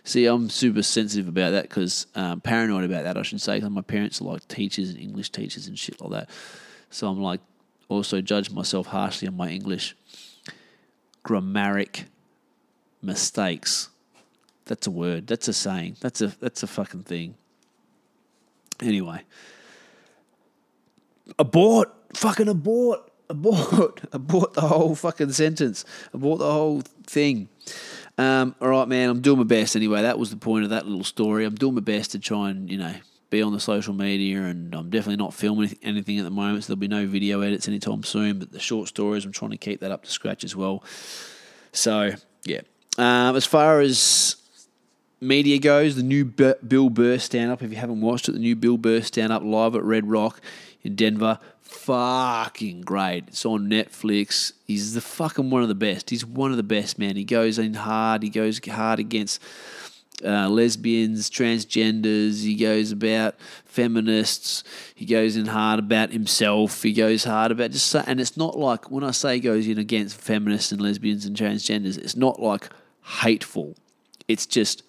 See, 0.04 0.26
I'm 0.26 0.50
super 0.50 0.82
sensitive 0.82 1.28
about 1.28 1.52
that 1.52 1.64
because 1.64 2.08
um, 2.16 2.42
paranoid 2.42 2.86
about 2.86 3.04
that, 3.04 3.18
I 3.18 3.22
should 3.22 3.42
say, 3.42 3.58
because 3.58 3.70
my 3.70 3.82
parents 3.82 4.22
are 4.22 4.24
like 4.24 4.48
teachers 4.48 4.90
and 4.90 5.00
English 5.00 5.30
teachers 5.30 5.68
and 5.68 5.78
shit 5.78 6.02
like 6.02 6.12
that. 6.12 6.30
So 6.90 7.08
I'm 7.08 7.22
like 7.22 7.42
also 7.88 8.22
judge 8.22 8.50
myself 8.50 8.88
harshly 8.88 9.28
on 9.28 9.38
my 9.38 9.50
English. 9.50 9.96
Grammaric 11.24 12.06
mistakes. 13.02 13.90
That's 14.66 14.88
a 14.88 14.92
word. 14.92 15.28
That's 15.28 15.48
a 15.48 15.54
saying. 15.54 15.98
That's 16.00 16.22
a 16.22 16.28
that's 16.40 16.64
a 16.64 16.68
fucking 16.68 17.04
thing. 17.04 17.36
Anyway. 18.82 19.24
Abort. 21.40 21.94
Fucking 22.14 22.48
abort. 22.48 23.10
Abort. 23.30 24.02
Abort 24.12 24.54
the 24.54 24.62
whole 24.62 24.96
fucking 24.96 25.32
sentence. 25.32 25.86
Abort 26.14 26.40
the 26.40 26.52
whole 26.52 26.82
thing. 27.06 27.48
Um, 28.18 28.56
all 28.62 28.70
right, 28.70 28.88
man. 28.88 29.10
I'm 29.10 29.22
doing 29.22 29.40
my 29.40 29.46
best 29.46 29.76
anyway. 29.76 30.02
That 30.02 30.20
was 30.20 30.30
the 30.30 30.38
point 30.38 30.64
of 30.64 30.72
that 30.72 30.86
little 30.86 31.04
story. 31.04 31.46
I'm 31.46 31.56
doing 31.56 31.76
my 31.76 31.82
best 31.82 32.12
to 32.12 32.20
try 32.20 32.50
and, 32.50 32.70
you 32.70 32.78
know, 32.78 32.94
be 33.32 33.42
on 33.42 33.54
the 33.54 33.60
social 33.60 33.94
media, 33.94 34.44
and 34.44 34.76
I'm 34.76 34.90
definitely 34.90 35.16
not 35.16 35.34
filming 35.34 35.76
anything 35.82 36.20
at 36.20 36.26
the 36.26 36.30
moment, 36.30 36.66
so 36.66 36.68
there'll 36.68 36.80
be 36.82 36.90
no 36.90 37.08
video 37.08 37.40
edits 37.42 37.68
anytime 37.68 38.04
soon. 38.04 38.40
But 38.40 38.52
the 38.52 38.60
short 38.60 38.90
stories, 38.90 39.26
I'm 39.26 39.32
trying 39.32 39.52
to 39.52 39.58
keep 39.58 39.80
that 39.80 39.90
up 39.90 40.04
to 40.04 40.12
scratch 40.12 40.44
as 40.44 40.56
well. 40.56 40.84
So, 41.72 42.12
yeah. 42.44 42.62
Um, 42.98 43.38
as 43.38 43.46
far 43.46 43.80
as 43.80 44.36
media 45.22 45.60
goes, 45.60 45.96
the 45.96 46.04
new 46.04 46.26
Bill 46.26 46.90
Burr 46.90 47.20
stand 47.20 47.52
up, 47.52 47.62
if 47.62 47.70
you 47.70 47.78
haven't 47.78 48.02
watched 48.02 48.28
it, 48.28 48.34
the 48.34 48.40
new 48.40 48.56
Bill 48.56 48.78
Burr 48.78 49.02
stand 49.02 49.32
up 49.32 49.44
live 49.44 49.76
at 49.76 49.84
Red 49.84 50.10
Rock 50.10 50.42
in 50.82 50.96
Denver, 50.96 51.40
fucking 51.62 52.82
great. 52.82 53.26
It's 53.28 53.46
on 53.46 53.70
Netflix. 53.70 54.54
He's 54.66 54.94
the 54.94 55.02
fucking 55.02 55.50
one 55.50 55.62
of 55.62 55.70
the 55.70 55.76
best. 55.76 56.10
He's 56.10 56.26
one 56.26 56.52
of 56.52 56.58
the 56.58 56.64
best, 56.64 56.98
man. 57.00 57.16
He 57.16 57.24
goes 57.24 57.60
in 57.60 57.76
hard. 57.76 58.24
He 58.24 58.30
goes 58.30 58.60
hard 58.68 59.00
against 59.00 59.42
uh, 60.26 60.50
lesbians, 60.50 61.30
transgenders. 61.30 62.44
He 62.44 62.56
goes 62.56 62.92
about 62.92 63.36
feminists. 63.66 64.64
He 64.96 65.06
goes 65.06 65.36
in 65.38 65.46
hard 65.46 65.80
about 65.80 66.12
himself. 66.12 66.82
He 66.84 66.94
goes 66.94 67.24
hard 67.24 67.52
about 67.52 67.72
just, 67.72 67.94
and 67.96 68.20
it's 68.20 68.38
not 68.38 68.58
like 68.58 68.90
when 68.90 69.04
I 69.04 69.12
say 69.12 69.40
goes 69.40 69.68
in 69.68 69.78
against 69.78 70.20
feminists 70.20 70.72
and 70.72 70.82
lesbians 70.82 71.26
and 71.26 71.36
transgenders, 71.36 71.98
it's 71.98 72.16
not 72.16 72.40
like 72.40 72.70
hateful. 73.04 73.76
It's 74.28 74.46
just 74.46 74.84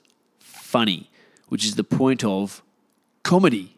funny, 0.72 1.10
which 1.48 1.64
is 1.64 1.74
the 1.76 1.84
point 1.84 2.24
of 2.24 2.62
comedy 3.22 3.76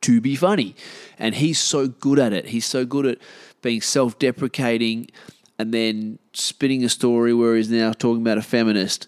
to 0.00 0.20
be 0.20 0.34
funny. 0.34 0.74
And 1.18 1.34
he's 1.34 1.58
so 1.58 1.86
good 1.86 2.18
at 2.18 2.32
it. 2.32 2.46
He's 2.46 2.66
so 2.66 2.84
good 2.84 3.06
at 3.06 3.18
being 3.62 3.82
self 3.82 4.18
deprecating 4.18 5.08
and 5.58 5.72
then 5.74 6.18
spinning 6.32 6.82
a 6.84 6.88
story 6.88 7.34
where 7.34 7.56
he's 7.56 7.70
now 7.70 7.92
talking 7.92 8.22
about 8.22 8.38
a 8.38 8.42
feminist 8.42 9.06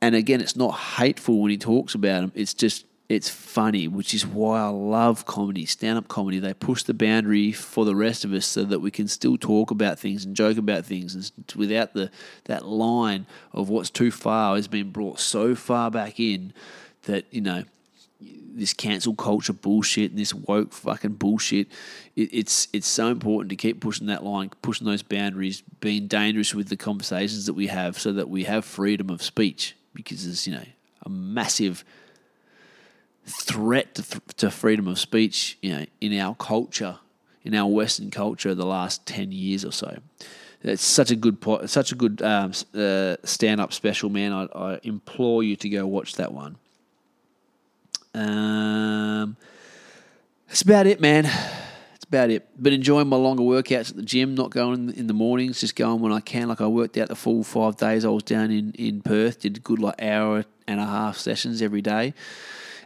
and 0.00 0.14
again, 0.14 0.40
it's 0.40 0.56
not 0.56 0.70
hateful 0.70 1.40
when 1.40 1.50
he 1.50 1.58
talks 1.58 1.94
about 1.94 2.20
them. 2.20 2.32
It's 2.34 2.54
just 2.54 2.86
it's 3.08 3.30
funny, 3.30 3.88
which 3.88 4.12
is 4.12 4.26
why 4.26 4.60
I 4.60 4.68
love 4.68 5.24
comedy, 5.24 5.64
stand 5.64 5.96
up 5.96 6.08
comedy. 6.08 6.40
They 6.40 6.52
push 6.52 6.82
the 6.82 6.92
boundary 6.92 7.52
for 7.52 7.86
the 7.86 7.96
rest 7.96 8.22
of 8.22 8.34
us 8.34 8.44
so 8.44 8.64
that 8.64 8.80
we 8.80 8.90
can 8.90 9.08
still 9.08 9.38
talk 9.38 9.70
about 9.70 9.98
things 9.98 10.26
and 10.26 10.36
joke 10.36 10.58
about 10.58 10.84
things 10.84 11.14
and 11.14 11.32
without 11.56 11.94
the 11.94 12.10
that 12.44 12.66
line 12.66 13.24
of 13.52 13.70
what's 13.70 13.88
too 13.88 14.10
far 14.10 14.56
has 14.56 14.68
been 14.68 14.90
brought 14.90 15.20
so 15.20 15.54
far 15.54 15.90
back 15.90 16.20
in 16.20 16.52
that, 17.04 17.24
you 17.30 17.40
know, 17.40 17.64
this 18.20 18.74
cancel 18.74 19.14
culture 19.14 19.54
bullshit 19.54 20.10
and 20.10 20.18
this 20.18 20.34
woke 20.34 20.74
fucking 20.74 21.14
bullshit. 21.14 21.68
It, 22.14 22.28
it's 22.30 22.68
it's 22.74 22.88
so 22.88 23.06
important 23.06 23.48
to 23.50 23.56
keep 23.56 23.80
pushing 23.80 24.08
that 24.08 24.22
line, 24.22 24.50
pushing 24.60 24.86
those 24.86 25.02
boundaries, 25.02 25.62
being 25.80 26.08
dangerous 26.08 26.54
with 26.54 26.68
the 26.68 26.76
conversations 26.76 27.46
that 27.46 27.54
we 27.54 27.68
have, 27.68 27.98
so 27.98 28.12
that 28.12 28.28
we 28.28 28.44
have 28.44 28.66
freedom 28.66 29.08
of 29.08 29.22
speech 29.22 29.76
because 29.94 30.26
there's 30.26 30.46
you 30.46 30.54
know 30.54 30.64
a 31.04 31.08
massive 31.08 31.84
threat 33.28 33.94
to, 33.94 34.02
th- 34.02 34.22
to 34.36 34.50
freedom 34.50 34.88
of 34.88 34.98
speech 34.98 35.58
you 35.62 35.76
know 35.76 35.86
in 36.00 36.18
our 36.18 36.34
culture 36.34 36.98
in 37.44 37.54
our 37.54 37.66
Western 37.66 38.10
culture 38.10 38.54
the 38.54 38.66
last 38.66 39.06
ten 39.06 39.32
years 39.32 39.64
or 39.64 39.72
so. 39.72 39.98
It's 40.62 40.84
such 40.84 41.10
a 41.10 41.16
good 41.16 41.40
po- 41.40 41.66
such 41.66 41.92
a 41.92 41.94
good 41.94 42.20
um, 42.20 42.52
uh, 42.74 43.16
stand 43.24 43.60
up 43.60 43.72
special, 43.72 44.10
man. 44.10 44.32
I, 44.32 44.48
I, 44.54 44.80
implore 44.82 45.42
you 45.42 45.54
to 45.56 45.68
go 45.68 45.86
watch 45.86 46.16
that 46.16 46.32
one. 46.32 46.56
Um, 48.12 49.36
that's 50.48 50.62
about 50.62 50.86
it, 50.86 51.00
man 51.00 51.24
That's 51.24 52.04
about 52.08 52.30
it. 52.30 52.62
Been 52.62 52.72
enjoying 52.72 53.08
my 53.08 53.16
longer 53.16 53.44
workouts 53.44 53.90
at 53.90 53.96
the 53.96 54.02
gym, 54.02 54.34
not 54.34 54.50
going 54.50 54.92
in 54.94 55.06
the 55.06 55.14
mornings, 55.14 55.60
just 55.60 55.76
going 55.76 56.00
when 56.00 56.12
I 56.12 56.20
can. 56.20 56.48
Like 56.48 56.60
I 56.60 56.66
worked 56.66 56.98
out 56.98 57.08
the 57.08 57.16
full 57.16 57.44
five 57.44 57.76
days 57.76 58.04
I 58.04 58.08
was 58.08 58.24
down 58.24 58.50
in, 58.50 58.72
in 58.72 59.00
Perth, 59.00 59.40
did 59.40 59.62
good 59.62 59.78
like 59.78 60.02
hour 60.02 60.44
and 60.66 60.80
a 60.80 60.86
half 60.86 61.16
sessions 61.16 61.62
every 61.62 61.82
day. 61.82 62.14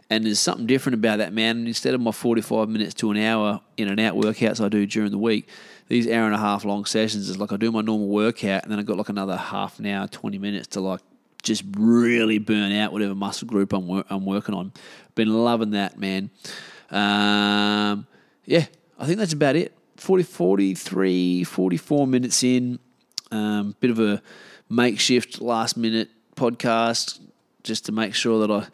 And 0.09 0.25
there's 0.25 0.39
something 0.39 0.67
different 0.67 0.95
about 0.95 1.17
that, 1.17 1.33
man. 1.33 1.57
And 1.57 1.67
instead 1.67 1.93
of 1.93 2.01
my 2.01 2.11
45 2.11 2.69
minutes 2.69 2.93
to 2.95 3.11
an 3.11 3.17
hour 3.17 3.61
in 3.77 3.87
and 3.87 3.99
out 3.99 4.15
workouts 4.15 4.63
I 4.63 4.69
do 4.69 4.85
during 4.85 5.11
the 5.11 5.17
week, 5.17 5.47
these 5.87 6.07
hour 6.07 6.25
and 6.25 6.35
a 6.35 6.39
half 6.39 6.65
long 6.65 6.85
sessions 6.85 7.29
is 7.29 7.37
like 7.37 7.51
I 7.51 7.57
do 7.57 7.71
my 7.71 7.81
normal 7.81 8.07
workout 8.07 8.63
and 8.63 8.71
then 8.71 8.79
I 8.79 8.83
got 8.83 8.97
like 8.97 9.09
another 9.09 9.37
half 9.37 9.79
an 9.79 9.85
hour, 9.85 10.07
20 10.07 10.37
minutes 10.37 10.67
to 10.67 10.81
like 10.81 11.01
just 11.41 11.63
really 11.77 12.37
burn 12.37 12.71
out 12.71 12.93
whatever 12.93 13.15
muscle 13.15 13.47
group 13.47 13.73
I'm, 13.73 13.87
wor- 13.87 14.05
I'm 14.09 14.25
working 14.25 14.55
on. 14.55 14.71
Been 15.15 15.29
loving 15.29 15.71
that, 15.71 15.97
man. 15.97 16.29
Um, 16.89 18.07
yeah, 18.45 18.65
I 18.97 19.05
think 19.05 19.19
that's 19.19 19.33
about 19.33 19.55
it. 19.55 19.73
40, 19.97 20.23
43, 20.23 21.43
44 21.43 22.07
minutes 22.07 22.43
in. 22.43 22.79
Um, 23.31 23.75
bit 23.79 23.89
of 23.89 23.99
a 23.99 24.21
makeshift 24.69 25.41
last 25.41 25.75
minute 25.75 26.09
podcast 26.35 27.19
just 27.63 27.85
to 27.85 27.91
make 27.91 28.13
sure 28.13 28.45
that 28.45 28.51
I 28.51 28.67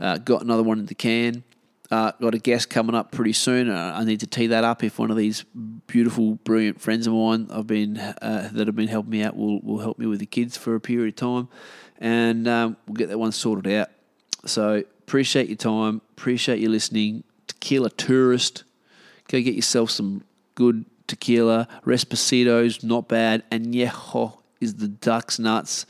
uh, 0.00 0.18
got 0.18 0.42
another 0.42 0.62
one 0.62 0.78
in 0.78 0.86
the 0.86 0.94
can. 0.94 1.44
Uh, 1.90 2.12
got 2.20 2.34
a 2.34 2.38
guest 2.38 2.70
coming 2.70 2.94
up 2.94 3.10
pretty 3.10 3.32
soon. 3.32 3.68
Uh, 3.68 3.94
I 3.96 4.04
need 4.04 4.20
to 4.20 4.26
tee 4.26 4.46
that 4.48 4.62
up 4.62 4.84
if 4.84 4.98
one 4.98 5.10
of 5.10 5.16
these 5.16 5.44
beautiful, 5.88 6.36
brilliant 6.44 6.80
friends 6.80 7.08
of 7.08 7.12
mine 7.12 7.48
I've 7.50 7.66
been 7.66 7.98
uh, 7.98 8.48
that 8.52 8.68
have 8.68 8.76
been 8.76 8.88
helping 8.88 9.10
me 9.10 9.24
out 9.24 9.36
will 9.36 9.60
will 9.60 9.80
help 9.80 9.98
me 9.98 10.06
with 10.06 10.20
the 10.20 10.26
kids 10.26 10.56
for 10.56 10.76
a 10.76 10.80
period 10.80 11.14
of 11.14 11.16
time, 11.16 11.48
and 11.98 12.46
um, 12.46 12.76
we'll 12.86 12.94
get 12.94 13.08
that 13.08 13.18
one 13.18 13.32
sorted 13.32 13.72
out. 13.72 13.88
So 14.46 14.84
appreciate 15.00 15.48
your 15.48 15.56
time. 15.56 16.00
Appreciate 16.12 16.60
you 16.60 16.68
listening. 16.68 17.24
Tequila 17.48 17.90
Tourist. 17.90 18.62
Go 19.26 19.40
get 19.40 19.54
yourself 19.54 19.90
some 19.90 20.22
good 20.54 20.84
tequila. 21.08 21.66
Reposado's 21.84 22.84
not 22.84 23.08
bad. 23.08 23.48
Añejo 23.50 24.38
is 24.60 24.74
the 24.74 24.88
duck's 24.88 25.38
nuts, 25.38 25.86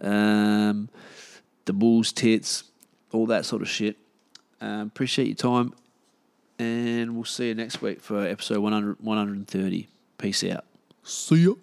um, 0.00 0.88
the 1.66 1.72
bull's 1.72 2.12
tits, 2.12 2.64
all 3.16 3.26
that 3.26 3.44
sort 3.44 3.62
of 3.62 3.68
shit. 3.68 3.96
Um, 4.60 4.82
appreciate 4.82 5.26
your 5.26 5.36
time, 5.36 5.74
and 6.58 7.14
we'll 7.14 7.24
see 7.24 7.48
you 7.48 7.54
next 7.54 7.82
week 7.82 8.00
for 8.00 8.26
episode 8.26 8.60
100, 8.60 8.96
130. 9.00 9.88
Peace 10.18 10.44
out. 10.44 10.64
See 11.02 11.36
ya. 11.44 11.54